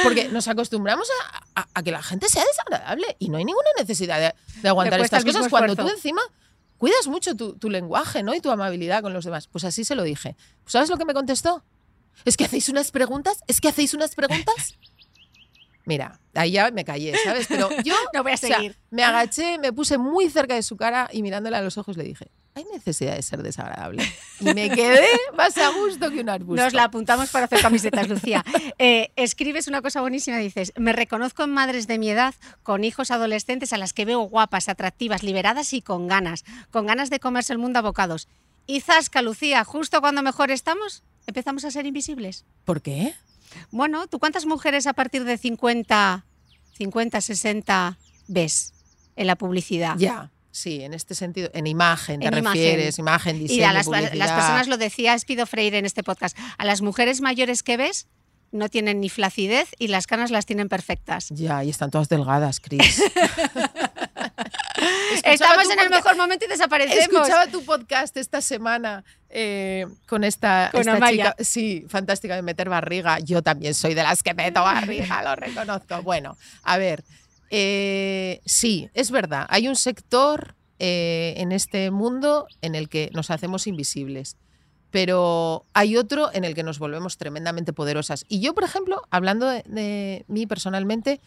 Porque 0.03 0.29
nos 0.29 0.47
acostumbramos 0.47 1.09
a, 1.55 1.63
a, 1.63 1.69
a, 1.73 1.83
que 1.83 1.91
la 1.91 2.03
gente 2.03 2.29
sea 2.29 2.45
desagradable 2.45 3.17
y 3.19 3.31
no 3.31 3.39
hay 3.39 3.47
ninguna 3.47 3.69
necesidad 3.79 4.21
de, 4.21 4.35
de 4.61 4.69
aguantar 4.69 5.01
estas 5.01 5.25
cosas 5.25 5.49
cuando 5.49 5.75
tú 5.75 5.89
encima 5.89 6.21
cuidas 6.77 7.07
mucho 7.07 7.35
tu, 7.35 7.55
tu, 7.55 7.71
lenguaje 7.71 8.23
¿no? 8.23 8.35
y 8.35 8.41
tu 8.41 8.51
amabilidad 8.51 9.01
con 9.01 9.15
los 9.15 9.25
demás. 9.25 9.47
Pues 9.47 9.65
así 9.65 9.85
se 9.85 9.95
lo 9.95 10.03
dije. 10.03 10.37
¿Sabes 10.67 10.91
lo 10.91 10.99
que 10.99 11.07
me 11.07 11.15
contestó? 11.15 11.63
Es 12.27 12.37
que 12.37 12.45
hacéis 12.45 12.69
unas 12.69 12.91
preguntas. 12.91 13.39
Es 13.47 13.63
que 13.63 13.69
hacéis 13.69 13.95
unas 13.95 14.15
preguntas. 14.15 14.77
Mira, 15.87 16.19
ahí 16.35 16.51
ya 16.51 16.71
me 16.73 16.85
callé, 16.85 17.15
¿sabes? 17.25 17.47
Pero 17.47 17.71
yo 17.85 17.95
no 18.13 18.23
voy 18.25 18.33
a 18.33 18.37
seguir. 18.37 18.73
O 18.73 18.75
sea, 18.75 18.75
me 18.91 19.05
agaché, 19.05 19.59
me 19.59 19.73
puse 19.73 19.99
muy 19.99 20.29
cerca 20.29 20.55
de 20.55 20.63
su 20.63 20.77
cara 20.77 21.09
y 21.13 21.23
mirándole 21.23 21.57
a 21.57 21.63
los 21.63 21.79
ojos 21.79 21.97
le 21.97 22.03
dije, 22.03 22.27
hay 22.57 22.65
necesidad 22.73 23.15
de 23.15 23.23
ser 23.23 23.43
desagradable. 23.43 24.03
Y 24.41 24.53
me 24.53 24.69
quedé 24.75 25.07
más 25.37 25.57
a 25.59 25.69
gusto 25.71 26.11
que 26.11 26.21
un 26.21 26.29
arbusto. 26.29 26.61
Nos 26.61 26.73
la 26.73 26.85
apuntamos 26.85 27.31
para 27.31 27.45
hacer 27.45 27.61
camisetas, 27.61 28.09
Lucía. 28.09 28.45
Eh, 28.79 29.11
escribes 29.17 29.69
una 29.69 29.81
cosa 29.81 30.01
buenísima, 30.03 30.37
dices, 30.39 30.73
me 30.77 30.93
reconozco 30.93 31.45
en 31.45 31.51
madres 31.51 31.87
de 31.87 31.99
mi 31.99 32.11
edad, 32.11 32.35
con 32.63 32.85
hijos 32.85 33.11
adolescentes 33.11 33.73
a 33.73 33.79
las 33.79 33.93
que 33.95 34.05
veo 34.05 34.21
guapas, 34.21 34.69
atractivas, 34.69 35.23
liberadas 35.23 35.73
y 35.73 35.81
con 35.81 36.07
ganas, 36.09 36.45
con 36.71 36.85
ganas 36.85 37.09
de 37.09 37.21
comerse 37.21 37.53
el 37.53 37.59
mundo 37.59 37.79
a 37.79 37.83
bocados. 37.83 38.29
Y 38.67 38.81
zasca, 38.81 39.23
Lucía, 39.23 39.65
justo 39.65 40.01
cuando 40.01 40.23
mejor 40.23 40.51
estamos, 40.51 41.05
empezamos 41.27 41.65
a 41.65 41.71
ser 41.71 41.87
invisibles. 41.87 42.45
¿Por 42.65 42.83
qué? 42.83 43.15
Bueno, 43.71 44.07
¿tú 44.07 44.19
cuántas 44.19 44.47
mujeres 44.47 44.87
a 44.87 44.93
partir 44.93 45.25
de 45.25 45.39
50, 45.39 46.25
50, 46.77 47.21
60 47.21 47.99
ves 48.29 48.73
en 49.17 49.27
la 49.27 49.37
publicidad? 49.37 49.97
Ya. 49.99 50.31
Sí, 50.51 50.83
en 50.83 50.95
este 50.95 51.15
sentido, 51.15 51.51
en 51.53 51.67
imagen, 51.67 52.21
te 52.21 52.29
en 52.29 52.33
refieres, 52.33 52.99
imagen, 52.99 53.37
imagen 53.37 53.39
diseño, 53.41 53.61
Y 53.61 53.65
a 53.65 53.73
las 53.75 53.87
personas, 54.33 54.69
lo 54.69 54.79
decía 54.79 55.13
Espido 55.13 55.45
Freire 55.45 55.77
en 55.77 55.85
este 55.85 56.03
podcast, 56.03 56.35
a 56.57 56.65
las 56.65 56.81
mujeres 56.81 57.21
mayores 57.21 57.63
que 57.63 57.77
ves 57.77 58.07
no 58.53 58.69
tienen 58.69 59.01
ni 59.01 59.09
flacidez 59.09 59.69
y 59.79 59.89
las 59.89 60.07
canas 60.07 60.31
las 60.31 60.47
tienen 60.47 60.69
perfectas. 60.69 61.29
Ya, 61.31 61.65
y 61.65 61.71
están 61.71 61.91
todas 61.91 62.09
delgadas, 62.09 62.61
Cris. 62.61 63.03
Estamos 65.25 65.71
en 65.71 65.79
el 65.81 65.91
mejor 65.91 66.17
momento 66.17 66.45
y 66.45 66.49
desaparecemos. 66.49 67.03
Escuchaba 67.03 67.47
tu 67.49 67.65
podcast 67.65 68.17
esta 68.17 68.41
semana 68.41 69.05
eh, 69.31 69.87
con 70.07 70.25
esta, 70.25 70.69
Con 70.71 70.81
esta 70.81 70.97
Amaya. 70.97 71.33
chica. 71.33 71.45
Sí, 71.45 71.85
fantástica 71.89 72.37
de 72.37 72.43
meter 72.43 72.69
barriga. 72.69 73.19
Yo 73.21 73.43
también 73.43 73.75
soy 73.75 73.95
de 73.95 74.03
las 74.03 74.23
que 74.23 74.35
meto 74.35 74.63
barriga, 74.63 75.23
lo 75.23 75.37
reconozco. 75.37 76.03
Bueno, 76.03 76.37
a 76.63 76.79
ver, 76.79 77.05
eh, 77.51 78.41
sí, 78.45 78.89
es 78.95 79.11
verdad. 79.11 79.47
Hay 79.49 79.69
un 79.69 79.77
sector 79.77 80.55
eh, 80.79 81.35
en 81.39 81.53
este 81.53 81.91
mundo 81.91 82.47
en 82.61 82.75
el 82.75 82.89
que 82.89 83.11
nos 83.13 83.31
hacemos 83.31 83.67
invisibles. 83.67 84.37
Pero 84.97 85.67
hay 85.75 85.99
otro 85.99 86.31
en 86.33 86.45
el 86.45 86.55
que 86.55 86.63
nos 86.63 86.79
volvemos 86.79 87.19
tremendamente 87.19 87.75
poderosas. 87.75 88.25
Y 88.31 88.41
yo, 88.41 88.55
por 88.55 88.65
ejemplo, 88.65 89.03
hablando 89.11 89.47
de, 89.47 90.25
mí 90.27 90.47
personalmente, 90.47 91.21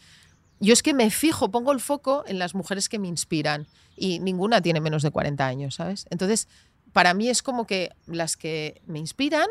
yo 0.58 0.72
es 0.72 0.82
que 0.82 0.92
me 0.92 1.08
fijo, 1.08 1.52
pongo 1.52 1.70
el 1.70 1.78
foco 1.78 2.24
en 2.26 2.40
las 2.40 2.56
mujeres 2.56 2.88
que 2.88 2.98
me 2.98 3.06
inspiran 3.06 3.68
y 3.94 4.18
ninguna 4.18 4.60
tiene 4.60 4.80
menos 4.80 5.04
de 5.04 5.12
40 5.12 5.46
años, 5.46 5.76
¿sabes? 5.76 6.08
Entonces, 6.10 6.48
para 6.92 7.14
mí 7.14 7.28
es 7.28 7.44
como 7.44 7.64
que 7.64 7.90
las 8.08 8.36
que 8.36 8.82
me 8.86 8.98
inspiran 8.98 9.46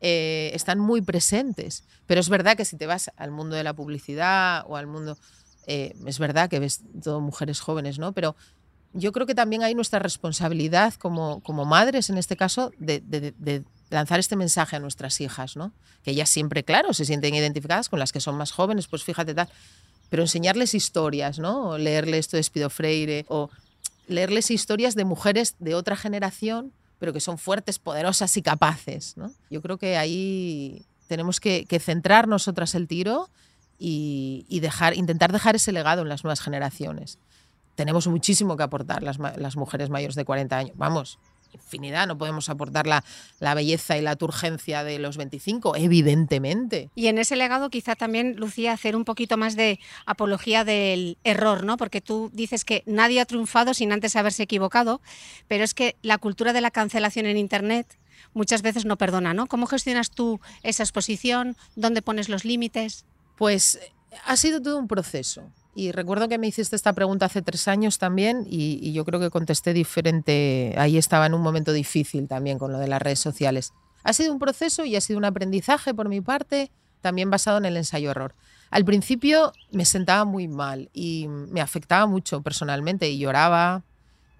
eh, 0.00 0.50
están 0.54 0.80
muy 0.80 1.00
presentes. 1.00 1.84
Pero 2.06 2.20
es 2.20 2.28
verdad 2.28 2.56
que 2.56 2.64
si 2.64 2.76
te 2.76 2.88
vas 2.88 3.12
al 3.16 3.30
mundo 3.30 3.54
de 3.54 3.62
la 3.62 3.74
publicidad 3.74 4.64
o 4.66 4.76
al 4.76 4.88
mundo... 4.88 5.16
eh, 5.68 5.94
es 6.04 6.18
verdad 6.18 6.50
que 6.50 6.58
ves 6.58 6.82
todo 7.00 7.20
mujeres 7.20 7.60
jóvenes, 7.60 8.00
¿no? 8.00 8.12
Pero 8.12 8.34
yo 8.94 9.12
creo 9.12 9.26
que 9.26 9.34
también 9.34 9.62
hay 9.62 9.74
nuestra 9.74 9.98
responsabilidad 9.98 10.94
como, 10.94 11.40
como 11.40 11.64
madres, 11.64 12.10
en 12.10 12.18
este 12.18 12.36
caso, 12.36 12.72
de, 12.78 13.00
de- 13.00 13.32
de 13.38 13.62
lanzar 13.90 14.18
este 14.20 14.36
mensaje 14.36 14.76
a 14.76 14.80
nuestras 14.80 15.20
hijas, 15.20 15.56
¿no? 15.56 15.72
Que 16.02 16.12
ellas 16.12 16.28
siempre, 16.30 16.64
claro, 16.64 16.92
se 16.94 17.04
sienten 17.04 17.34
identificadas 17.34 17.88
con 17.88 17.98
las 17.98 18.12
que 18.12 18.20
son 18.20 18.36
más 18.36 18.50
jóvenes, 18.52 18.86
pues 18.88 19.04
fíjate 19.04 19.34
tal. 19.34 19.48
Pero 20.08 20.22
enseñarles 20.22 20.74
historias, 20.74 21.38
¿no? 21.38 21.70
O 21.70 21.78
leerles 21.78 22.20
esto 22.20 22.36
de 22.36 22.40
Espido 22.40 22.70
Freire, 22.70 23.24
o 23.28 23.50
leerles 24.08 24.50
historias 24.50 24.94
de 24.94 25.04
mujeres 25.04 25.56
de 25.58 25.74
otra 25.74 25.96
generación, 25.96 26.72
pero 26.98 27.12
que 27.12 27.20
son 27.20 27.36
fuertes, 27.38 27.78
poderosas 27.78 28.36
y 28.36 28.42
capaces, 28.42 29.16
¿no? 29.16 29.32
Yo 29.50 29.60
creo 29.62 29.76
que 29.78 29.96
ahí 29.96 30.84
tenemos 31.06 31.40
que, 31.40 31.66
que 31.66 31.78
centrar 31.78 32.28
nosotras 32.28 32.74
el 32.74 32.88
tiro 32.88 33.28
y, 33.78 34.46
y 34.48 34.60
dejar, 34.60 34.96
intentar 34.96 35.32
dejar 35.32 35.56
ese 35.56 35.72
legado 35.72 36.02
en 36.02 36.08
las 36.08 36.24
nuevas 36.24 36.40
generaciones 36.40 37.18
tenemos 37.74 38.06
muchísimo 38.06 38.56
que 38.56 38.62
aportar 38.62 39.02
las, 39.02 39.18
las 39.18 39.56
mujeres 39.56 39.90
mayores 39.90 40.14
de 40.14 40.24
40 40.24 40.56
años. 40.56 40.76
Vamos, 40.76 41.18
infinidad, 41.52 42.06
no 42.06 42.18
podemos 42.18 42.48
aportar 42.48 42.86
la, 42.86 43.04
la 43.38 43.54
belleza 43.54 43.96
y 43.98 44.02
la 44.02 44.16
turgencia 44.16 44.84
de 44.84 44.98
los 44.98 45.16
25, 45.16 45.76
evidentemente. 45.76 46.90
Y 46.94 47.06
en 47.08 47.18
ese 47.18 47.36
legado 47.36 47.70
quizá 47.70 47.94
también, 47.94 48.36
Lucía, 48.36 48.72
hacer 48.72 48.96
un 48.96 49.04
poquito 49.04 49.36
más 49.36 49.56
de 49.56 49.78
apología 50.06 50.64
del 50.64 51.18
error, 51.24 51.64
¿no? 51.64 51.76
Porque 51.76 52.00
tú 52.00 52.30
dices 52.32 52.64
que 52.64 52.82
nadie 52.86 53.20
ha 53.20 53.26
triunfado 53.26 53.74
sin 53.74 53.92
antes 53.92 54.16
haberse 54.16 54.42
equivocado, 54.42 55.00
pero 55.48 55.64
es 55.64 55.74
que 55.74 55.96
la 56.02 56.18
cultura 56.18 56.52
de 56.52 56.60
la 56.60 56.70
cancelación 56.70 57.26
en 57.26 57.36
Internet 57.36 57.98
muchas 58.34 58.62
veces 58.62 58.84
no 58.84 58.96
perdona, 58.96 59.34
¿no? 59.34 59.46
¿Cómo 59.46 59.66
gestionas 59.66 60.10
tú 60.10 60.40
esa 60.62 60.82
exposición? 60.82 61.56
¿Dónde 61.76 62.02
pones 62.02 62.28
los 62.28 62.44
límites? 62.44 63.04
Pues 63.36 63.76
eh, 63.76 63.92
ha 64.24 64.36
sido 64.36 64.62
todo 64.62 64.78
un 64.78 64.88
proceso. 64.88 65.50
Y 65.74 65.92
recuerdo 65.92 66.28
que 66.28 66.38
me 66.38 66.46
hiciste 66.46 66.76
esta 66.76 66.92
pregunta 66.92 67.26
hace 67.26 67.40
tres 67.40 67.66
años 67.66 67.98
también 67.98 68.46
y, 68.48 68.92
yo 68.92 69.04
creo 69.04 69.20
que 69.20 69.30
contesté 69.30 69.72
diferente. 69.72 70.74
Ahí 70.76 70.98
estaba 70.98 71.26
en 71.26 71.34
un 71.34 71.40
momento 71.40 71.72
difícil 71.72 72.28
también 72.28 72.58
con 72.58 72.72
lo 72.72 72.78
de 72.78 72.88
las 72.88 73.00
redes 73.00 73.20
sociales. 73.20 73.72
Ha 74.04 74.12
sido 74.12 74.32
un 74.32 74.38
proceso 74.38 74.84
y 74.84 74.96
ha 74.96 75.00
sido 75.00 75.18
un 75.18 75.24
aprendizaje 75.24 75.94
por 75.94 76.08
mi 76.08 76.20
parte, 76.20 76.70
también 77.00 77.30
basado 77.30 77.56
en 77.58 77.64
el 77.64 77.76
ensayo-error. 77.76 78.34
Al 78.70 78.84
principio 78.84 79.52
me 79.70 79.84
sentaba 79.84 80.24
muy 80.24 80.46
mal 80.48 80.90
y 80.92 81.26
me 81.28 81.60
afectaba 81.60 82.06
mucho 82.06 82.42
personalmente 82.42 83.08
y 83.08 83.18
lloraba 83.18 83.82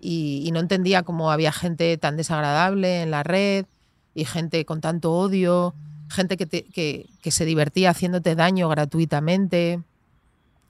y, 0.00 0.50
no 0.52 0.60
entendía 0.60 1.02
cómo 1.02 1.30
había 1.30 1.52
gente 1.52 1.96
tan 1.96 2.16
desagradable 2.16 3.02
en 3.02 3.10
la 3.10 3.22
red 3.22 3.66
y 4.14 4.24
gente 4.24 4.64
con 4.64 4.80
tanto 4.80 5.12
odio, 5.12 5.74
gente 6.10 6.36
que, 6.36 6.44
te- 6.46 6.64
que- 6.64 7.06
que 7.22 7.30
se 7.30 7.44
divertía 7.46 7.90
haciéndote 7.90 8.34
daño 8.34 8.68
gratuitamente, 8.68 9.80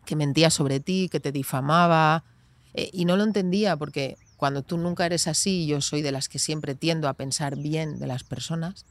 que 0.05 0.17
mentía 0.17 0.51
sobre 0.51 0.81
ti, 0.81 1.09
que 1.11 1.21
te 1.21 1.33
difamaba. 1.33 2.25
eh, 2.75 2.91
y 2.93 3.05
no 3.05 3.17
lo 3.17 3.25
entendía 3.25 3.77
porque 3.77 4.17
cuando 4.37 4.62
tú 4.62 4.79
nunca 4.79 5.07
eres 5.07 5.29
así, 5.29 5.67
yo 5.67 5.81
soy 5.81 6.03
de 6.03 6.11
las 6.11 6.29
que 6.29 6.38
siempre 6.38 6.75
tiendo 6.75 7.09
a 7.09 7.15
pensar 7.15 7.57
bien 7.57 7.99
de 7.99 8.07
las 8.07 8.25
personas, 8.25 8.87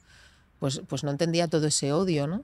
pues, 0.59 0.81
pues 0.87 1.03
no 1.03 1.11
entendía 1.11 1.47
todo 1.47 1.67
ese 1.67 1.91
odio, 1.91 2.27
¿no? 2.27 2.43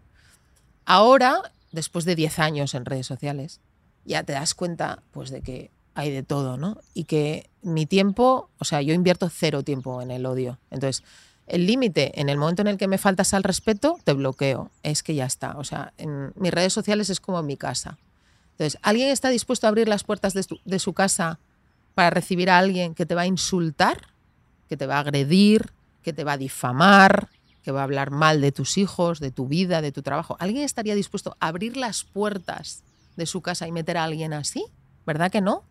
Ahora, 0.86 1.42
después 1.72 2.06
de 2.06 2.16
10 2.16 2.40
años 2.40 2.74
en 2.74 2.86
redes 2.86 3.06
sociales, 3.06 3.62
ya 4.04 4.24
te 4.24 4.34
das 4.34 4.56
cuenta 4.56 5.04
pues 5.12 5.30
de 5.30 5.42
que 5.42 5.72
hay 5.94 6.12
de 6.12 6.24
todo, 6.24 6.58
¿no? 6.58 6.80
Y 6.94 7.06
que 7.06 7.50
mi 7.62 7.86
tiempo, 7.86 8.50
o 8.60 8.66
sea, 8.66 8.82
yo 8.82 8.94
invierto 8.94 9.30
cero 9.30 9.64
tiempo 9.64 10.02
en 10.02 10.12
el 10.12 10.26
odio. 10.26 10.60
Entonces, 10.70 11.04
el 11.48 11.66
límite, 11.66 12.20
en 12.20 12.30
el 12.30 12.38
momento 12.38 12.62
en 12.62 12.68
el 12.68 12.78
que 12.78 12.88
me 12.88 12.98
faltas 12.98 13.34
al 13.34 13.44
respeto, 13.44 13.98
te 14.04 14.14
bloqueo. 14.14 14.70
Es 14.84 15.02
que 15.02 15.16
ya 15.16 15.26
está. 15.26 15.58
O 15.58 15.64
sea, 15.64 15.94
en 15.98 16.34
mis 16.36 16.54
redes 16.54 16.74
sociales 16.74 17.10
es 17.10 17.20
como 17.20 17.42
mi 17.42 17.58
casa. 17.58 17.98
Entonces, 18.58 18.80
¿alguien 18.82 19.10
está 19.10 19.30
dispuesto 19.30 19.68
a 19.68 19.70
abrir 19.70 19.88
las 19.88 20.04
puertas 20.04 20.34
de 20.34 20.80
su, 20.80 20.94
casa 20.94 21.38
para 21.94 22.10
recibir 22.10 22.50
a 22.50 22.58
alguien 22.58 22.96
que 22.96 23.06
te 23.06 23.14
va 23.14 23.22
a 23.22 23.28
insultar, 23.28 24.08
que 24.68 24.76
te 24.76 24.88
va 24.88 24.98
a 24.98 25.02
agredir, 25.02 25.72
que 26.02 26.12
te 26.12 26.24
va 26.24 26.34
a 26.34 26.38
difamar, 26.40 27.30
que 27.62 27.72
va 27.72 27.82
a 27.82 27.84
hablar 27.84 28.10
mal 28.10 28.42
de 28.42 28.52
tus 28.52 28.80
hijos, 28.80 29.20
de 29.20 29.30
tu 29.30 29.48
vida, 29.48 29.84
de 29.84 29.92
tu 29.92 30.02
trabajo? 30.02 30.38
¿Alguien 30.40 30.64
estaría 30.64 30.96
dispuesto 30.96 31.38
a 31.40 31.50
abrir 31.50 31.78
las 31.78 32.04
puertas 32.04 32.82
de 33.16 33.28
su 33.28 33.42
casa 33.42 33.68
y 33.68 33.72
meter 33.72 33.96
a 33.96 34.06
alguien 34.06 34.34
así? 34.34 34.66
¿Verdad 35.06 35.30
que 35.30 35.42
no? 35.42 35.64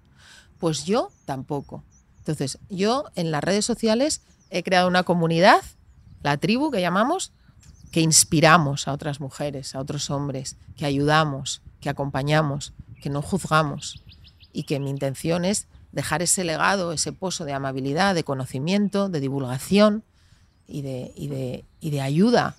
Pues 0.60 0.84
yo 0.84 1.10
tampoco. 1.24 1.82
Entonces, 2.18 2.60
yo 2.70 3.06
en 3.16 3.32
las 3.32 3.42
redes 3.42 3.64
sociales 3.64 4.22
he 4.50 4.62
creado 4.62 4.86
una 4.86 5.02
comunidad, 5.02 5.60
la 6.22 6.36
tribu 6.36 6.70
que 6.70 6.80
llamamos, 6.80 7.32
que 7.90 8.00
inspiramos 8.00 8.86
a 8.86 8.92
otras 8.92 9.20
mujeres, 9.20 9.74
a 9.74 9.80
otros 9.80 10.08
hombres, 10.08 10.56
que 10.76 10.86
ayudamos, 10.86 11.62
que 11.80 11.88
acompañamos, 11.88 12.72
que 13.00 13.10
no 13.10 13.22
juzgamos 13.22 14.02
y 14.52 14.64
que 14.64 14.80
mi 14.80 14.90
intención 14.90 15.44
es 15.44 15.68
dejar 15.92 16.22
ese 16.22 16.44
legado, 16.44 16.92
ese 16.92 17.12
pozo 17.12 17.44
de 17.44 17.52
amabilidad, 17.52 18.14
de 18.14 18.24
conocimiento, 18.24 19.08
de 19.08 19.20
divulgación 19.20 20.04
y 20.66 20.82
de, 20.82 21.12
y 21.14 21.90
de, 21.90 22.00
ayuda. 22.00 22.56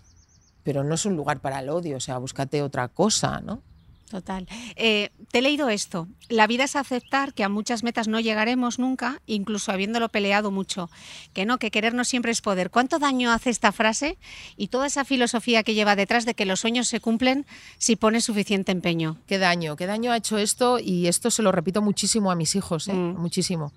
Pero 0.63 0.83
no 0.83 0.95
es 0.95 1.05
un 1.05 1.15
lugar 1.15 1.39
para 1.39 1.59
el 1.59 1.69
odio, 1.69 1.97
o 1.97 1.99
sea, 1.99 2.17
búscate 2.17 2.61
otra 2.61 2.87
cosa, 2.87 3.39
¿no? 3.41 3.61
Total. 4.09 4.47
Eh, 4.77 5.09
te 5.31 5.39
he 5.39 5.41
leído 5.41 5.67
esto. 5.67 6.07
La 6.29 6.47
vida 6.47 6.63
es 6.63 6.77
aceptar 6.77 7.33
que 7.33 7.43
a 7.43 7.49
muchas 7.49 7.83
metas 7.83 8.07
no 8.07 8.21
llegaremos 8.21 8.79
nunca, 8.79 9.21
incluso 9.27 9.73
habiéndolo 9.73 10.07
peleado 10.07 10.49
mucho. 10.49 10.89
Que 11.33 11.45
no, 11.45 11.57
que 11.57 11.71
querer 11.71 11.93
no 11.93 12.05
siempre 12.05 12.31
es 12.31 12.39
poder. 12.39 12.69
¿Cuánto 12.69 12.99
daño 12.99 13.31
hace 13.31 13.49
esta 13.49 13.73
frase 13.73 14.17
y 14.55 14.69
toda 14.69 14.87
esa 14.87 15.03
filosofía 15.03 15.63
que 15.63 15.73
lleva 15.73 15.97
detrás 15.97 16.25
de 16.25 16.35
que 16.35 16.45
los 16.45 16.61
sueños 16.61 16.87
se 16.87 17.01
cumplen 17.01 17.45
si 17.77 17.97
pones 17.97 18.23
suficiente 18.23 18.71
empeño? 18.71 19.17
Qué 19.27 19.39
daño, 19.39 19.75
qué 19.75 19.87
daño 19.87 20.13
ha 20.13 20.17
hecho 20.17 20.37
esto 20.37 20.79
y 20.79 21.07
esto 21.07 21.29
se 21.29 21.41
lo 21.43 21.51
repito 21.51 21.81
muchísimo 21.81 22.31
a 22.31 22.35
mis 22.35 22.55
hijos, 22.55 22.87
¿eh? 22.87 22.93
Mm. 22.93 23.17
muchísimo. 23.17 23.73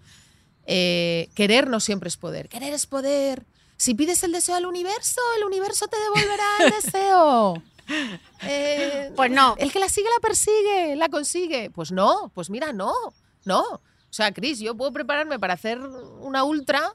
Eh, 0.67 1.29
querer 1.35 1.67
no 1.67 1.81
siempre 1.81 2.09
es 2.09 2.17
poder, 2.17 2.49
querer 2.49 2.73
es 2.73 2.87
poder. 2.87 3.45
Si 3.77 3.95
pides 3.95 4.23
el 4.23 4.31
deseo 4.31 4.55
al 4.55 4.67
universo, 4.67 5.21
el 5.39 5.45
universo 5.45 5.89
te 5.89 5.97
devolverá 5.99 6.45
el 6.61 6.71
deseo. 6.83 7.63
Eh, 8.43 9.13
Pues 9.17 9.31
no. 9.31 9.55
El 9.59 9.73
que 9.73 9.79
la 9.79 9.89
sigue 9.89 10.09
la 10.09 10.21
persigue, 10.21 10.97
la 10.97 11.09
consigue. 11.09 11.71
Pues 11.71 11.93
no, 11.93 12.31
pues 12.35 12.51
mira, 12.51 12.73
no, 12.73 12.93
no. 13.45 13.63
O 13.63 14.13
sea, 14.13 14.33
Cris, 14.33 14.59
yo 14.59 14.77
puedo 14.77 14.93
prepararme 14.93 15.39
para 15.39 15.55
hacer 15.55 15.79
una 15.79 16.43
ultra 16.45 16.95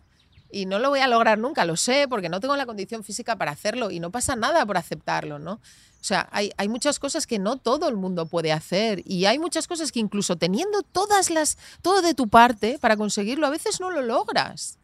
y 0.51 0.65
no 0.65 0.79
lo 0.79 0.89
voy 0.89 0.99
a 0.99 1.08
lograr 1.08 1.38
nunca, 1.38 1.65
lo 1.65 1.75
sé, 1.75 2.08
porque 2.08 2.29
no 2.29 2.39
tengo 2.39 2.55
la 2.55 2.65
condición 2.65 3.03
física 3.03 3.36
para 3.36 3.51
hacerlo 3.51 3.91
y 3.91 3.99
no 3.99 4.12
pasa 4.12 4.36
nada 4.36 4.65
por 4.65 4.77
aceptarlo, 4.77 5.39
¿no? 5.39 5.53
O 5.53 6.03
sea, 6.08 6.29
hay, 6.31 6.51
hay 6.58 6.67
muchas 6.67 6.99
cosas 6.99 7.25
que 7.25 7.39
no 7.39 7.58
todo 7.58 7.89
el 7.89 7.95
mundo 7.95 8.25
puede 8.27 8.51
hacer 8.51 9.01
y 9.05 9.25
hay 9.25 9.39
muchas 9.39 9.67
cosas 9.67 9.91
que 9.91 9.99
incluso 9.99 10.36
teniendo 10.36 10.84
todas 10.84 11.29
las, 11.29 11.58
todo 11.81 12.01
de 12.01 12.13
tu 12.13 12.27
parte 12.27 12.77
para 12.79 12.95
conseguirlo, 12.95 13.47
a 13.47 13.49
veces 13.49 13.79
no 13.79 13.91
lo 13.91 14.01
logras. 14.01 14.77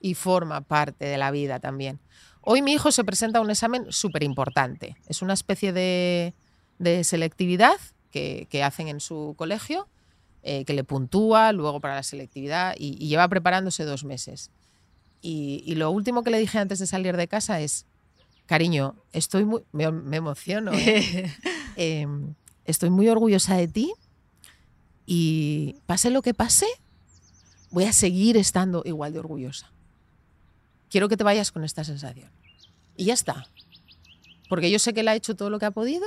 Y 0.00 0.14
forma 0.14 0.62
parte 0.62 1.04
de 1.04 1.16
la 1.16 1.30
vida 1.30 1.60
también. 1.60 2.00
Hoy 2.42 2.62
mi 2.62 2.72
hijo 2.72 2.92
se 2.92 3.04
presenta 3.04 3.38
a 3.38 3.42
un 3.42 3.50
examen 3.50 3.86
súper 3.90 4.22
importante. 4.22 4.96
Es 5.06 5.22
una 5.22 5.32
especie 5.32 5.72
de, 5.72 6.34
de 6.78 7.04
selectividad 7.04 7.76
que, 8.10 8.46
que 8.50 8.62
hacen 8.62 8.88
en 8.88 9.00
su 9.00 9.34
colegio, 9.36 9.88
eh, 10.42 10.64
que 10.64 10.74
le 10.74 10.84
puntúa 10.84 11.52
luego 11.52 11.80
para 11.80 11.94
la 11.94 12.02
selectividad 12.02 12.74
y, 12.76 12.96
y 13.02 13.08
lleva 13.08 13.28
preparándose 13.28 13.84
dos 13.84 14.04
meses. 14.04 14.50
Y, 15.20 15.62
y 15.64 15.76
lo 15.76 15.90
último 15.90 16.24
que 16.24 16.30
le 16.30 16.38
dije 16.38 16.58
antes 16.58 16.80
de 16.80 16.86
salir 16.86 17.16
de 17.16 17.28
casa 17.28 17.60
es, 17.60 17.86
cariño, 18.46 18.96
estoy 19.12 19.44
muy, 19.44 19.62
me, 19.72 19.90
me 19.90 20.16
emociono, 20.16 20.72
¿eh? 20.72 21.32
Eh, 21.76 22.06
estoy 22.66 22.90
muy 22.90 23.08
orgullosa 23.08 23.56
de 23.56 23.66
ti 23.66 23.94
y 25.06 25.76
pase 25.86 26.10
lo 26.10 26.20
que 26.20 26.34
pase, 26.34 26.66
voy 27.70 27.84
a 27.84 27.94
seguir 27.94 28.36
estando 28.36 28.82
igual 28.84 29.14
de 29.14 29.20
orgullosa. 29.20 29.72
Quiero 30.92 31.08
que 31.08 31.16
te 31.16 31.24
vayas 31.24 31.50
con 31.52 31.64
esta 31.64 31.84
sensación. 31.84 32.30
Y 32.98 33.06
ya 33.06 33.14
está. 33.14 33.46
Porque 34.50 34.70
yo 34.70 34.78
sé 34.78 34.92
que 34.92 35.00
él 35.00 35.08
ha 35.08 35.14
hecho 35.14 35.34
todo 35.34 35.48
lo 35.48 35.58
que 35.58 35.64
ha 35.64 35.70
podido 35.70 36.06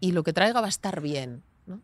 y 0.00 0.12
lo 0.12 0.22
que 0.22 0.32
traiga 0.32 0.62
va 0.62 0.68
a 0.68 0.70
estar 0.70 1.02
bien. 1.02 1.42
¿no? 1.66 1.82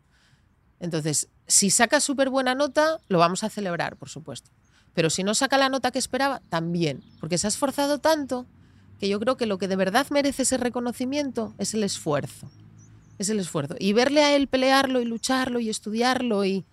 Entonces, 0.80 1.28
si 1.46 1.68
saca 1.68 2.00
súper 2.00 2.30
buena 2.30 2.54
nota, 2.54 2.98
lo 3.08 3.18
vamos 3.18 3.44
a 3.44 3.50
celebrar, 3.50 3.98
por 3.98 4.08
supuesto. 4.08 4.50
Pero 4.94 5.10
si 5.10 5.22
no 5.24 5.34
saca 5.34 5.58
la 5.58 5.68
nota 5.68 5.90
que 5.90 5.98
esperaba, 5.98 6.40
también, 6.48 7.04
porque 7.20 7.36
se 7.36 7.46
ha 7.46 7.48
esforzado 7.48 7.98
tanto 7.98 8.46
que 8.98 9.10
yo 9.10 9.20
creo 9.20 9.36
que 9.36 9.44
lo 9.44 9.58
que 9.58 9.68
de 9.68 9.76
verdad 9.76 10.06
merece 10.08 10.44
ese 10.44 10.56
reconocimiento 10.56 11.54
es 11.58 11.74
el 11.74 11.84
esfuerzo. 11.84 12.50
Es 13.18 13.28
el 13.28 13.40
esfuerzo. 13.40 13.74
Y 13.78 13.92
verle 13.92 14.22
a 14.22 14.34
él 14.34 14.48
pelearlo 14.48 15.02
y 15.02 15.04
lucharlo 15.04 15.60
y 15.60 15.68
estudiarlo 15.68 16.46
y, 16.46 16.64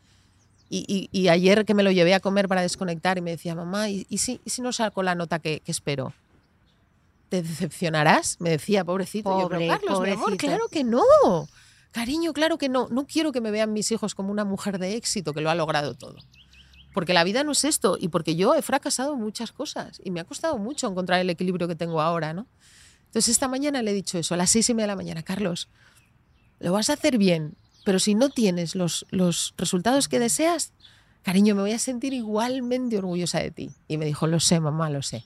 y, 0.70 1.28
ayer 1.30 1.66
que 1.66 1.74
me 1.74 1.82
lo 1.82 1.92
llevé 1.92 2.14
a 2.14 2.20
comer 2.20 2.48
para 2.48 2.62
desconectar 2.62 3.18
y 3.18 3.22
me 3.22 3.32
decía, 3.32 3.56
mamá, 3.56 3.90
¿y, 3.90 4.06
si, 4.18 4.40
si, 4.46 4.62
no 4.62 4.72
saco 4.72 5.02
la 5.02 5.16
nota 5.16 5.40
que, 5.40 5.64
espero? 5.66 6.14
¿Te 7.30 7.42
decepcionarás? 7.42 8.38
Me 8.40 8.52
decía, 8.52 8.86
pobrecito. 8.86 9.30
Pobre, 9.30 9.66
yo, 9.66 9.74
Carlos, 9.74 10.02
mi 10.02 10.12
amor, 10.12 10.38
claro 10.38 10.68
que 10.70 10.84
no. 10.84 11.02
Cariño, 11.92 12.34
claro 12.34 12.58
que 12.58 12.70
no. 12.70 12.88
No 12.90 13.08
quiero 13.08 13.32
que 13.32 13.42
me 13.42 13.50
vean 13.50 13.74
mis 13.74 13.92
hijos 13.92 14.14
como 14.14 14.32
una 14.32 14.46
mujer 14.46 14.78
de 14.78 14.96
éxito 14.96 15.34
que 15.34 15.42
lo 15.42 15.50
ha 15.50 15.56
logrado 15.56 15.96
todo. 15.96 16.18
Porque 16.94 17.14
la 17.14 17.24
vida 17.24 17.44
no 17.44 17.52
es 17.52 17.64
esto 17.64 17.98
y 18.00 18.10
porque 18.10 18.36
yo 18.36 18.54
he 18.56 18.62
fracasado 18.62 19.16
muchas 19.16 19.52
cosas 19.52 20.00
y 20.04 20.12
me 20.12 20.20
ha 20.20 20.24
costado 20.24 20.58
mucho 20.58 20.88
encontrar 20.88 21.20
el 21.20 21.30
equilibrio 21.30 21.68
que 21.68 21.76
tengo 21.76 22.02
ahora, 22.02 22.34
¿no? 22.34 22.48
Entonces 23.06 23.30
esta 23.30 23.48
mañana 23.48 23.82
le 23.82 23.92
he 23.92 23.94
dicho 23.94 24.20
eso, 24.20 24.36
a 24.36 24.38
las 24.38 24.52
seis 24.52 24.70
y 24.70 24.74
media 24.76 24.84
de 24.84 24.88
la 24.90 24.96
mañana, 24.96 25.24
Carlos, 25.24 25.68
lo 26.60 26.72
vas 26.74 26.92
a 26.92 26.94
hacer 26.94 27.18
bien, 27.18 27.56
pero 27.84 28.00
si 28.00 28.16
no 28.16 28.30
tienes 28.30 28.76
los, 28.76 29.06
los 29.10 29.54
resultados 29.58 30.08
que 30.08 30.20
deseas, 30.20 30.74
cariño, 31.24 31.56
me 31.56 31.62
voy 31.62 31.72
a 31.72 31.80
sentir 31.80 32.14
igualmente 32.14 32.98
orgullosa 32.98 33.40
de 33.40 33.52
ti. 33.52 33.72
Y 33.88 33.98
me 33.98 34.06
dijo, 34.06 34.28
lo 34.28 34.40
sé, 34.40 34.60
mamá, 34.60 34.90
lo 34.90 35.02
sé. 35.02 35.26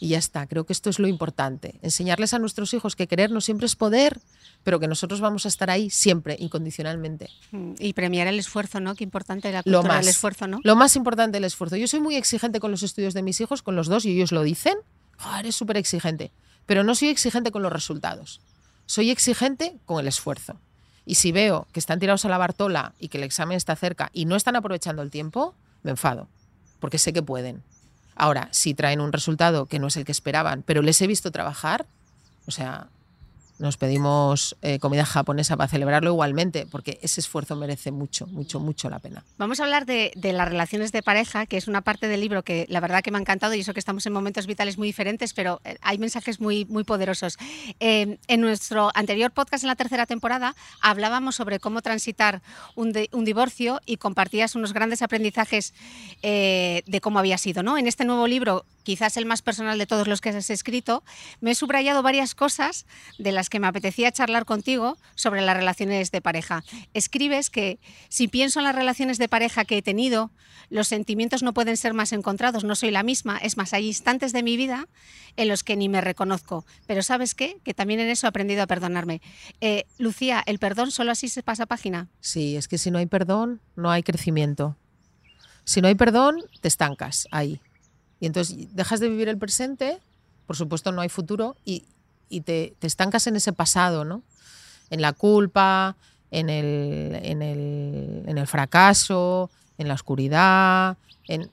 Y 0.00 0.08
ya 0.08 0.18
está, 0.18 0.46
creo 0.46 0.66
que 0.66 0.72
esto 0.72 0.90
es 0.90 0.98
lo 0.98 1.06
importante. 1.06 1.78
Enseñarles 1.80 2.34
a 2.34 2.38
nuestros 2.38 2.74
hijos 2.74 2.96
que 2.96 3.06
querer 3.06 3.30
no 3.30 3.40
siempre 3.40 3.66
es 3.66 3.76
poder, 3.76 4.20
pero 4.62 4.80
que 4.80 4.88
nosotros 4.88 5.20
vamos 5.20 5.44
a 5.44 5.48
estar 5.48 5.70
ahí 5.70 5.88
siempre, 5.88 6.36
incondicionalmente. 6.38 7.30
Mm, 7.52 7.74
y 7.78 7.92
premiar 7.92 8.26
el 8.26 8.38
esfuerzo, 8.38 8.80
¿no? 8.80 8.96
Qué 8.96 9.04
importante 9.04 9.50
la 9.52 9.62
cultura 9.62 9.82
lo 9.82 9.88
más, 9.88 10.00
del 10.00 10.08
esfuerzo, 10.08 10.46
¿no? 10.46 10.60
Lo 10.64 10.76
más 10.76 10.96
importante 10.96 11.38
el 11.38 11.44
esfuerzo. 11.44 11.76
Yo 11.76 11.86
soy 11.86 12.00
muy 12.00 12.16
exigente 12.16 12.60
con 12.60 12.70
los 12.70 12.82
estudios 12.82 13.14
de 13.14 13.22
mis 13.22 13.40
hijos, 13.40 13.62
con 13.62 13.76
los 13.76 13.86
dos, 13.86 14.04
y 14.04 14.10
ellos 14.10 14.32
lo 14.32 14.42
dicen. 14.42 14.74
Oh, 15.24 15.36
eres 15.38 15.54
súper 15.54 15.76
exigente. 15.76 16.32
Pero 16.66 16.82
no 16.82 16.94
soy 16.94 17.08
exigente 17.08 17.52
con 17.52 17.62
los 17.62 17.72
resultados. 17.72 18.40
Soy 18.86 19.10
exigente 19.10 19.78
con 19.86 20.00
el 20.00 20.08
esfuerzo. 20.08 20.58
Y 21.06 21.16
si 21.16 21.32
veo 21.32 21.66
que 21.72 21.80
están 21.80 21.98
tirados 21.98 22.24
a 22.24 22.28
la 22.28 22.38
Bartola 22.38 22.94
y 22.98 23.08
que 23.08 23.18
el 23.18 23.24
examen 23.24 23.56
está 23.56 23.76
cerca 23.76 24.10
y 24.12 24.24
no 24.24 24.36
están 24.36 24.56
aprovechando 24.56 25.02
el 25.02 25.10
tiempo, 25.10 25.54
me 25.82 25.90
enfado, 25.90 26.28
porque 26.80 26.98
sé 26.98 27.12
que 27.12 27.22
pueden. 27.22 27.62
Ahora, 28.16 28.48
si 28.52 28.74
traen 28.74 29.00
un 29.00 29.12
resultado 29.12 29.66
que 29.66 29.78
no 29.78 29.88
es 29.88 29.96
el 29.96 30.04
que 30.04 30.12
esperaban, 30.12 30.62
pero 30.62 30.82
les 30.82 31.00
he 31.02 31.06
visto 31.06 31.30
trabajar, 31.30 31.86
o 32.46 32.50
sea, 32.50 32.88
nos 33.58 33.76
pedimos 33.76 34.56
eh, 34.62 34.78
comida 34.78 35.04
japonesa 35.04 35.56
para 35.56 35.68
celebrarlo 35.68 36.10
igualmente, 36.10 36.66
porque 36.66 36.98
ese 37.02 37.20
esfuerzo 37.20 37.56
merece 37.56 37.92
mucho, 37.92 38.26
mucho, 38.26 38.60
mucho 38.60 38.90
la 38.90 38.98
pena. 38.98 39.24
Vamos 39.38 39.60
a 39.60 39.64
hablar 39.64 39.86
de, 39.86 40.12
las 40.16 40.48
relaciones 40.48 40.92
de 40.92 41.02
pareja, 41.02 41.46
que 41.46 41.56
es 41.56 41.68
una 41.68 41.82
parte 41.82 42.08
del 42.08 42.20
libro 42.20 42.42
que 42.42 42.66
la 42.68 42.80
verdad 42.80 43.02
que 43.02 43.10
me 43.10 43.18
ha 43.18 43.20
encantado 43.20 43.54
y 43.54 43.60
eso 43.60 43.72
que 43.72 43.80
estamos 43.80 44.04
en 44.06 44.12
momentos 44.12 44.46
vitales 44.46 44.78
muy 44.78 44.88
diferentes, 44.88 45.34
pero 45.34 45.60
eh, 45.64 45.76
hay 45.82 45.98
mensajes 45.98 46.40
muy, 46.40 46.64
muy 46.64 46.84
poderosos. 46.84 47.38
Eh, 47.80 48.18
en 48.26 48.40
nuestro 48.40 48.90
anterior 48.94 49.30
podcast, 49.30 49.64
en 49.64 49.68
la 49.68 49.76
tercera 49.76 50.06
temporada, 50.06 50.56
hablábamos 50.80 51.36
sobre 51.36 51.60
cómo 51.60 51.82
transitar 51.82 52.42
un, 52.74 52.92
un 53.12 53.24
divorcio 53.24 53.80
y 53.86 53.98
compartías 53.98 54.54
unos 54.54 54.72
grandes 54.72 55.02
aprendizajes 55.02 55.74
de 56.22 57.00
cómo 57.02 57.18
había 57.18 57.38
sido. 57.38 57.62
¿no? 57.62 57.78
En 57.78 57.86
este 57.86 58.04
nuevo 58.04 58.26
libro 58.26 58.64
quizás 58.84 59.16
el 59.16 59.26
más 59.26 59.42
personal 59.42 59.78
de 59.78 59.86
todos 59.86 60.06
los 60.06 60.20
que 60.20 60.28
has 60.28 60.50
escrito, 60.50 61.02
me 61.40 61.50
he 61.50 61.54
subrayado 61.56 62.02
varias 62.02 62.36
cosas 62.36 62.86
de 63.18 63.32
las 63.32 63.50
que 63.50 63.58
me 63.58 63.66
apetecía 63.66 64.12
charlar 64.12 64.44
contigo 64.44 64.96
sobre 65.16 65.42
las 65.42 65.56
relaciones 65.56 66.12
de 66.12 66.20
pareja. 66.20 66.62
Escribes 66.92 67.50
que 67.50 67.80
si 68.08 68.28
pienso 68.28 68.60
en 68.60 68.64
las 68.64 68.74
relaciones 68.76 69.18
de 69.18 69.28
pareja 69.28 69.64
que 69.64 69.78
he 69.78 69.82
tenido, 69.82 70.30
los 70.70 70.88
sentimientos 70.88 71.42
no 71.42 71.54
pueden 71.54 71.76
ser 71.76 71.94
más 71.94 72.12
encontrados, 72.12 72.64
no 72.64 72.76
soy 72.76 72.90
la 72.90 73.02
misma. 73.02 73.38
Es 73.38 73.56
más, 73.56 73.72
hay 73.72 73.88
instantes 73.88 74.32
de 74.32 74.42
mi 74.42 74.56
vida 74.56 74.86
en 75.36 75.48
los 75.48 75.64
que 75.64 75.76
ni 75.76 75.88
me 75.88 76.00
reconozco. 76.00 76.64
Pero 76.86 77.02
¿sabes 77.02 77.34
qué? 77.34 77.58
Que 77.64 77.74
también 77.74 78.00
en 78.00 78.08
eso 78.08 78.26
he 78.26 78.28
aprendido 78.28 78.62
a 78.62 78.66
perdonarme. 78.66 79.20
Eh, 79.60 79.84
Lucía, 79.98 80.42
¿el 80.46 80.58
perdón 80.58 80.90
solo 80.90 81.10
así 81.10 81.28
se 81.28 81.42
pasa 81.42 81.66
página? 81.66 82.08
Sí, 82.20 82.56
es 82.56 82.68
que 82.68 82.78
si 82.78 82.90
no 82.90 82.98
hay 82.98 83.06
perdón, 83.06 83.60
no 83.76 83.90
hay 83.90 84.02
crecimiento. 84.02 84.76
Si 85.64 85.80
no 85.80 85.88
hay 85.88 85.94
perdón, 85.94 86.42
te 86.60 86.68
estancas 86.68 87.26
ahí. 87.30 87.60
Y 88.20 88.26
entonces 88.26 88.74
dejas 88.74 89.00
de 89.00 89.08
vivir 89.08 89.28
el 89.28 89.38
presente, 89.38 89.98
por 90.46 90.56
supuesto 90.56 90.92
no 90.92 91.00
hay 91.00 91.08
futuro, 91.08 91.56
y, 91.64 91.86
te, 92.44 92.74
estancas 92.80 93.26
en 93.26 93.36
ese 93.36 93.52
pasado, 93.52 94.04
¿no? 94.04 94.22
En 94.90 95.00
la 95.00 95.12
culpa, 95.12 95.96
en 96.30 96.50
el, 96.50 97.14
en 97.22 97.42
el, 98.38 98.46
fracaso, 98.46 99.50
en 99.78 99.88
la 99.88 99.94
oscuridad. 99.94 100.96
En... 101.28 101.50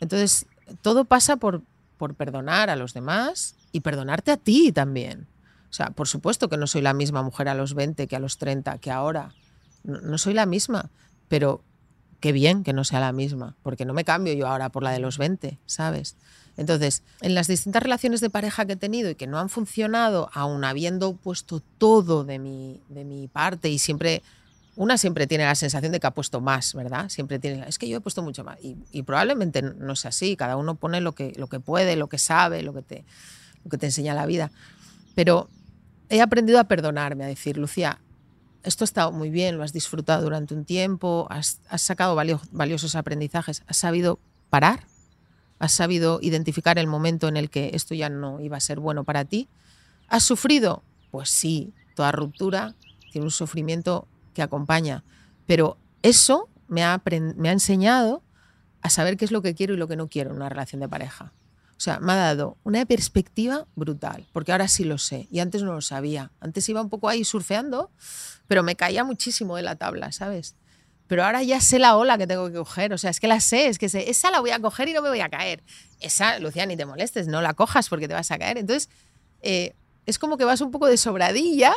Entonces, 0.00 0.46
todo 0.82 1.04
pasa 1.04 1.36
por, 1.36 1.62
por 1.98 2.14
perdonar 2.14 2.68
a 2.68 2.76
los 2.76 2.94
demás 2.94 3.54
y 3.70 3.80
perdonarte 3.80 4.32
a 4.32 4.36
ti 4.36 4.72
también. 4.72 5.26
O 5.70 5.72
sea, 5.72 5.90
por 5.90 6.08
supuesto 6.08 6.48
que 6.48 6.56
no 6.56 6.66
soy 6.66 6.82
la 6.82 6.94
misma 6.94 7.22
mujer 7.22 7.48
a 7.48 7.54
los 7.54 7.74
20 7.74 8.06
que 8.06 8.16
a 8.16 8.20
los 8.20 8.38
30, 8.38 8.78
que 8.78 8.90
ahora. 8.90 9.34
no 9.84 10.18
soy 10.18 10.34
la 10.34 10.46
misma, 10.46 10.90
pero 11.28 11.62
qué 12.20 12.32
bien 12.32 12.64
que 12.64 12.72
no 12.72 12.84
sea 12.84 13.00
la 13.00 13.12
misma, 13.12 13.56
porque 13.62 13.84
no 13.84 13.94
me 13.94 14.04
cambio 14.04 14.32
yo 14.34 14.46
ahora 14.46 14.70
por 14.70 14.82
la 14.82 14.90
de 14.90 14.98
los 14.98 15.18
20, 15.18 15.58
¿sabes? 15.66 16.16
Entonces, 16.56 17.04
en 17.20 17.36
las 17.36 17.46
distintas 17.46 17.82
relaciones 17.82 18.20
de 18.20 18.30
pareja 18.30 18.66
que 18.66 18.72
he 18.72 18.76
tenido 18.76 19.10
y 19.10 19.14
que 19.14 19.28
no 19.28 19.38
han 19.38 19.48
funcionado, 19.48 20.28
aún 20.32 20.64
habiendo 20.64 21.14
puesto 21.14 21.62
todo 21.78 22.24
de 22.24 22.40
mi, 22.40 22.80
de 22.88 23.04
mi 23.04 23.28
parte 23.28 23.68
y 23.68 23.78
siempre, 23.78 24.22
una 24.74 24.98
siempre 24.98 25.28
tiene 25.28 25.44
la 25.44 25.54
sensación 25.54 25.92
de 25.92 26.00
que 26.00 26.08
ha 26.08 26.10
puesto 26.10 26.40
más, 26.40 26.74
¿verdad? 26.74 27.08
Siempre 27.10 27.38
tiene, 27.38 27.64
es 27.68 27.78
que 27.78 27.88
yo 27.88 27.98
he 27.98 28.00
puesto 28.00 28.22
mucho 28.22 28.42
más. 28.42 28.58
Y, 28.60 29.02
probablemente 29.04 29.62
no 29.62 29.94
sea 29.94 30.08
así, 30.08 30.36
cada 30.36 30.56
uno 30.56 30.74
pone 30.74 31.00
lo 31.00 31.12
que, 31.12 31.32
lo 31.36 31.46
que 31.46 31.60
puede, 31.60 31.94
lo 31.94 32.08
que 32.08 32.18
sabe, 32.18 32.62
lo 32.62 32.74
que, 32.74 32.82
te, 32.82 33.04
lo 33.62 33.70
que 33.70 33.78
te 33.78 33.86
enseña 33.86 34.14
la 34.14 34.26
vida. 34.26 34.50
Pero 35.14 35.48
he 36.08 36.20
aprendido 36.20 36.58
a 36.58 36.64
perdonarme, 36.64 37.22
a 37.22 37.28
decir, 37.28 37.56
Lucía, 37.56 38.00
esto 38.62 38.84
ha 38.84 38.86
estado 38.86 39.12
muy 39.12 39.30
bien, 39.30 39.56
lo 39.56 39.64
has 39.64 39.72
disfrutado 39.72 40.22
durante 40.22 40.54
un 40.54 40.64
tiempo, 40.64 41.26
has, 41.30 41.60
sacado 41.76 42.14
valiosos 42.14 42.94
aprendizajes, 42.94 43.62
has 43.66 43.76
sabido 43.76 44.18
parar, 44.50 44.84
has 45.58 45.72
sabido 45.72 46.18
identificar 46.22 46.78
el 46.78 46.86
momento 46.86 47.28
en 47.28 47.36
el 47.36 47.50
que 47.50 47.70
esto 47.74 47.94
ya 47.94 48.08
no 48.08 48.40
iba 48.40 48.56
a 48.56 48.60
ser 48.60 48.80
bueno 48.80 49.04
para 49.04 49.24
ti. 49.24 49.48
¿Has 50.08 50.22
sufrido? 50.22 50.82
Pues 51.10 51.30
sí, 51.30 51.72
toda 51.94 52.12
ruptura 52.12 52.74
tiene 53.10 53.26
un 53.26 53.30
sufrimiento 53.30 54.06
que 54.34 54.42
acompaña, 54.42 55.02
pero 55.46 55.78
eso 56.02 56.48
me 56.68 56.84
ha, 56.84 57.02
enseñado 57.44 58.22
a 58.82 58.90
saber 58.90 59.16
qué 59.16 59.24
es 59.24 59.32
lo 59.32 59.42
que 59.42 59.54
quiero 59.54 59.74
y 59.74 59.76
lo 59.76 59.88
que 59.88 59.96
no 59.96 60.08
quiero 60.08 60.30
en 60.30 60.36
una 60.36 60.48
relación 60.48 60.80
de 60.80 60.88
pareja. 60.88 61.32
O 61.78 61.80
sea, 61.80 62.00
me 62.00 62.12
ha 62.12 62.16
dado 62.16 62.56
una 62.64 62.84
perspectiva 62.86 63.64
brutal, 63.76 64.26
porque 64.32 64.50
ahora 64.50 64.66
sí 64.66 64.82
lo 64.82 64.98
sé 64.98 65.28
y 65.30 65.38
antes 65.38 65.62
no 65.62 65.72
lo 65.72 65.80
sabía. 65.80 66.32
Antes 66.40 66.68
iba 66.68 66.82
un 66.82 66.88
poco 66.88 67.08
ahí 67.08 67.22
surfeando, 67.22 67.92
pero 68.48 68.64
me 68.64 68.74
caía 68.74 69.04
muchísimo 69.04 69.54
de 69.54 69.62
la 69.62 69.76
tabla, 69.76 70.10
¿sabes? 70.10 70.56
Pero 71.06 71.24
ahora 71.24 71.40
ya 71.44 71.60
sé 71.60 71.78
la 71.78 71.96
ola 71.96 72.18
que 72.18 72.26
tengo 72.26 72.48
que 72.48 72.54
coger, 72.54 72.92
o 72.92 72.98
sea, 72.98 73.10
es 73.10 73.20
que 73.20 73.28
la 73.28 73.38
sé, 73.38 73.68
es 73.68 73.78
que 73.78 73.88
sé, 73.88 74.10
esa 74.10 74.32
la 74.32 74.40
voy 74.40 74.50
a 74.50 74.58
coger 74.58 74.88
y 74.88 74.92
no 74.92 75.02
me 75.02 75.08
voy 75.08 75.20
a 75.20 75.28
caer. 75.28 75.62
Esa, 76.00 76.40
Lucía, 76.40 76.66
ni 76.66 76.76
te 76.76 76.84
molestes, 76.84 77.28
no 77.28 77.40
la 77.42 77.54
cojas 77.54 77.88
porque 77.88 78.08
te 78.08 78.14
vas 78.14 78.32
a 78.32 78.38
caer. 78.38 78.58
Entonces, 78.58 78.90
eh, 79.42 79.72
es 80.04 80.18
como 80.18 80.36
que 80.36 80.44
vas 80.44 80.60
un 80.60 80.72
poco 80.72 80.88
de 80.88 80.96
sobradilla, 80.96 81.72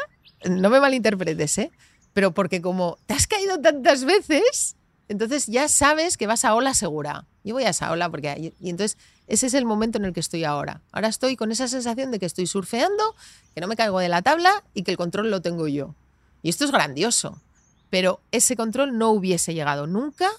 no 0.49 0.71
me 0.71 0.79
malinterpretes, 0.79 1.59
¿eh? 1.59 1.71
Pero 2.13 2.33
porque 2.33 2.59
como 2.59 2.97
te 3.05 3.13
has 3.13 3.27
caído 3.27 3.61
tantas 3.61 4.03
veces, 4.03 4.77
entonces 5.11 5.47
ya 5.47 5.67
sabes 5.67 6.15
que 6.15 6.25
vas 6.25 6.45
a 6.45 6.55
ola 6.55 6.73
segura. 6.73 7.25
Yo 7.43 7.53
voy 7.53 7.65
a 7.65 7.69
esa 7.69 7.91
ola 7.91 8.09
porque... 8.09 8.53
Y 8.59 8.69
entonces 8.69 8.97
ese 9.27 9.47
es 9.47 9.53
el 9.53 9.65
momento 9.65 9.97
en 9.97 10.05
el 10.05 10.13
que 10.13 10.21
estoy 10.21 10.45
ahora. 10.45 10.81
Ahora 10.93 11.09
estoy 11.09 11.35
con 11.35 11.51
esa 11.51 11.67
sensación 11.67 12.11
de 12.11 12.19
que 12.19 12.25
estoy 12.25 12.47
surfeando, 12.47 13.15
que 13.53 13.59
no 13.59 13.67
me 13.67 13.75
caigo 13.75 13.99
de 13.99 14.07
la 14.07 14.21
tabla 14.21 14.63
y 14.73 14.83
que 14.83 14.91
el 14.91 14.97
control 14.97 15.29
lo 15.29 15.41
tengo 15.41 15.67
yo. 15.67 15.95
Y 16.43 16.49
esto 16.49 16.63
es 16.63 16.71
grandioso. 16.71 17.41
Pero 17.89 18.21
ese 18.31 18.55
control 18.55 18.97
no 18.97 19.09
hubiese 19.11 19.53
llegado 19.53 19.85
nunca 19.85 20.29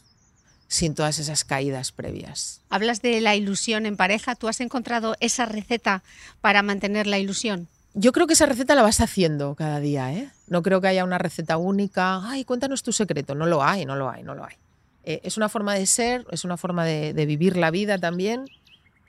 sin 0.69 0.95
todas 0.95 1.19
esas 1.19 1.45
caídas 1.45 1.93
previas. 1.93 2.63
Hablas 2.71 3.03
de 3.03 3.21
la 3.21 3.37
ilusión 3.37 3.85
en 3.85 3.99
pareja. 3.99 4.37
¿Tú 4.37 4.49
has 4.49 4.61
encontrado 4.63 5.17
esa 5.21 5.45
receta 5.45 6.03
para 6.41 6.63
mantener 6.63 7.07
la 7.07 7.19
ilusión? 7.19 7.69
Yo 7.93 8.13
creo 8.13 8.27
que 8.27 8.33
esa 8.33 8.47
receta 8.47 8.75
la 8.75 8.83
vas 8.83 9.03
haciendo 9.03 9.55
cada 9.55 9.81
día. 9.81 10.15
¿eh? 10.15 10.31
No 10.47 10.63
creo 10.63 10.81
que 10.81 10.89
haya 10.89 11.05
una 11.05 11.19
receta 11.19 11.59
única. 11.59 12.27
Ay, 12.27 12.47
cuéntanos 12.47 12.83
tu 12.83 12.93
secreto. 12.93 13.35
No 13.35 13.45
lo 13.45 13.63
hay, 13.63 13.85
no 13.85 13.97
lo 13.97 14.09
hay, 14.09 14.23
no 14.23 14.35
lo 14.35 14.47
hay. 14.47 14.55
Eh, 15.05 15.21
es 15.25 15.37
una 15.37 15.49
forma 15.49 15.75
de 15.75 15.87
ser, 15.87 16.27
es 16.31 16.45
una 16.45 16.57
forma 16.57 16.85
de 16.85 17.27
vivir 17.27 17.57
la 17.57 17.71
vida 17.71 17.99
también 17.99 18.47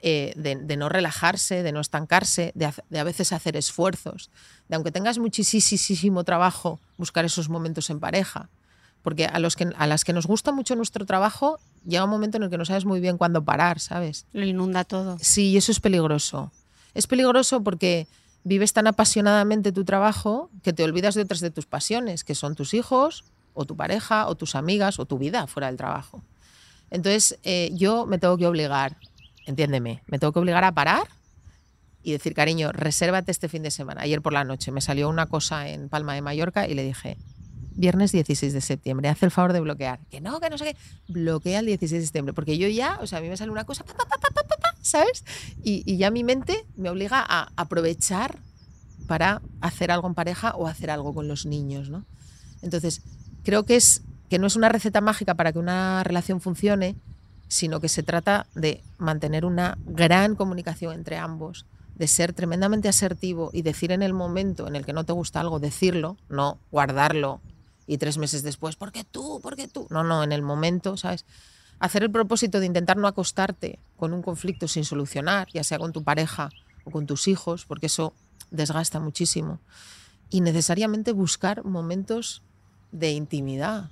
eh, 0.06 0.34
de, 0.36 0.76
no 0.76 0.90
relajarse, 0.90 1.62
de 1.62 1.72
no 1.72 1.80
estancarse, 1.80 2.52
de, 2.54 2.66
a 2.98 3.04
veces 3.04 3.32
hacer 3.32 3.56
esfuerzos, 3.56 4.28
de 4.68 4.76
aunque 4.76 4.92
tengas 4.92 5.16
muchísimo 5.16 6.24
trabajo, 6.24 6.78
buscar 6.98 7.24
esos 7.24 7.48
momentos 7.48 7.88
en 7.88 8.00
pareja. 8.00 8.50
Porque 9.00 9.24
a, 9.24 9.38
los 9.38 9.56
que, 9.56 9.72
a 9.74 9.86
las 9.86 10.04
que 10.04 10.12
nos 10.12 10.26
gusta 10.26 10.52
mucho 10.52 10.76
nuestro 10.76 11.06
trabajo, 11.06 11.58
llega 11.86 12.04
un 12.04 12.10
momento 12.10 12.36
en 12.36 12.42
el 12.42 12.50
que 12.50 12.58
no 12.58 12.66
sabes 12.66 12.84
muy 12.84 13.00
bien 13.00 13.16
cuándo 13.16 13.44
parar, 13.44 13.80
¿sabes? 13.80 14.26
Lo 14.34 14.44
inunda 14.44 14.84
todo. 14.84 15.16
Sí, 15.22 15.52
y 15.52 15.56
eso 15.56 15.72
es 15.72 15.80
peligroso. 15.80 16.52
Es 16.92 17.06
peligroso 17.06 17.62
porque 17.62 18.06
vives 18.42 18.74
tan 18.74 18.86
apasionadamente 18.86 19.72
tu 19.72 19.86
trabajo 19.86 20.50
que 20.62 20.74
te 20.74 20.84
olvidas 20.84 21.14
de 21.14 21.22
otras 21.22 21.40
de 21.40 21.50
tus 21.50 21.64
pasiones, 21.64 22.24
que 22.24 22.34
son 22.34 22.56
tus 22.56 22.74
hijos, 22.74 23.24
o 23.54 23.64
tu 23.64 23.76
pareja, 23.76 24.28
o 24.28 24.34
tus 24.34 24.54
amigas, 24.54 24.98
o 24.98 25.06
tu 25.06 25.18
vida 25.18 25.46
fuera 25.46 25.68
del 25.68 25.76
trabajo. 25.76 26.22
Entonces, 26.90 27.38
eh, 27.42 27.70
yo 27.72 28.06
me 28.06 28.18
tengo 28.18 28.36
que 28.36 28.46
obligar, 28.46 28.96
entiéndeme, 29.46 30.02
me 30.06 30.18
tengo 30.18 30.32
que 30.32 30.38
obligar 30.38 30.64
a 30.64 30.72
parar 30.72 31.08
y 32.02 32.12
decir, 32.12 32.34
cariño, 32.34 32.70
resérvate 32.72 33.30
este 33.32 33.48
fin 33.48 33.62
de 33.62 33.70
semana. 33.70 34.02
Ayer 34.02 34.20
por 34.20 34.32
la 34.32 34.44
noche 34.44 34.70
me 34.70 34.80
salió 34.80 35.08
una 35.08 35.26
cosa 35.26 35.68
en 35.68 35.88
Palma 35.88 36.14
de 36.14 36.22
Mallorca 36.22 36.68
y 36.68 36.74
le 36.74 36.84
dije, 36.84 37.16
viernes 37.74 38.12
16 38.12 38.52
de 38.52 38.60
septiembre, 38.60 39.08
haz 39.08 39.22
el 39.22 39.30
favor 39.30 39.52
de 39.52 39.60
bloquear. 39.60 40.00
Que 40.10 40.20
no, 40.20 40.38
que 40.38 40.50
no 40.50 40.58
sé 40.58 40.64
qué. 40.64 40.76
Bloquea 41.08 41.60
el 41.60 41.66
16 41.66 42.02
de 42.02 42.06
septiembre, 42.06 42.34
porque 42.34 42.58
yo 42.58 42.68
ya, 42.68 42.98
o 43.00 43.06
sea, 43.06 43.18
a 43.18 43.22
mí 43.22 43.28
me 43.28 43.36
sale 43.36 43.50
una 43.50 43.64
cosa, 43.64 43.84
¿sabes? 44.82 45.24
Y, 45.62 45.82
y, 45.86 45.96
ya 45.96 46.10
mi 46.10 46.24
mente 46.24 46.66
me 46.76 46.90
obliga 46.90 47.24
a 47.26 47.50
aprovechar 47.56 48.38
para 49.06 49.42
hacer 49.60 49.90
algo 49.90 50.06
en 50.06 50.14
pareja 50.14 50.54
o 50.56 50.66
hacer 50.66 50.90
algo 50.90 51.14
con 51.14 51.26
los 51.26 51.46
niños, 51.46 51.90
¿no? 51.90 52.04
Entonces, 52.62 53.02
creo 53.44 53.64
que, 53.64 53.76
es, 53.76 54.02
que 54.28 54.38
no 54.38 54.46
es 54.46 54.56
una 54.56 54.68
receta 54.68 55.00
mágica 55.00 55.34
para 55.34 55.52
que 55.52 55.58
una 55.58 56.02
relación 56.02 56.40
funcione, 56.40 56.96
sino 57.48 57.80
que 57.80 57.88
se 57.88 58.02
trata 58.02 58.46
de 58.54 58.82
mantener 58.98 59.44
una 59.44 59.78
gran 59.86 60.34
comunicación 60.34 60.94
entre 60.94 61.18
ambos, 61.18 61.66
de 61.94 62.08
ser 62.08 62.32
tremendamente 62.32 62.88
asertivo 62.88 63.50
y 63.52 63.62
decir 63.62 63.92
en 63.92 64.02
el 64.02 64.12
momento 64.12 64.66
en 64.66 64.74
el 64.74 64.84
que 64.84 64.92
no 64.92 65.04
te 65.04 65.12
gusta 65.12 65.40
algo, 65.40 65.60
decirlo, 65.60 66.16
no 66.28 66.58
guardarlo 66.72 67.40
y 67.86 67.98
tres 67.98 68.18
meses 68.18 68.42
después, 68.42 68.76
¿por 68.76 68.92
qué 68.92 69.04
tú? 69.04 69.40
¿Por 69.40 69.56
qué 69.56 69.68
tú? 69.68 69.86
No, 69.90 70.02
no, 70.02 70.24
en 70.24 70.32
el 70.32 70.42
momento, 70.42 70.96
¿sabes? 70.96 71.24
Hacer 71.78 72.02
el 72.02 72.10
propósito 72.10 72.60
de 72.60 72.66
intentar 72.66 72.96
no 72.96 73.06
acostarte 73.06 73.78
con 73.96 74.12
un 74.12 74.22
conflicto 74.22 74.66
sin 74.68 74.84
solucionar, 74.84 75.48
ya 75.52 75.62
sea 75.62 75.78
con 75.78 75.92
tu 75.92 76.02
pareja 76.02 76.50
o 76.84 76.90
con 76.90 77.06
tus 77.06 77.28
hijos, 77.28 77.66
porque 77.66 77.86
eso 77.86 78.14
desgasta 78.50 79.00
muchísimo. 79.00 79.60
Y 80.30 80.40
necesariamente 80.40 81.12
buscar 81.12 81.64
momentos 81.64 82.42
de 82.94 83.12
intimidad 83.12 83.90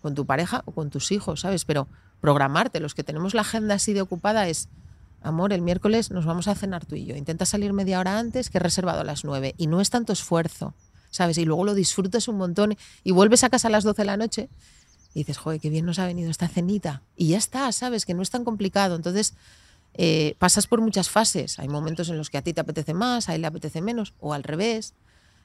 con 0.00 0.14
tu 0.14 0.24
pareja 0.24 0.62
o 0.64 0.72
con 0.72 0.90
tus 0.90 1.12
hijos, 1.12 1.40
¿sabes? 1.40 1.64
Pero 1.64 1.88
programarte, 2.20 2.80
los 2.80 2.94
que 2.94 3.04
tenemos 3.04 3.34
la 3.34 3.42
agenda 3.42 3.74
así 3.74 3.92
de 3.92 4.00
ocupada 4.00 4.48
es, 4.48 4.68
amor, 5.22 5.52
el 5.52 5.60
miércoles 5.60 6.10
nos 6.10 6.24
vamos 6.24 6.48
a 6.48 6.54
cenar 6.54 6.86
tú 6.86 6.94
y 6.94 7.04
yo, 7.04 7.16
intenta 7.16 7.46
salir 7.46 7.72
media 7.72 8.00
hora 8.00 8.18
antes 8.18 8.48
que 8.48 8.58
he 8.58 8.60
reservado 8.60 9.00
a 9.00 9.04
las 9.04 9.24
nueve 9.24 9.54
y 9.58 9.66
no 9.66 9.80
es 9.80 9.90
tanto 9.90 10.12
esfuerzo, 10.12 10.74
¿sabes? 11.10 11.36
Y 11.38 11.44
luego 11.44 11.64
lo 11.64 11.74
disfrutas 11.74 12.28
un 12.28 12.36
montón 12.36 12.76
y 13.02 13.10
vuelves 13.10 13.44
a 13.44 13.50
casa 13.50 13.68
a 13.68 13.70
las 13.70 13.84
12 13.84 14.02
de 14.02 14.06
la 14.06 14.16
noche 14.16 14.48
y 15.14 15.20
dices, 15.20 15.38
joder, 15.38 15.60
qué 15.60 15.70
bien 15.70 15.86
nos 15.86 15.98
ha 15.98 16.06
venido 16.06 16.30
esta 16.30 16.48
cenita. 16.48 17.02
Y 17.16 17.28
ya 17.28 17.38
está, 17.38 17.70
¿sabes? 17.72 18.04
Que 18.04 18.14
no 18.14 18.22
es 18.22 18.30
tan 18.30 18.44
complicado. 18.44 18.96
Entonces, 18.96 19.34
eh, 19.94 20.34
pasas 20.40 20.66
por 20.66 20.80
muchas 20.80 21.08
fases. 21.08 21.60
Hay 21.60 21.68
momentos 21.68 22.08
en 22.08 22.18
los 22.18 22.30
que 22.30 22.38
a 22.38 22.42
ti 22.42 22.52
te 22.52 22.60
apetece 22.60 22.94
más, 22.94 23.28
a 23.28 23.34
él 23.36 23.42
le 23.42 23.46
apetece 23.46 23.80
menos, 23.80 24.14
o 24.18 24.34
al 24.34 24.42
revés. 24.42 24.94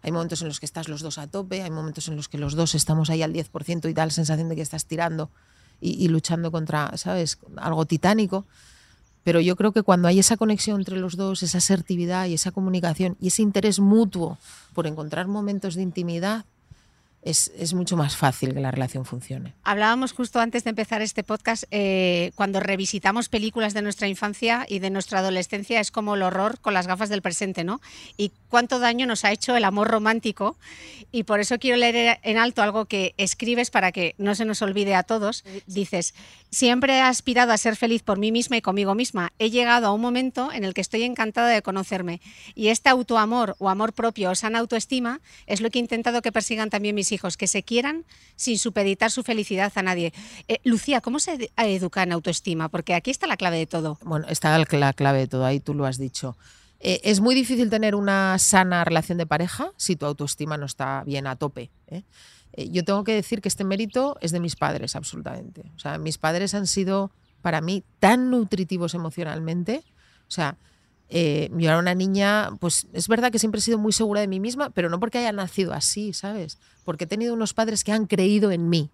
Hay 0.01 0.11
momentos 0.11 0.41
en 0.41 0.47
los 0.47 0.59
que 0.59 0.65
estás 0.65 0.87
los 0.87 1.01
dos 1.01 1.17
a 1.17 1.27
tope, 1.27 1.61
hay 1.61 1.71
momentos 1.71 2.07
en 2.07 2.15
los 2.15 2.29
que 2.29 2.37
los 2.37 2.55
dos 2.55 2.75
estamos 2.75 3.09
ahí 3.09 3.21
al 3.21 3.33
10% 3.33 3.89
y 3.89 3.93
da 3.93 4.05
la 4.05 4.11
sensación 4.11 4.49
de 4.49 4.55
que 4.55 4.61
estás 4.61 4.85
tirando 4.85 5.29
y, 5.81 6.07
luchando 6.09 6.51
contra, 6.51 6.95
¿sabes? 6.97 7.37
Algo 7.57 7.85
titánico. 7.85 8.45
Pero 9.23 9.41
yo 9.41 9.55
creo 9.55 9.71
que 9.71 9.83
cuando 9.83 10.07
hay 10.07 10.19
esa 10.19 10.37
conexión 10.37 10.79
entre 10.79 10.97
los 10.97 11.17
dos, 11.17 11.43
esa 11.43 11.57
asertividad 11.57 12.27
y 12.27 12.33
esa 12.33 12.51
comunicación 12.51 13.17
y 13.19 13.27
ese 13.27 13.41
interés 13.41 13.79
mutuo 13.79 14.37
por 14.73 14.87
encontrar 14.87 15.27
momentos 15.27 15.75
de 15.75 15.81
intimidad, 15.81 16.45
es, 17.22 17.51
es, 17.57 17.74
mucho 17.74 17.97
más 17.97 18.15
fácil 18.15 18.53
que 18.53 18.59
la 18.59 18.72
relación 18.72 19.05
funcione. 19.05 19.53
Hablábamos 19.63 20.13
justo 20.13 20.39
antes 20.39 20.63
de 20.63 20.70
empezar 20.70 21.01
este 21.01 21.24
podcast, 21.24 21.63
eh, 21.72 22.32
cuando 22.36 22.59
revisitamos 22.59 23.28
películas 23.28 23.74
de 23.74 23.82
nuestra 23.82 24.07
infancia 24.07 24.65
y 24.67 24.80
de 24.80 24.89
nuestra 24.89 25.20
adolescencia, 25.20 25.80
es 25.80 25.91
como 25.91 26.15
el 26.15 26.22
horror 26.22 26.59
con 26.59 26.74
las 26.74 26.88
gafas 26.88 27.09
del 27.09 27.22
presente, 27.22 27.63
¿no? 27.63 27.82
Y 28.15 28.32
cuánto 28.47 28.80
daño 28.80 29.05
nos 29.05 29.26
ha 29.26 29.32
hecho 29.32 29.55
el 29.55 29.65
amor 29.65 29.89
romántico. 29.89 30.55
Y 31.11 31.24
por 31.24 31.39
eso 31.39 31.57
quiero 31.59 31.78
leer 31.78 32.20
en 32.24 32.38
alto 32.38 32.61
algo 32.61 32.86
que 32.86 33.15
escribes 33.17 33.72
para 33.72 33.91
que 33.91 34.15
no 34.17 34.36
se 34.36 34.45
nos 34.45 34.61
olvide 34.61 34.95
a 34.95 35.03
todos. 35.03 35.43
Dices, 35.65 36.13
siempre 36.51 36.97
he 36.97 37.01
aspirado 37.01 37.51
a 37.51 37.57
ser 37.57 37.76
feliz 37.76 38.03
por 38.03 38.20
mí 38.20 38.32
misma 38.32 38.57
y 38.57 38.61
conmigo 38.61 38.95
misma. 38.95 39.34
He 39.39 39.49
llegado 39.49 39.88
a 39.88 39.91
un 39.91 40.01
momento 40.01 40.51
en 40.53 40.63
el 40.63 40.74
que 40.74 40.82
estoy 40.82 41.03
encantada 41.03 41.49
de 41.49 41.61
conocerme. 41.61 42.22
Y 42.55 42.67
este 42.67 42.89
autoamor 42.89 43.55
o 43.59 43.70
amor 43.70 43.93
propio 43.93 44.32
o 44.32 44.36
sana 44.36 44.59
autoestima 44.59 45.20
es 45.47 45.61
lo 45.61 45.70
que 45.70 45.80
he 45.80 45.82
intentado 45.82 46.22
que 46.22 46.32
persigan 46.32 46.70
también 46.70 46.95
mis 46.95 47.09
hijos, 47.12 47.38
que 47.38 47.47
se 47.47 47.64
quieran 47.64 48.05
sin 48.36 48.57
supeditar 48.57 49.12
su 49.12 49.24
felicidad 49.24 49.72
a 49.76 49.82
nadie. 49.84 50.14
Eh, 50.47 50.60
Lucía, 50.64 51.01
¿cómo 51.01 51.20
se 51.20 51.51
educa 51.57 52.03
en 52.03 52.12
autoestima? 52.12 52.70
Porque 52.70 52.93
aquí 52.93 53.12
está 53.12 53.28
la 53.28 53.38
clave 53.38 53.57
de 53.57 53.68
todo. 53.68 53.97
Bueno, 54.03 54.28
está 54.30 54.57
la 54.57 54.93
clave 54.93 55.20
de 55.20 55.28
todo, 55.28 55.45
ahí 55.45 55.60
tú 55.60 55.74
lo 55.74 55.86
has 55.86 55.97
dicho. 55.97 56.36
Eh, 56.80 57.01
es 57.03 57.20
muy 57.20 57.36
difícil 57.36 57.70
tener 57.70 57.93
una 57.93 58.38
sana 58.39 58.86
relación 58.86 59.18
de 59.18 59.26
pareja 59.26 59.72
si 59.76 59.95
tu 59.95 60.05
autoestima 60.05 60.57
no 60.57 60.66
está 60.66 61.03
bien 61.05 61.28
a 61.28 61.36
tope. 61.36 61.72
¿eh? 61.88 62.03
Eh, 62.53 62.70
yo 62.70 62.84
tengo 62.86 63.03
que 63.03 63.14
decir 63.14 63.41
que 63.41 63.49
este 63.49 63.64
mérito 63.64 64.18
es 64.22 64.32
de 64.32 64.39
mis 64.39 64.55
padres, 64.55 64.95
absolutamente. 64.95 65.72
O 65.76 65.80
sea, 65.80 65.97
mis 65.97 66.18
padres 66.18 66.53
han 66.53 66.68
sido 66.68 67.12
para 67.41 67.62
mí 67.62 67.84
tan 67.99 68.30
nutritivos 68.30 68.93
emocionalmente. 68.93 69.84
O 70.28 70.32
sea, 70.32 70.57
eh, 71.10 71.49
yo 71.51 71.70
era 71.70 71.80
una 71.80 71.95
niña, 71.95 72.51
pues 72.60 72.88
es 72.93 73.07
verdad 73.07 73.32
que 73.32 73.39
siempre 73.39 73.60
he 73.60 73.62
sido 73.64 73.78
muy 73.78 73.91
segura 73.91 74.22
de 74.22 74.28
mí 74.28 74.39
misma, 74.39 74.70
pero 74.70 74.89
no 74.89 74.99
porque 74.99 75.18
haya 75.18 75.32
nacido 75.32 75.74
así, 75.74 76.14
¿sabes? 76.14 76.60
Porque 76.86 77.05
he 77.05 77.07
tenido 77.07 77.34
unos 77.34 77.53
padres 77.53 77.84
que 77.84 77.91
han 77.91 78.05
creído 78.05 78.51
en 78.51 78.70
mí. 78.70 78.89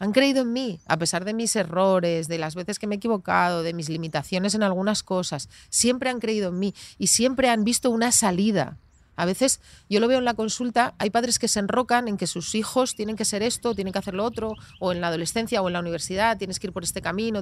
Han 0.00 0.10
creído 0.10 0.42
en 0.42 0.52
mí, 0.52 0.80
a 0.86 0.96
pesar 0.96 1.24
de 1.24 1.32
mis 1.32 1.54
errores, 1.54 2.26
de 2.26 2.38
las 2.38 2.56
veces 2.56 2.80
que 2.80 2.88
me 2.88 2.96
he 2.96 2.98
equivocado, 2.98 3.62
de 3.62 3.72
mis 3.72 3.88
limitaciones 3.88 4.56
en 4.56 4.64
algunas 4.64 5.04
cosas. 5.04 5.48
Siempre 5.70 6.10
han 6.10 6.18
creído 6.18 6.48
en 6.48 6.58
mí 6.58 6.74
y 6.98 7.06
siempre 7.06 7.48
han 7.48 7.62
visto 7.62 7.88
una 7.88 8.10
salida. 8.10 8.78
A 9.14 9.24
veces 9.24 9.60
yo 9.88 10.00
lo 10.00 10.08
veo 10.08 10.18
en 10.18 10.24
la 10.24 10.34
consulta, 10.34 10.94
hay 10.98 11.10
padres 11.10 11.38
que 11.38 11.46
se 11.46 11.60
enrocan 11.60 12.08
en 12.08 12.16
que 12.16 12.26
sus 12.26 12.56
hijos 12.56 12.96
tienen 12.96 13.14
que 13.14 13.24
ser 13.24 13.44
esto, 13.44 13.76
tienen 13.76 13.92
que 13.92 14.00
hacer 14.00 14.14
lo 14.14 14.24
otro, 14.24 14.54
o 14.80 14.90
en 14.90 15.00
la 15.00 15.06
adolescencia 15.08 15.62
o 15.62 15.68
en 15.68 15.74
la 15.74 15.80
universidad 15.80 16.36
tienes 16.36 16.58
que 16.58 16.66
ir 16.66 16.72
por 16.72 16.82
este 16.82 17.00
camino, 17.00 17.40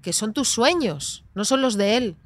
que 0.00 0.12
son 0.12 0.32
tus 0.32 0.48
sueños, 0.48 1.24
no 1.34 1.44
son 1.44 1.62
los 1.62 1.76
de 1.76 1.96
él. 1.96 2.16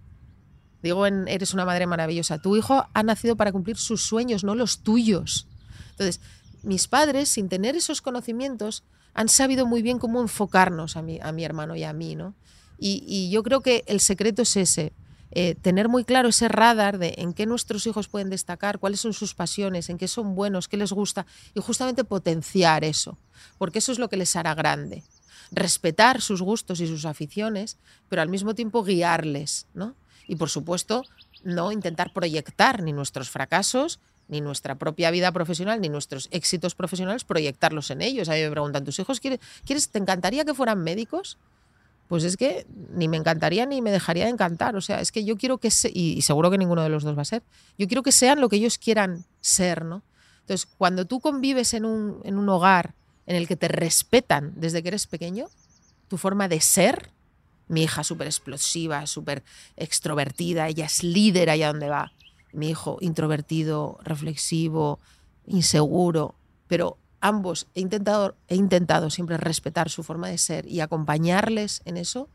Digo, 0.83 1.07
eres 1.07 1.55
una 1.55 1.65
madre 1.65 1.87
maravillosa. 1.87 2.39
Tu 2.39 2.57
hijo 2.57 2.87
ha 2.93 3.03
nacido 3.03 3.37
para 3.37 3.53
cumplir 3.53 3.77
sus 3.77 4.03
sueños, 4.03 4.45
no 4.45 4.55
los 4.55 4.81
tuyos. 4.81 5.47
Entonces, 5.91 6.21
mis 6.63 6.89
padres, 6.89 7.29
sin 7.29 7.49
tener 7.49 7.77
esos 7.77 8.03
conocimientos, 8.03 8.85
han 9.15 9.29
sabido 9.29 9.67
muy 9.67 9.83
bien 9.83 9.99
cómo 9.99 10.21
enfocarnos 10.21 10.97
a 10.97 11.03
mi, 11.03 11.21
a 11.21 11.33
mi 11.33 11.45
hermano 11.45 11.77
y 11.77 11.85
a 11.85 11.93
mí, 11.93 12.17
¿no? 12.17 12.35
Y, 12.79 13.05
y 13.07 13.31
yo 13.31 13.43
creo 13.43 13.61
que 13.61 13.85
el 13.87 14.01
secreto 14.01 14.43
es 14.43 14.57
ese, 14.57 14.93
eh, 15.35 15.55
tener 15.55 15.89
muy 15.89 16.05
claro 16.05 16.29
ese 16.29 16.47
radar 16.49 16.99
de 16.99 17.15
en 17.17 17.33
qué 17.33 17.47
nuestros 17.47 17.87
hijos 17.87 18.07
pueden 18.09 18.29
destacar, 18.29 18.79
cuáles 18.79 19.01
son 19.01 19.15
sus 19.15 19.35
pasiones, 19.35 19.89
en 19.89 19.97
qué 19.97 20.07
son 20.07 20.35
buenos, 20.35 20.69
qué 20.69 20.77
les 20.77 20.93
gusta, 20.93 21.27
y 21.55 21.61
justamente 21.61 22.05
potenciar 22.05 22.85
eso, 22.85 23.17
porque 23.57 23.79
eso 23.79 23.93
es 23.93 23.99
lo 23.99 24.11
que 24.11 24.19
les 24.19 24.37
hará 24.37 24.55
grande. 24.55 25.05
Respetar 25.51 26.21
sus 26.21 26.43
gustos 26.43 26.81
y 26.81 26.87
sus 26.87 27.07
aficiones, 27.07 27.79
pero 28.11 28.21
al 28.21 28.29
mismo 28.29 28.55
tiempo 28.55 28.85
guiarles, 28.85 29.67
¿no? 29.73 29.95
Y 30.33 30.37
por 30.37 30.49
supuesto, 30.49 31.05
no 31.45 31.73
intentar 31.73 32.15
proyectar 32.15 32.83
ni 32.83 32.95
nuestros 32.95 33.29
fracasos, 33.29 34.01
ni 34.29 34.41
nuestra 34.41 34.77
propia 34.77 35.11
vida 35.11 35.31
profesional, 35.31 35.79
ni 35.83 35.91
nuestros 35.91 36.29
éxitos 36.31 36.75
profesionales, 36.75 37.23
proyectarlos 37.23 37.91
en 37.91 38.01
ellos. 38.01 38.31
A 38.31 38.33
mí 38.33 38.41
me 38.41 38.51
preguntan, 38.51 38.83
¿tus 38.83 38.99
hijos 38.99 39.21
quieres, 39.21 39.91
te 39.91 39.99
encantaría 39.99 40.47
que 40.47 40.55
fueran 40.55 40.83
médicos? 40.83 41.37
Pues 42.09 42.25
es 42.25 42.39
que 42.39 42.67
ni 42.95 43.09
me 43.09 43.19
encantaría 43.19 43.67
ni 43.67 43.83
me 43.83 43.91
dejaría 43.91 44.25
de 44.25 44.31
encantar. 44.31 44.75
O 44.75 44.81
sea, 44.81 45.03
es 45.03 45.13
que 45.13 45.23
yo 45.23 45.37
quiero 45.37 45.59
que, 45.59 45.69
y 45.93 46.23
seguro 46.23 46.51
que 46.51 46.57
ninguno 46.57 46.83
de 46.83 46.89
los 46.89 47.03
dos 47.03 47.15
va 47.15 47.21
a 47.21 47.27
ser, 47.27 47.43
yo 47.77 47.87
quiero 47.87 48.03
que 48.03 48.11
sean 48.11 48.41
lo 48.41 48.49
que 48.49 48.57
ellos 48.57 48.79
quieran 48.79 49.27
ser, 49.43 49.85
¿no? 49.85 50.03
Entonces, 50.41 50.67
cuando 50.79 51.05
tú 51.05 51.21
convives 51.21 51.75
en 51.75 51.85
un, 51.85 52.23
en 52.25 52.39
un 52.39 52.49
hogar 52.49 52.95
en 53.27 53.37
el 53.37 53.47
que 53.47 53.57
te 53.57 53.69
respetan 53.69 54.55
desde 54.57 54.83
que 54.83 54.89
eres 54.89 55.07
pequeño, 55.07 55.49
tu 56.09 56.17
forma 56.17 56.49
de 56.49 56.63
ser, 56.63 57.11
mi 57.73 57.85
hija 57.85 58.05
súper 58.05 58.27
explosiva, 58.27 59.07
súper 59.07 59.43
extrovertida, 59.77 60.69
ella 60.69 60.85
es 60.85 61.03
líder 61.03 61.49
allá 61.49 61.69
donde 61.69 61.89
va. 61.89 62.13
Mi 62.53 62.69
hijo 62.69 62.99
introvertido, 63.01 63.99
reflexivo, 64.05 65.01
inseguro, 65.47 66.35
pero 66.69 66.99
ambos 67.23 67.69
he 67.75 67.81
intentado, 67.81 68.37
he 68.49 68.57
intentado 68.57 69.09
siempre 69.09 69.39
respetar 69.39 69.89
su 69.89 70.03
forma 70.03 70.29
de 70.29 70.37
ser 70.37 70.67
y 70.71 70.81
acompañarles 70.81 71.81
en 71.87 71.97
eso, 71.97 72.29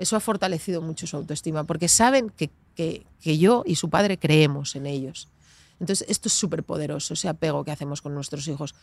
eso 0.00 0.16
ha 0.16 0.20
fortalecido 0.20 0.82
mucho 0.82 1.06
su 1.06 1.16
autoestima, 1.16 1.62
porque 1.62 1.86
saben 1.86 2.30
que, 2.30 2.50
que, 2.74 3.06
que 3.20 3.38
yo 3.38 3.62
y 3.64 3.76
su 3.76 3.88
padre 3.88 4.18
creemos 4.18 4.74
en 4.74 4.86
ellos. 4.86 5.28
Entonces, 5.78 6.08
esto 6.08 6.26
es 6.26 6.32
súper 6.32 6.64
poderoso, 6.64 7.14
ese 7.14 7.28
apego 7.28 7.62
que 7.62 7.70
hacemos 7.70 8.02
con 8.02 8.14
nuestros 8.14 8.48
hijos. 8.48 8.74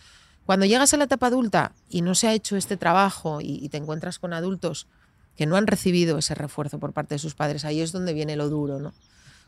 Cuando 0.45 0.65
llegas 0.65 0.93
a 0.93 0.97
la 0.97 1.05
etapa 1.05 1.27
adulta 1.27 1.73
y 1.89 2.03
no 2.03 2.15
se 2.15 2.29
ha 2.29 2.33
hecho 2.33 2.55
este 2.55 2.77
trabajo 2.77 3.41
y, 3.41 3.59
y 3.61 3.67
te 3.67 3.77
encuentras 3.77 4.17
con 4.17 4.31
adultos 4.31 4.87
que 5.39 5.45
no 5.45 5.55
han 5.55 5.67
recibido 5.67 6.17
ese 6.17 6.35
refuerzo 6.35 6.79
por 6.79 6.91
parte 6.91 7.15
de 7.15 7.19
sus 7.19 7.33
padres, 7.33 7.63
ahí 7.63 7.79
es 7.79 7.93
donde 7.93 8.11
viene 8.11 8.35
lo 8.35 8.49
duro, 8.49 8.77
¿no? 8.77 8.93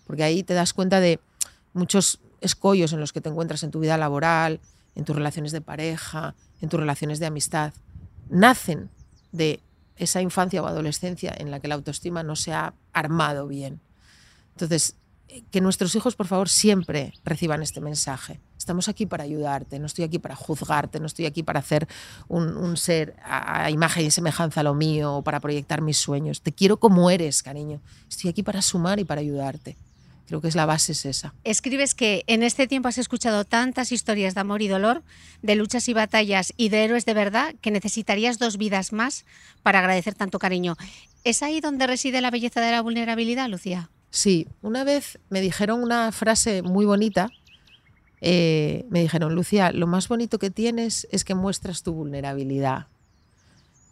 Porque 0.08 0.24
ahí 0.24 0.42
te 0.42 0.54
das 0.54 0.72
cuenta 0.72 1.02
de 1.02 1.20
muchos 1.74 2.22
escollos 2.40 2.94
en 2.94 3.02
los 3.02 3.12
que 3.12 3.20
te 3.20 3.28
encuentras 3.28 3.62
en 3.64 3.72
tu 3.72 3.82
vida 3.82 3.98
laboral, 3.98 4.62
en 4.96 5.04
tus 5.04 5.14
relaciones 5.14 5.52
de 5.52 5.60
pareja, 5.60 6.34
en 6.62 6.70
tus 6.70 6.80
relaciones 6.80 7.20
de 7.20 7.26
amistad, 7.26 7.74
nacen 8.30 8.90
de 9.34 9.60
esa 9.98 10.22
infancia 10.22 10.64
o 10.64 10.68
adolescencia 10.68 11.36
en 11.38 11.52
la 11.52 11.60
que 11.60 11.68
la 11.68 11.76
autoestima 11.76 12.24
no 12.24 12.38
se 12.38 12.54
ha 12.54 12.74
armado 12.94 13.50
bien. 13.50 13.82
Entonces, 14.52 14.96
que 15.52 15.62
nuestros 15.62 15.96
hijos, 15.96 16.16
por 16.16 16.28
favor, 16.28 16.50
siempre 16.50 17.14
reciban 17.24 17.62
este 17.62 17.82
mensaje. 17.82 18.40
Estamos 18.58 18.88
aquí 18.90 19.06
para 19.06 19.24
ayudarte, 19.24 19.80
no 19.80 19.86
estoy 19.86 20.06
aquí 20.06 20.20
para 20.20 20.36
juzgarte, 20.36 21.00
no 21.00 21.08
estoy 21.08 21.26
aquí 21.26 21.44
para 21.44 21.60
hacer 21.60 21.88
un, 22.28 22.78
ser 22.78 23.16
a, 23.24 23.66
a, 23.66 23.72
imagen 23.72 24.06
y 24.06 24.12
semejanza 24.12 24.62
a 24.62 24.64
lo 24.64 24.74
mío 24.74 25.16
o 25.16 25.24
para 25.24 25.40
proyectar 25.40 25.82
mis 25.82 25.98
sueños. 25.98 26.42
Te 26.42 26.52
quiero 26.52 26.78
como 26.78 27.10
eres, 27.10 27.44
cariño. 27.44 27.82
Estoy 28.10 28.30
aquí 28.30 28.44
para 28.44 28.62
sumar 28.62 29.00
y 29.00 29.04
para 29.04 29.22
ayudarte. 29.22 29.78
Creo 30.32 30.40
que 30.40 30.48
es 30.48 30.56
la 30.56 30.66
base 30.66 30.94
es 30.94 31.06
esa. 31.06 31.34
Escribes 31.44 31.94
que 31.94 32.24
en 32.28 32.42
este 32.42 32.66
tiempo 32.66 32.88
has 32.88 32.98
escuchado 32.98 33.44
tantas 33.44 33.92
historias 33.92 34.34
de 34.34 34.40
amor 34.40 34.62
y 34.62 34.70
dolor, 34.70 35.04
de 35.42 35.56
luchas 35.56 35.90
y 35.90 35.94
batallas 35.94 36.54
y 36.56 36.70
de 36.70 36.86
héroes 36.86 37.06
de 37.06 37.14
verdad 37.14 37.54
que 37.60 37.70
necesitarías 37.70 38.40
dos 38.40 38.58
vidas 38.58 38.94
más 38.94 39.26
para 39.62 39.80
agradecer 39.80 40.16
tanto 40.16 40.40
cariño. 40.40 40.78
¿Es 41.26 41.44
ahí 41.44 41.60
donde 41.60 41.86
reside 41.86 42.22
la 42.22 42.32
belleza 42.32 42.62
de 42.62 42.72
la 42.72 42.82
vulnerabilidad, 42.82 43.50
Lucía? 43.50 43.90
Sí, 44.12 44.48
una 44.62 44.84
vez 44.84 45.20
me 45.30 45.40
dijeron 45.42 45.82
una 45.82 46.12
frase 46.12 46.62
muy 46.62 46.86
bonita. 46.86 47.30
Eh, 48.20 48.86
me 48.90 49.02
dijeron, 49.02 49.34
Lucía, 49.34 49.72
lo 49.72 49.88
más 49.88 50.08
bonito 50.10 50.38
que 50.38 50.52
tienes 50.52 51.08
es 51.12 51.24
que 51.24 51.34
muestras 51.34 51.82
tu 51.82 51.94
vulnerabilidad. 51.94 52.88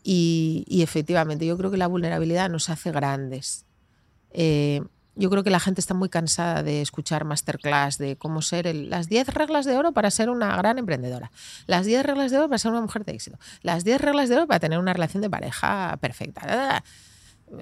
Y, 0.04 0.66
y 0.68 0.82
efectivamente, 0.82 1.46
yo 1.46 1.58
creo 1.58 1.72
que 1.72 1.78
la 1.78 1.88
vulnerabilidad 1.88 2.50
nos 2.50 2.70
hace 2.70 2.92
grandes. 2.92 3.66
Eh, 4.32 4.82
yo 5.16 5.30
creo 5.30 5.44
que 5.44 5.50
la 5.50 5.60
gente 5.60 5.82
está 5.82 5.94
muy 5.94 6.10
cansada 6.10 6.64
de 6.64 6.82
escuchar 6.82 7.26
masterclass 7.26 7.98
de 7.98 8.16
cómo 8.16 8.42
ser 8.42 8.68
el, 8.68 8.90
las 8.90 9.10
10 9.10 9.30
reglas 9.34 9.66
de 9.66 9.76
oro 9.76 9.92
para 9.92 10.12
ser 10.12 10.30
una 10.30 10.56
gran 10.56 10.78
emprendedora, 10.78 11.32
las 11.66 11.86
10 11.86 12.06
reglas 12.06 12.32
de 12.32 12.38
oro 12.38 12.48
para 12.48 12.58
ser 12.58 12.72
una 12.72 12.82
mujer 12.82 13.04
de 13.04 13.14
éxito, 13.14 13.38
las 13.62 13.84
10 13.84 14.00
reglas 14.00 14.30
de 14.30 14.36
oro 14.36 14.48
para 14.48 14.60
tener 14.60 14.80
una 14.80 14.94
relación 14.94 15.22
de 15.22 15.30
pareja 15.30 15.98
perfecta. 16.00 16.84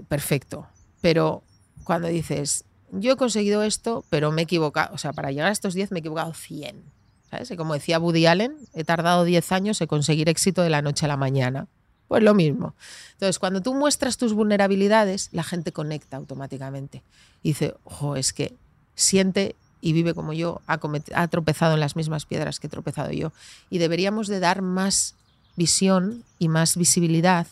Perfecto. 0.08 0.68
Pero 1.02 1.44
cuando 1.84 2.08
dices, 2.08 2.66
yo 2.92 3.14
he 3.14 3.16
conseguido 3.16 3.64
esto, 3.64 4.06
pero 4.10 4.32
me 4.32 4.42
he 4.42 4.44
equivocado, 4.44 4.94
o 4.94 4.98
sea, 4.98 5.14
para 5.14 5.32
llegar 5.32 5.48
a 5.48 5.52
estos 5.52 5.74
10 5.74 5.92
me 5.92 6.00
he 6.00 6.02
equivocado 6.02 6.34
100. 6.34 6.84
¿Sabes? 7.30 7.52
Y 7.52 7.58
como 7.58 7.74
decía 7.74 8.00
Woody 8.00 8.26
Allen, 8.26 8.56
he 8.74 8.84
tardado 8.84 9.26
10 9.26 9.52
años 9.52 9.82
en 9.82 9.88
conseguir 9.88 10.30
éxito 10.30 10.62
de 10.62 10.70
la 10.70 10.82
noche 10.82 11.06
a 11.06 11.10
la 11.10 11.18
mañana. 11.18 11.68
Pues 12.08 12.24
lo 12.24 12.34
mismo. 12.34 12.74
Entonces, 13.14 13.38
cuando 13.38 13.62
tú 13.62 13.74
muestras 13.74 14.16
tus 14.16 14.34
vulnerabilidades, 14.34 15.30
la 15.34 15.44
gente 15.44 15.74
conecta 15.74 16.16
automáticamente. 16.16 17.04
Y 17.44 17.50
dice, 17.50 17.76
ojo, 17.84 18.16
es 18.16 18.32
que 18.32 18.54
siente 18.96 19.56
y 19.82 19.92
vive 19.92 20.14
como 20.14 20.34
yo, 20.34 20.62
ha, 20.68 20.80
ha, 21.16 21.28
tropezado 21.28 21.74
en 21.74 21.82
las 21.82 21.96
mismas 21.96 22.26
piedras 22.26 22.60
que 22.60 22.68
he 22.68 22.70
tropezado 22.70 23.12
yo. 23.12 23.34
Y 23.70 23.78
deberíamos 23.78 24.28
de 24.28 24.40
dar 24.40 24.62
más 24.62 25.16
visión 25.58 26.24
y 26.40 26.48
más 26.48 26.78
visibilidad 26.78 27.48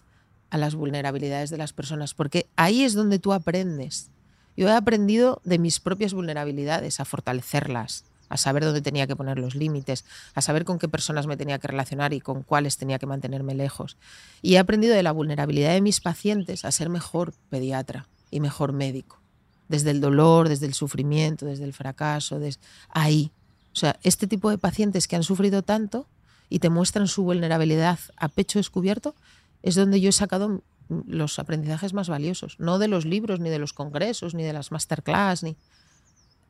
a 0.50 0.58
las 0.58 0.76
vulnerabilidades 0.76 1.50
de 1.50 1.58
las 1.58 1.74
personas, 1.74 2.14
porque 2.14 2.48
ahí 2.56 2.84
es 2.84 2.94
donde 2.94 3.20
tú 3.20 3.34
aprendes. 3.34 4.10
Yo 4.56 4.68
he 4.70 4.74
aprendido 4.74 5.42
de 5.44 5.60
mis 5.60 5.80
propias 5.80 6.14
vulnerabilidades 6.14 7.00
a 7.00 7.06
fortalecerlas, 7.06 8.06
a 8.30 8.38
saber 8.38 8.64
dónde 8.64 8.82
tenía 8.82 9.08
que 9.08 9.16
poner 9.16 9.38
los 9.38 9.56
límites, 9.56 10.06
a 10.34 10.42
saber 10.42 10.66
con 10.66 10.80
qué 10.80 10.88
personas 10.88 11.28
me 11.28 11.38
tenía 11.38 11.60
que 11.60 11.68
relacionar 11.68 12.14
y 12.14 12.22
con 12.22 12.44
cuáles 12.44 12.78
tenía 12.78 13.00
que 13.00 13.06
mantenerme 13.06 13.54
lejos. 13.54 13.98
Y 14.42 14.56
he 14.56 14.60
aprendido 14.60 14.96
de 14.96 15.04
la 15.04 15.12
vulnerabilidad 15.12 15.74
de 15.74 15.82
mis 15.82 16.02
pacientes 16.02 16.66
a 16.66 16.72
ser 16.72 16.90
mejor 16.90 17.34
pediatra 17.50 18.08
y 18.32 18.40
mejor 18.40 18.74
médico, 18.74 19.20
desde 19.68 19.92
el 19.92 20.02
dolor, 20.02 20.50
desde 20.50 20.66
el 20.66 20.74
sufrimiento, 20.74 21.46
desde 21.46 21.66
el 21.66 21.74
fracaso, 21.74 22.40
desde 22.40 22.62
ahí. 22.90 23.32
O 23.74 23.76
sea, 23.78 24.00
este 24.04 24.28
tipo 24.28 24.50
de 24.50 24.58
pacientes 24.58 25.08
que 25.08 25.16
han 25.16 25.24
sufrido 25.24 25.62
tanto 25.62 26.08
y 26.50 26.60
te 26.60 26.70
muestran 26.70 27.08
su 27.08 27.24
vulnerabilidad 27.24 28.00
a 28.18 28.30
pecho 28.30 28.60
descubierto, 28.60 29.16
es 29.64 29.76
donde 29.76 30.00
yo 30.00 30.10
he 30.10 30.14
sacado 30.14 30.62
los 30.90 31.40
aprendizajes 31.40 31.94
más 31.94 32.10
valiosos, 32.10 32.60
no 32.60 32.80
de 32.80 32.88
los 32.88 33.06
libros, 33.06 33.40
ni 33.40 33.50
de 33.50 33.60
los 33.60 33.74
congresos, 33.74 34.36
ni 34.36 34.44
de 34.44 34.54
las 34.54 34.72
masterclass, 34.72 35.44
ni 35.44 35.58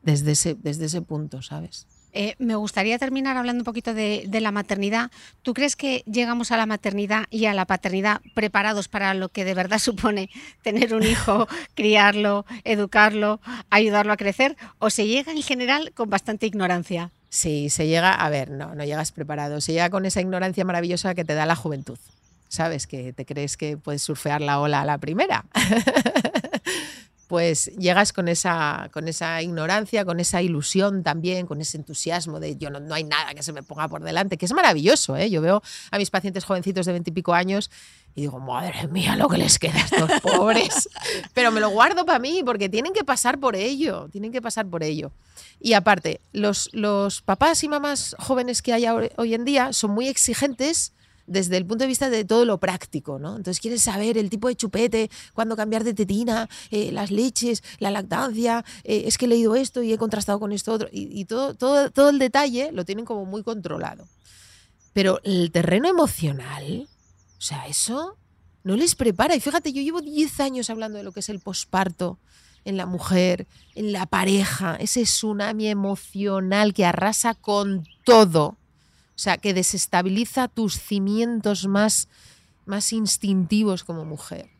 desde 0.02 0.32
ese, 0.32 0.54
desde 0.54 0.86
ese 0.86 1.02
punto, 1.02 1.42
¿sabes? 1.42 1.86
Eh, 2.12 2.34
me 2.38 2.54
gustaría 2.54 2.98
terminar 2.98 3.36
hablando 3.36 3.60
un 3.60 3.64
poquito 3.66 3.92
de, 3.92 4.24
de, 4.26 4.40
la 4.40 4.50
maternidad. 4.50 5.10
¿Tú 5.42 5.52
crees 5.52 5.76
que 5.76 6.02
llegamos 6.06 6.50
a 6.50 6.56
la 6.56 6.64
maternidad 6.64 7.24
y 7.28 7.44
a 7.44 7.52
la 7.52 7.66
paternidad 7.66 8.22
preparados 8.32 8.88
para 8.88 9.12
lo 9.12 9.28
que 9.28 9.44
de 9.44 9.52
verdad 9.52 9.78
supone 9.80 10.30
tener 10.62 10.94
un 10.94 11.02
hijo, 11.02 11.46
criarlo, 11.74 12.46
educarlo, 12.64 13.40
ayudarlo 13.68 14.14
a 14.14 14.16
crecer? 14.16 14.56
¿O 14.78 14.88
se 14.88 15.06
llega 15.06 15.32
en 15.32 15.42
general 15.42 15.92
con 15.92 16.08
bastante 16.08 16.46
ignorancia? 16.46 17.10
Sí, 17.28 17.68
se 17.68 17.86
llega, 17.86 18.14
a 18.14 18.30
ver, 18.30 18.50
no, 18.50 18.74
no 18.74 18.84
llegas 18.84 19.12
preparado, 19.12 19.60
se 19.60 19.72
llega 19.72 19.90
con 19.90 20.06
esa 20.06 20.22
ignorancia 20.22 20.64
maravillosa 20.64 21.14
que 21.14 21.24
te 21.24 21.34
da 21.34 21.44
la 21.44 21.56
juventud. 21.56 21.98
¿Sabes? 22.48 22.86
Que 22.86 23.12
te 23.12 23.26
crees 23.26 23.56
que 23.56 23.76
puedes 23.76 24.02
surfear 24.02 24.40
la 24.40 24.60
ola 24.60 24.82
a 24.82 24.84
la 24.84 24.98
primera. 24.98 25.44
pues 27.26 27.66
llegas 27.76 28.12
con 28.12 28.28
esa, 28.28 28.88
con 28.92 29.08
esa 29.08 29.42
ignorancia, 29.42 30.04
con 30.04 30.20
esa 30.20 30.42
ilusión 30.42 31.02
también, 31.02 31.46
con 31.46 31.60
ese 31.60 31.76
entusiasmo 31.76 32.38
de 32.38 32.56
yo 32.56 32.70
no, 32.70 32.78
no 32.80 32.94
hay 32.94 33.04
nada 33.04 33.34
que 33.34 33.42
se 33.42 33.52
me 33.52 33.62
ponga 33.62 33.88
por 33.88 34.02
delante, 34.02 34.36
que 34.36 34.46
es 34.46 34.52
maravilloso. 34.52 35.16
¿eh? 35.16 35.28
Yo 35.28 35.40
veo 35.40 35.62
a 35.90 35.98
mis 35.98 36.10
pacientes 36.10 36.44
jovencitos 36.44 36.86
de 36.86 36.92
veintipico 36.92 37.34
años 37.34 37.70
y 38.14 38.22
digo, 38.22 38.38
madre 38.38 38.86
mía, 38.88 39.16
lo 39.16 39.28
que 39.28 39.38
les 39.38 39.58
queda 39.58 39.74
a 39.74 39.84
estos 39.84 40.20
pobres. 40.22 40.88
Pero 41.34 41.50
me 41.50 41.60
lo 41.60 41.70
guardo 41.70 42.06
para 42.06 42.18
mí 42.18 42.42
porque 42.44 42.68
tienen 42.68 42.92
que 42.92 43.04
pasar 43.04 43.38
por 43.38 43.56
ello, 43.56 44.08
tienen 44.10 44.30
que 44.30 44.40
pasar 44.40 44.66
por 44.66 44.82
ello. 44.82 45.10
Y 45.60 45.72
aparte, 45.72 46.20
los, 46.32 46.70
los 46.72 47.22
papás 47.22 47.62
y 47.64 47.68
mamás 47.68 48.14
jóvenes 48.18 48.62
que 48.62 48.72
hay 48.72 48.86
hoy 48.86 49.34
en 49.34 49.44
día 49.44 49.72
son 49.72 49.90
muy 49.90 50.08
exigentes 50.08 50.92
desde 51.26 51.56
el 51.56 51.66
punto 51.66 51.84
de 51.84 51.88
vista 51.88 52.10
de 52.10 52.24
todo 52.24 52.44
lo 52.44 52.58
práctico, 52.58 53.18
¿no? 53.18 53.36
Entonces 53.36 53.60
quieres 53.60 53.82
saber 53.82 54.18
el 54.18 54.30
tipo 54.30 54.48
de 54.48 54.56
chupete, 54.56 55.10
cuándo 55.34 55.56
cambiar 55.56 55.84
de 55.84 55.94
tetina, 55.94 56.48
eh, 56.70 56.90
las 56.92 57.10
leches, 57.10 57.62
la 57.78 57.90
lactancia, 57.90 58.64
eh, 58.84 59.04
es 59.06 59.18
que 59.18 59.26
he 59.26 59.28
leído 59.28 59.56
esto 59.56 59.82
y 59.82 59.92
he 59.92 59.98
contrastado 59.98 60.40
con 60.40 60.52
esto 60.52 60.72
otro, 60.72 60.88
y, 60.90 61.08
y, 61.20 61.24
todo, 61.24 61.54
todo, 61.54 61.90
todo 61.90 62.10
el 62.10 62.18
detalle 62.18 62.70
lo 62.72 62.84
tienen 62.84 63.04
como 63.04 63.24
muy 63.24 63.42
controlado. 63.42 64.06
Pero 64.92 65.20
el 65.24 65.50
terreno 65.52 65.88
emocional, 65.88 66.88
o 67.38 67.40
sea, 67.40 67.66
eso 67.66 68.16
no 68.64 68.76
les 68.76 68.94
prepara. 68.94 69.36
Y 69.36 69.40
fíjate, 69.40 69.72
yo 69.72 69.82
llevo 69.82 70.00
10 70.00 70.40
años 70.40 70.70
hablando 70.70 70.98
de 70.98 71.04
lo 71.04 71.12
que 71.12 71.20
es 71.20 71.28
el 71.28 71.40
posparto 71.40 72.18
en 72.64 72.76
la 72.76 72.84
mujer, 72.84 73.46
en 73.74 73.92
la 73.92 74.06
pareja, 74.06 74.76
ese 74.76 75.04
tsunami 75.04 75.68
emocional 75.68 76.74
que 76.74 76.84
arrasa 76.84 77.34
con 77.34 77.84
todo 78.04 78.56
o 79.16 79.18
sea, 79.18 79.38
que 79.38 79.54
desestabiliza 79.54 80.46
tus 80.46 80.78
cimientos 80.78 81.66
más, 81.66 82.08
más 82.66 82.92
instintivos 82.92 83.82
como 83.82 84.04
mujer. 84.04 84.50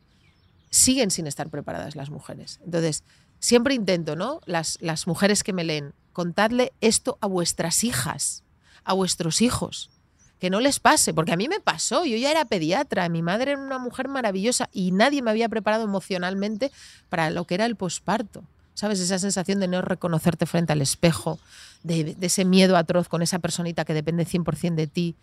Siguen 0.71 1.11
sin 1.11 1.27
estar 1.27 1.51
preparadas 1.51 1.95
las 1.95 2.09
mujeres. 2.09 2.59
Entonces, 2.65 3.05
siempre 3.39 3.75
intento, 3.75 4.17
¿no? 4.17 4.41
Las, 4.47 4.79
las 4.81 5.07
mujeres 5.07 5.43
que 5.43 5.53
me 5.53 5.63
leen, 5.63 5.93
contadle 6.15 6.73
esto 6.81 7.19
a 7.21 7.27
vuestras 7.27 7.85
hijas, 7.85 8.45
a 8.83 8.95
vuestros 8.95 9.43
hijos. 9.43 9.91
Que 10.39 10.49
no 10.49 10.61
les 10.61 10.81
pase, 10.81 11.13
porque 11.13 11.33
a 11.33 11.37
mí 11.37 11.49
me 11.49 11.61
pasó, 11.61 12.07
yo 12.07 12.17
ya 12.17 12.31
era 12.31 12.47
pediatra, 12.47 13.11
mi 13.11 13.21
madre 13.21 13.53
era 13.53 13.61
una 13.61 13.79
mujer 13.79 14.09
maravillosa 14.09 14.71
y 14.73 14.91
nadie 14.91 15.21
me 15.21 15.31
había 15.31 15.51
preparado 15.51 15.85
emocionalmente 15.85 16.73
para 17.11 17.29
lo 17.29 17.47
que 17.47 17.57
era 17.57 17.67
el 17.67 17.77
posparto. 17.77 18.45
¿Sabes? 18.77 19.01
Esa 19.01 19.18
sensación 19.18 19.59
de 19.59 19.68
no 19.68 19.81
reconocerte 19.81 20.45
frente 20.45 20.74
al 20.74 20.83
espejo, 20.83 21.39
de, 21.83 22.14
ese 22.20 22.45
miedo 22.45 22.77
atroz 22.77 23.09
con 23.09 23.22
esa 23.22 23.39
personita 23.39 23.87
que 23.87 23.95
depende 23.95 24.27
100% 24.27 24.74
de 24.74 24.87
ti, 24.87 25.16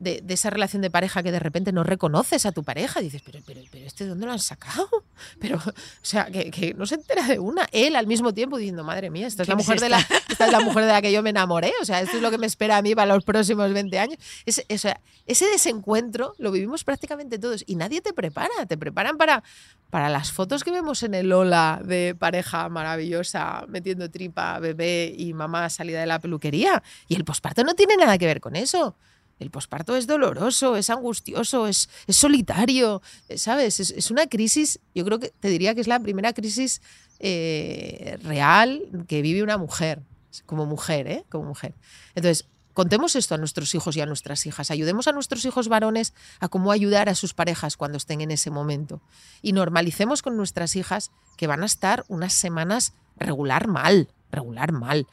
de, 0.00 0.22
de, 0.22 0.34
esa 0.34 0.50
relación 0.50 0.82
de 0.82 0.90
pareja 0.90 1.22
que 1.22 1.30
de 1.30 1.38
repente 1.38 1.72
no 1.72 1.84
reconoces 1.84 2.46
a 2.46 2.52
tu 2.52 2.64
pareja. 2.64 3.00
dices, 3.00 3.22
pero, 3.24 3.38
pero, 3.46 3.60
pero 3.70 3.86
¿este 3.86 4.04
de 4.04 4.10
dónde 4.10 4.26
lo 4.26 4.32
han 4.32 4.38
sacado? 4.38 4.88
Pero, 5.38 5.56
o 5.56 5.72
sea, 6.02 6.26
que, 6.26 6.50
que, 6.50 6.74
no 6.74 6.86
se 6.86 6.96
entera 6.96 7.26
de 7.26 7.38
una. 7.38 7.66
Él 7.72 7.94
al 7.94 8.06
mismo 8.06 8.32
tiempo 8.32 8.56
diciendo, 8.56 8.82
madre 8.82 9.10
mía, 9.10 9.26
esta 9.26 9.42
es, 9.42 9.48
la 9.48 9.56
mujer 9.56 9.76
es 9.76 9.82
esta? 9.82 9.96
de 9.96 10.02
la, 10.02 10.18
esta 10.28 10.46
es 10.46 10.52
la 10.52 10.60
mujer 10.60 10.84
de 10.84 10.92
la 10.92 11.02
que 11.02 11.12
yo 11.12 11.22
me 11.22 11.30
enamoré. 11.30 11.72
O 11.82 11.84
sea, 11.84 12.00
esto 12.00 12.16
es 12.16 12.22
lo 12.22 12.30
que 12.30 12.38
me 12.38 12.46
espera 12.46 12.78
a 12.78 12.82
mí 12.82 12.94
para 12.94 13.14
los 13.14 13.24
próximos 13.24 13.72
20 13.72 13.98
años. 13.98 14.18
Es, 14.46 14.64
o 14.68 14.78
sea, 14.78 15.00
ese 15.26 15.46
desencuentro 15.46 16.34
lo 16.38 16.50
vivimos 16.50 16.82
prácticamente 16.82 17.38
todos 17.38 17.62
y 17.66 17.76
nadie 17.76 18.00
te 18.00 18.12
prepara. 18.12 18.66
Te 18.66 18.78
preparan 18.78 19.18
para, 19.18 19.42
para 19.90 20.08
las 20.08 20.32
fotos 20.32 20.64
que 20.64 20.70
vemos 20.70 21.02
en 21.02 21.14
el 21.14 21.32
Ola 21.32 21.80
de 21.84 22.16
pareja 22.18 22.68
maravillosa 22.68 23.64
metiendo 23.68 24.10
tripa, 24.10 24.58
bebé 24.58 25.14
y 25.16 25.34
mamá 25.34 25.68
salida 25.68 26.00
de 26.00 26.06
la 26.06 26.18
peluquería. 26.18 26.82
Y 27.06 27.16
el 27.16 27.24
posparto 27.24 27.64
no 27.64 27.74
tiene 27.74 27.96
nada 27.96 28.16
que 28.16 28.26
ver 28.26 28.40
con 28.40 28.56
eso. 28.56 28.96
El 29.40 29.50
posparto 29.50 29.96
es 29.96 30.06
doloroso, 30.06 30.76
es 30.76 30.90
angustioso, 30.90 31.66
es, 31.66 31.88
es 32.06 32.16
solitario, 32.16 33.02
¿sabes? 33.36 33.80
Es, 33.80 33.90
es, 33.90 34.10
una 34.10 34.26
crisis, 34.26 34.78
yo 34.94 35.04
creo 35.04 35.18
que 35.18 35.30
te 35.40 35.48
diría 35.48 35.74
que 35.74 35.80
es 35.80 35.88
la 35.88 35.98
primera 35.98 36.32
crisis 36.34 36.82
eh, 37.18 38.18
real 38.22 38.82
que 39.08 39.22
vive 39.22 39.42
una 39.42 39.58
mujer, 39.58 40.02
como 40.46 40.66
mujer, 40.66 41.06
¿eh? 41.06 41.24
Como 41.28 41.44
mujer. 41.44 41.74
Entonces, 42.14 42.46
contemos 42.72 43.16
esto 43.16 43.34
a 43.34 43.38
nuestros 43.38 43.74
hijos 43.74 43.96
y 43.96 44.00
a 44.00 44.06
nuestras 44.06 44.46
hijas. 44.46 44.70
Ayudemos 44.70 45.08
a 45.08 45.12
nuestros 45.12 45.44
hijos 45.44 45.68
varones 45.68 46.14
a 46.38 46.48
cómo 46.48 46.72
ayudar 46.72 47.08
a 47.08 47.14
sus 47.14 47.34
parejas 47.34 47.76
cuando 47.76 47.98
estén 47.98 48.20
en 48.20 48.30
ese 48.30 48.50
momento. 48.50 49.02
Y 49.42 49.52
normalicemos 49.52 50.22
con 50.22 50.36
nuestras 50.36 50.76
hijas 50.76 51.10
que 51.36 51.46
van 51.46 51.62
a 51.62 51.66
estar 51.66 52.04
unas 52.08 52.32
semanas 52.32 52.94
regular 53.16 53.68
mal, 53.68 54.08
regular 54.30 54.72
mal. 54.72 55.06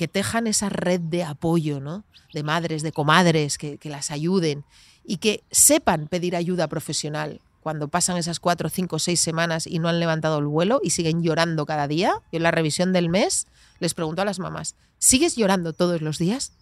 Que, 0.00 0.08
tejan 0.08 0.46
esa 0.46 0.70
red 0.70 1.00
de 1.00 1.24
apoyo, 1.24 1.78
¿no? 1.78 2.04
De 2.32 2.42
madres, 2.42 2.82
de 2.82 2.90
comadres, 2.90 3.58
que, 3.58 3.76
que 3.76 3.90
las 3.90 4.10
ayuden 4.10 4.64
y 5.04 5.18
que 5.18 5.42
sepan 5.50 6.08
pedir 6.08 6.36
ayuda 6.36 6.68
profesional 6.68 7.40
cuando 7.60 7.88
pasan 7.88 8.16
esas 8.16 8.40
cuatro, 8.40 8.70
cinco, 8.70 8.98
seis 8.98 9.20
semanas 9.20 9.66
y 9.66 9.78
no 9.78 9.88
han 9.88 10.00
levantado 10.00 10.38
el 10.38 10.46
vuelo 10.46 10.80
y 10.82 10.90
siguen 10.90 11.22
llorando 11.22 11.66
cada 11.66 11.86
día. 11.86 12.14
Yo 12.32 12.38
en 12.38 12.42
la 12.42 12.50
revisión 12.50 12.92
del 12.92 13.10
mes 13.10 13.46
les 13.78 13.94
pregunto 13.94 14.22
a 14.22 14.24
las 14.24 14.38
mamás, 14.38 14.74
¿sigues 14.98 15.36
llorando 15.36 15.72
todos 15.72 16.00
los 16.00 16.18
días? 16.18 16.52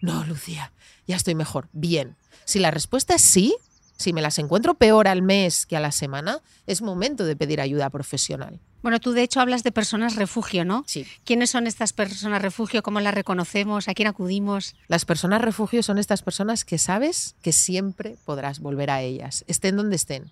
No, 0.00 0.24
Lucía, 0.24 0.72
ya 1.06 1.16
estoy 1.16 1.34
mejor. 1.36 1.68
Bien. 1.72 2.16
Si 2.44 2.58
la 2.58 2.72
respuesta 2.72 3.14
es 3.14 3.22
sí, 3.22 3.54
si 3.96 4.12
me 4.12 4.22
las 4.22 4.38
encuentro 4.38 4.74
peor 4.74 5.06
al 5.06 5.22
mes 5.22 5.66
que 5.66 5.76
a 5.76 5.80
la 5.80 5.92
semana, 5.92 6.40
es 6.66 6.82
momento 6.82 7.24
de 7.24 7.36
pedir 7.36 7.60
ayuda 7.60 7.88
profesional. 7.90 8.58
Bueno, 8.82 8.98
tú 8.98 9.12
de 9.12 9.22
hecho 9.22 9.40
hablas 9.40 9.62
de 9.62 9.70
personas 9.70 10.16
refugio, 10.16 10.64
¿no? 10.64 10.82
Sí. 10.86 11.06
¿Quiénes 11.24 11.50
son 11.50 11.68
estas 11.68 11.92
personas 11.92 12.42
refugio? 12.42 12.82
¿Cómo 12.82 13.00
las 13.00 13.14
reconocemos? 13.14 13.88
¿A 13.88 13.94
quién 13.94 14.08
acudimos? 14.08 14.74
Las 14.88 15.04
personas 15.04 15.40
refugio 15.40 15.84
son 15.84 15.98
estas 15.98 16.22
personas 16.22 16.64
que 16.64 16.78
sabes 16.78 17.36
que 17.42 17.52
siempre 17.52 18.16
podrás 18.24 18.58
volver 18.58 18.90
a 18.90 19.00
ellas, 19.00 19.44
estén 19.46 19.76
donde 19.76 19.96
estén. 19.96 20.30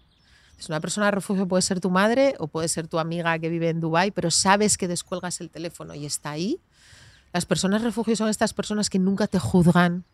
Es 0.59 0.69
una 0.69 0.81
persona 0.81 1.11
refugio 1.11 1.47
puede 1.47 1.63
ser 1.63 1.81
tu 1.81 1.91
madre 1.91 2.35
o 2.39 2.49
puede 2.49 2.69
ser 2.69 2.89
tu 2.89 2.99
amiga 2.99 3.39
que 3.39 3.49
vive 3.49 3.71
en 3.71 3.81
Dubái, 3.81 4.11
pero 4.11 4.31
sabes 4.31 4.77
que 4.77 4.89
descuelgas 4.89 5.41
el 5.41 5.49
teléfono 5.49 5.95
y 5.95 6.05
está 6.05 6.33
ahí. 6.33 6.59
Las 7.33 7.47
personas 7.47 7.83
refugio 7.83 8.17
son 8.17 8.29
estas 8.29 8.53
personas 8.53 8.91
que 8.91 8.99
nunca 8.99 9.29
te 9.29 9.39
juzgan, 9.39 10.05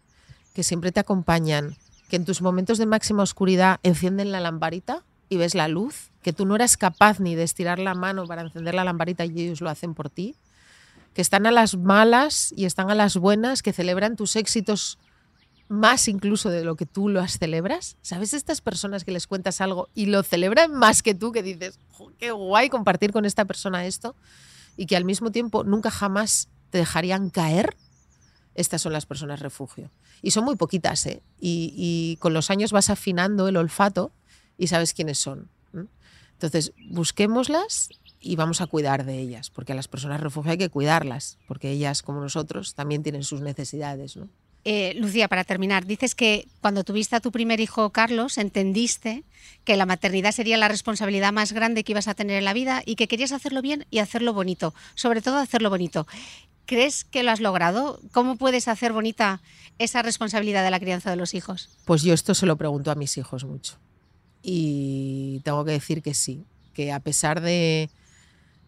que 0.55 0.63
siempre 0.63 0.93
te 0.93 1.01
acompañan, 1.01 1.77
que 2.09 2.17
en 2.17 2.25
tus 2.25 2.43
momentos 2.43 2.79
de 2.79 2.87
máxima 2.87 3.23
oscuridad 3.23 3.81
encienden 3.83 4.31
la 4.31 4.41
lamparita 4.41 5.03
y 5.29 5.37
ves 5.37 5.55
la 5.55 5.67
luz, 5.69 6.11
que 6.27 6.33
tú 6.33 6.45
no 6.45 6.57
eras 6.57 6.77
capaz 6.77 7.21
ni 7.21 7.37
de 7.37 7.45
estirar 7.45 7.79
la 7.79 7.95
mano 7.95 8.27
para 8.27 8.43
encender 8.43 8.75
la 8.75 8.83
lamparita 8.83 9.25
y 9.25 9.43
ellos 9.43 9.61
lo 9.61 9.71
hacen 9.71 9.95
por 9.95 10.11
ti, 10.11 10.35
que 11.15 11.23
están 11.23 11.47
a 11.47 11.53
las 11.53 11.77
malas 11.77 12.53
y 12.57 12.65
están 12.65 12.91
a 12.91 12.97
las 12.97 13.17
buenas, 13.17 13.63
que 13.63 13.73
celebran 13.73 14.17
tus 14.17 14.35
éxitos 14.35 14.99
más 15.69 16.09
incluso 16.09 16.51
de 16.51 16.65
lo 16.65 16.75
que 16.75 16.85
tú 16.85 17.09
las 17.09 17.39
celebras. 17.39 17.97
¿Sabes 18.03 18.35
estas 18.35 18.61
personas 18.61 19.05
que 19.05 19.13
les 19.13 19.29
cuentas 19.29 19.61
algo 19.61 19.89
y 19.95 20.07
lo 20.07 20.25
celebran 20.25 20.73
más 20.73 21.05
que 21.05 21.15
tú, 21.15 21.31
que 21.31 21.45
dices, 21.45 21.79
qué 22.19 22.33
guay 22.33 22.71
compartir 22.71 23.13
con 23.13 23.25
esta 23.25 23.45
persona 23.45 23.87
esto, 23.87 24.17
y 24.77 24.87
que 24.87 24.97
al 24.97 25.05
mismo 25.05 25.31
tiempo 25.31 25.63
nunca 25.63 25.93
jamás 25.93 26.49
te 26.71 26.79
dejarían 26.79 27.31
caer? 27.31 27.77
Estas 28.57 28.83
son 28.83 28.93
las 28.93 29.07
personas 29.07 29.39
refugio. 29.39 29.93
Y 30.23 30.33
son 30.33 30.45
muy 30.45 30.57
poquitas, 30.57 31.07
¿eh? 31.07 31.23
Y 31.39 32.19
con 32.19 32.35
los 32.35 32.51
años 32.51 32.73
vas 32.73 32.91
afinando 32.91 33.47
el 33.47 33.57
olfato 33.57 34.11
y 34.59 34.67
sabes 34.67 34.93
quiénes 34.93 35.19
son. 35.19 35.51
Entonces, 36.37 36.73
busquémoslas 36.91 37.89
y 38.21 38.37
vamos 38.37 38.61
a 38.61 38.67
cuidar 38.67 39.07
de 39.07 39.19
ellas, 39.19 39.49
porque 39.51 39.73
a 39.73 39.75
las 39.75 39.89
personas 39.89 40.21
refugio 40.21 40.53
hay 40.53 40.59
que 40.59 40.69
cuidarlas, 40.69 41.39
porque 41.49 41.71
ellas, 41.71 42.03
como 42.03 42.21
nosotros, 42.21 42.75
también 42.75 43.03
tienen 43.03 43.25
sus 43.25 43.41
necesidades. 43.41 44.17
¿no? 44.17 44.29
Eh, 44.65 44.95
Lucía, 44.99 45.29
para 45.29 45.45
terminar, 45.45 45.87
dices 45.87 46.15
que 46.15 46.47
cuando 46.61 46.85
tuviste 46.85 47.17
a 47.17 47.21
tu 47.21 47.33
primer 47.33 47.61
hijo, 47.61 47.91
Carlos, 47.91 48.37
entendiste 48.37 49.25
que 49.65 49.77
la 49.77 49.87
maternidad 49.87 50.33
sería 50.33 50.59
la 50.59 50.69
responsabilidad 50.69 51.33
más 51.33 51.53
grande 51.53 51.85
que 51.85 51.93
ibas 51.93 52.09
a 52.09 52.15
tener 52.15 52.37
en 52.37 52.45
la 52.45 52.53
vida 52.53 52.83
y 52.85 52.97
que 52.97 53.09
querías 53.09 53.33
hacerlo 53.33 53.63
bien 53.63 53.87
y 53.91 54.01
hacerlo 54.01 54.35
bonito, 54.35 54.75
sobre 54.95 55.23
todo 55.23 55.39
hacerlo 55.39 55.71
bonito. 55.71 56.07
¿Crees 56.67 57.05
que 57.05 57.23
lo 57.23 57.31
has 57.31 57.41
logrado? 57.41 58.01
¿Cómo 58.13 58.37
puedes 58.37 58.67
hacer 58.67 58.93
bonita 58.93 59.41
esa 59.79 60.03
responsabilidad 60.03 60.65
de 60.65 60.73
la 60.73 60.81
crianza 60.81 61.11
de 61.11 61.17
los 61.17 61.33
hijos? 61.33 61.71
Pues 61.85 62.03
yo 62.03 62.13
esto 62.13 62.35
se 62.35 62.45
lo 62.45 62.57
pregunto 62.57 62.91
a 62.91 62.97
mis 62.97 63.17
hijos 63.17 63.45
mucho 63.45 63.79
y 64.43 65.41
tengo 65.45 65.65
que 65.65 65.73
decir 65.73 66.03
que 66.03 66.15
sí, 66.15 66.45
que 66.75 66.93
a 66.93 67.01
pesar 67.01 67.41
de, 67.41 67.91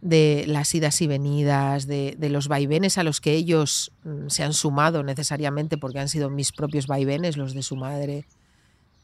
de 0.01 0.45
las 0.47 0.75
idas 0.75 1.01
y 1.01 1.07
venidas, 1.07 1.87
de, 1.87 2.17
de, 2.19 2.29
los 2.31 2.49
vaivenes 2.49 2.99
a 2.99 3.03
los 3.03 3.21
que 3.21 3.35
ellos 3.35 3.93
mm, 4.05 4.29
se 4.29 4.43
han 4.43 4.53
sumado 4.53 5.03
necesariamente 5.03 5.79
porque 5.79 5.99
han 5.99 6.09
sido 6.09 6.31
mis 6.31 6.53
propios 6.53 6.87
vaivenes, 6.87 7.37
los 7.37 7.55
de 7.55 7.63
su 7.63 7.77
madre, 7.77 8.25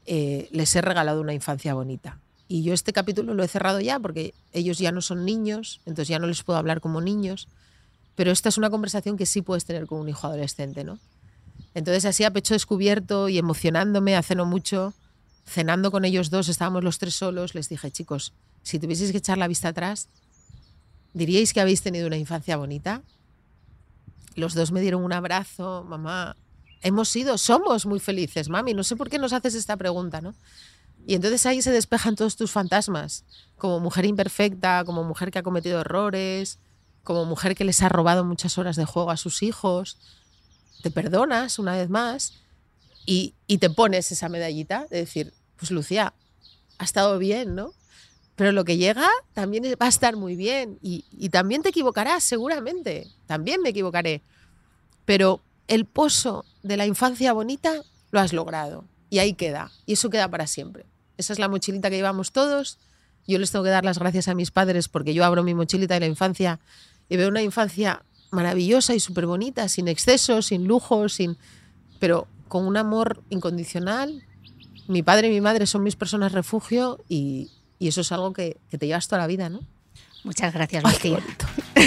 eh, 0.07 0.49
les 0.53 0.75
he 0.77 0.83
regalado 0.83 1.21
una 1.21 1.33
infancia 1.33 1.75
bonita. 1.75 2.19
Y 2.47 2.62
yo 2.62 2.75
este 2.75 2.93
capítulo 2.93 3.33
lo 3.33 3.43
he 3.43 3.49
cerrado 3.49 3.81
ya 3.81 3.99
porque 3.99 4.35
ellos 4.53 4.79
ya 4.79 4.93
no 4.93 5.01
son 5.01 5.25
niños, 5.25 5.81
entonces 5.87 6.09
ya 6.09 6.19
no 6.19 6.27
les 6.27 6.43
puedo 6.43 6.59
hablar 6.59 6.81
como 6.81 7.01
niños, 7.01 7.49
pero 8.15 8.31
esta 8.31 8.51
es 8.51 8.59
una 8.59 8.71
conversación 8.71 9.17
que 9.17 9.27
sí 9.27 9.41
puedes 9.41 9.65
tener 9.65 9.87
con 9.87 9.99
un 9.99 10.09
hijo 10.09 10.27
adolescente, 10.27 10.85
¿no? 10.85 10.99
Entonces 11.75 12.05
así 12.05 12.23
a 12.23 12.31
pecho 12.31 12.55
descubierto 12.55 13.29
y 13.29 13.39
emocionándome 13.39 14.15
hace 14.15 14.35
no 14.35 14.45
mucho, 14.45 14.93
cenando 15.45 15.90
con 15.90 16.05
ellos 16.05 16.30
dos, 16.30 16.49
estábamos 16.49 16.84
los 16.84 16.99
tres 16.99 17.14
solos, 17.14 17.55
les 17.55 17.68
dije, 17.68 17.90
chicos, 17.90 18.32
si 18.62 18.78
tuvieseis 18.78 19.12
que 19.12 19.18
echar 19.18 19.38
la 19.38 19.49
vista 19.49 19.68
atrás, 19.68 20.09
¿diríais 21.12 21.53
que 21.53 21.61
habéis 21.61 21.82
tenido 21.82 22.07
una 22.07 22.16
infancia 22.16 22.57
bonita? 22.57 23.03
Los 24.34 24.55
dos 24.55 24.72
me 24.72 24.80
dieron 24.80 25.05
un 25.05 25.12
abrazo, 25.12 25.84
mamá, 25.84 26.36
hemos 26.80 27.09
sido, 27.09 27.38
somos 27.38 27.86
muy 27.86 28.01
felices, 28.01 28.49
mami, 28.49 28.74
no 28.74 28.84
sé 28.84 28.97
por 28.97 29.09
qué 29.09 29.18
nos 29.18 29.32
haces 29.32 29.55
esta 29.55 29.76
pregunta, 29.76 30.20
¿no? 30.20 30.34
Y 31.07 31.14
entonces 31.14 31.45
ahí 31.45 31.61
se 31.61 31.70
despejan 31.70 32.16
todos 32.16 32.36
tus 32.36 32.51
fantasmas, 32.51 33.24
como 33.59 33.78
mujer 33.78 34.07
imperfecta, 34.07 34.84
como 34.84 35.05
mujer 35.05 35.30
que 35.30 35.38
ha 35.38 35.42
cometido 35.42 35.80
errores, 35.80 36.59
como 37.03 37.26
mujer 37.26 37.55
que 37.55 37.64
les 37.64 37.82
ha 37.82 37.90
robado 37.90 38.24
muchas 38.24 38.57
horas 38.57 38.76
de 38.76 38.86
juego 38.86 39.11
a 39.11 39.18
sus 39.18 39.42
hijos. 39.42 39.99
Te 40.82 40.90
perdonas 40.90 41.59
una 41.59 41.76
vez 41.76 41.90
más 41.90 42.43
y, 43.07 43.34
y, 43.46 43.59
te 43.59 43.70
pones 43.70 44.11
esa 44.12 44.28
medallita 44.28 44.86
de 44.90 44.98
decir, 44.98 45.32
pues 45.57 45.70
Lucía, 45.70 46.14
ha 46.78 46.84
estado 46.84 47.18
bien, 47.18 47.55
¿no? 47.55 47.72
Pero 48.36 48.52
lo 48.52 48.64
que 48.64 48.76
llega 48.76 49.09
también 49.32 49.64
va 49.80 49.86
a 49.86 49.88
estar 49.88 50.16
muy 50.16 50.36
bien 50.36 50.78
y, 50.82 51.05
y 51.12 51.28
también 51.28 51.62
te 51.62 51.68
equivocarás, 51.68 52.24
seguramente, 52.24 53.07
también 53.26 53.61
me 53.61 53.70
equivocaré. 53.70 54.22
Pero 55.05 55.42
el 55.68 55.84
pozo 55.84 56.44
de 56.62 56.76
la 56.76 56.86
infancia 56.86 57.32
bonita 57.32 57.82
lo 58.11 58.20
has 58.20 58.32
logrado 58.32 58.84
y 59.11 59.18
ahí 59.18 59.34
queda, 59.34 59.70
y 59.86 59.92
eso 59.94 60.11
queda 60.11 60.28
para 60.28 60.46
siempre. 60.46 60.86
Esa 61.16 61.32
es 61.32 61.38
la 61.38 61.48
mochilita 61.48 61.90
que 61.90 61.96
llevamos 61.96 62.32
todos. 62.32 62.78
Yo 63.26 63.38
les 63.38 63.50
tengo 63.50 63.64
que 63.64 63.70
dar 63.70 63.84
las 63.84 63.98
gracias 63.98 64.28
a 64.28 64.34
mis 64.34 64.50
padres 64.50 64.88
porque 64.88 65.14
yo 65.14 65.24
abro 65.24 65.42
mi 65.42 65.55
mochilita 65.55 65.94
de 65.94 66.00
la 66.00 66.07
infancia 66.07 66.61
y 67.09 67.16
veo 67.16 67.28
una 67.28 67.42
infancia 67.42 68.02
maravillosa 68.30 68.94
y 68.94 69.00
súper 69.00 69.26
bonita, 69.26 69.68
sin 69.68 69.88
excesos, 69.88 70.46
sin 70.46 70.66
lujos, 70.66 71.14
sin... 71.14 71.38
pero 72.00 72.26
con 72.49 72.66
un 72.66 72.76
amor 72.76 73.22
incondicional. 73.30 74.24
Mi 74.88 75.03
padre 75.03 75.28
y 75.28 75.30
mi 75.30 75.40
madre 75.40 75.66
son 75.66 75.82
mis 75.82 75.97
personas 75.97 76.32
refugio 76.32 76.99
y, 77.09 77.51
y 77.78 77.88
eso 77.88 78.03
es 78.03 78.12
algo 78.12 78.32
que, 78.32 78.59
que, 78.70 78.78
te 78.78 78.86
llevas 78.86 79.09
toda 79.09 79.22
la 79.22 79.26
vida, 79.26 79.49
¿no? 79.49 79.61
Muchas 80.24 80.53
gracias, 80.55 80.82
Lucía. 80.84 81.18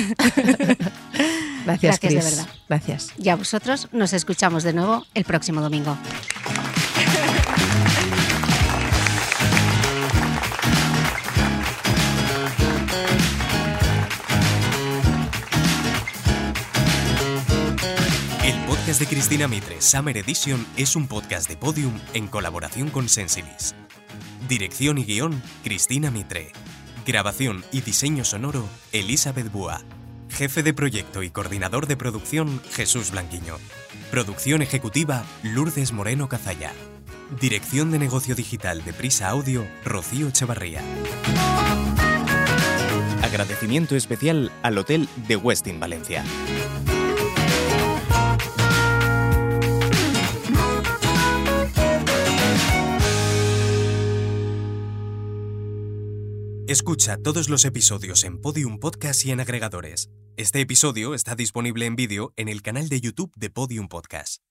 gracias, 1.66 1.66
gracias 1.66 2.00
Chris. 2.00 2.14
de 2.14 2.22
verdad. 2.22 2.48
Gracias. 2.70 3.14
Y 3.18 3.30
a 3.30 3.36
vosotros 3.36 3.88
nos 3.92 4.14
escuchamos 4.14 4.64
de 4.64 4.74
nuevo 4.74 5.06
el 5.14 5.24
próximo 5.24 5.62
domingo. 5.62 5.98
De 19.00 19.06
Cristina 19.06 19.48
Mitre 19.48 19.80
Summer 19.82 20.18
Edition 20.18 20.66
es 20.76 20.96
un 20.96 21.08
podcast 21.08 21.48
de 21.48 21.56
Podium 21.56 22.00
en 22.14 22.28
colaboración 22.28 22.90
con 22.90 23.10
Sensilis. 23.10 23.76
Dirección 24.48 24.98
y 24.98 25.04
guion, 25.04 25.44
Cristina 25.64 26.10
Mitre. 26.10 26.52
Grabación 27.06 27.64
y 27.72 27.82
diseño 27.82 28.24
sonoro, 28.24 28.68
Elizabeth 28.94 29.52
Búa. 29.52 29.82
Jefe 30.30 30.64
de 30.64 30.74
proyecto 30.74 31.22
y 31.22 31.30
coordinador 31.30 31.86
de 31.86 31.96
producción, 31.96 32.62
Jesús 32.72 33.12
Blanquiño. 33.12 33.58
Producción 34.10 34.62
ejecutiva, 34.64 35.26
Lourdes 35.44 35.92
Moreno 35.92 36.28
Cazalla. 36.28 36.72
Dirección 37.40 37.92
de 37.92 38.00
negocio 38.00 38.34
digital 38.34 38.84
de 38.84 38.94
Prisa 38.94 39.30
Audio, 39.30 39.68
Rocío 39.86 40.30
Echevarría. 40.30 40.82
Agradecimiento 43.22 43.96
especial 43.96 44.52
al 44.64 44.78
Hotel 44.78 45.08
de 45.28 45.36
Westin 45.36 45.80
Valencia. 45.80 46.24
Escucha 56.68 57.16
todos 57.16 57.48
los 57.48 57.64
episodios 57.64 58.26
en 58.26 58.42
Podium 58.42 58.78
Podcast 58.78 59.26
y 59.26 59.32
en 59.32 59.40
agregadores. 59.40 60.10
Este 60.36 60.60
episodio 60.60 61.14
está 61.14 61.34
disponible 61.34 61.86
en 61.86 61.96
vídeo 61.96 62.34
en 62.36 62.50
el 62.50 62.62
canal 62.62 62.90
de 62.90 63.00
YouTube 63.00 63.32
de 63.38 63.50
Podium 63.50 63.88
Podcast. 63.88 64.47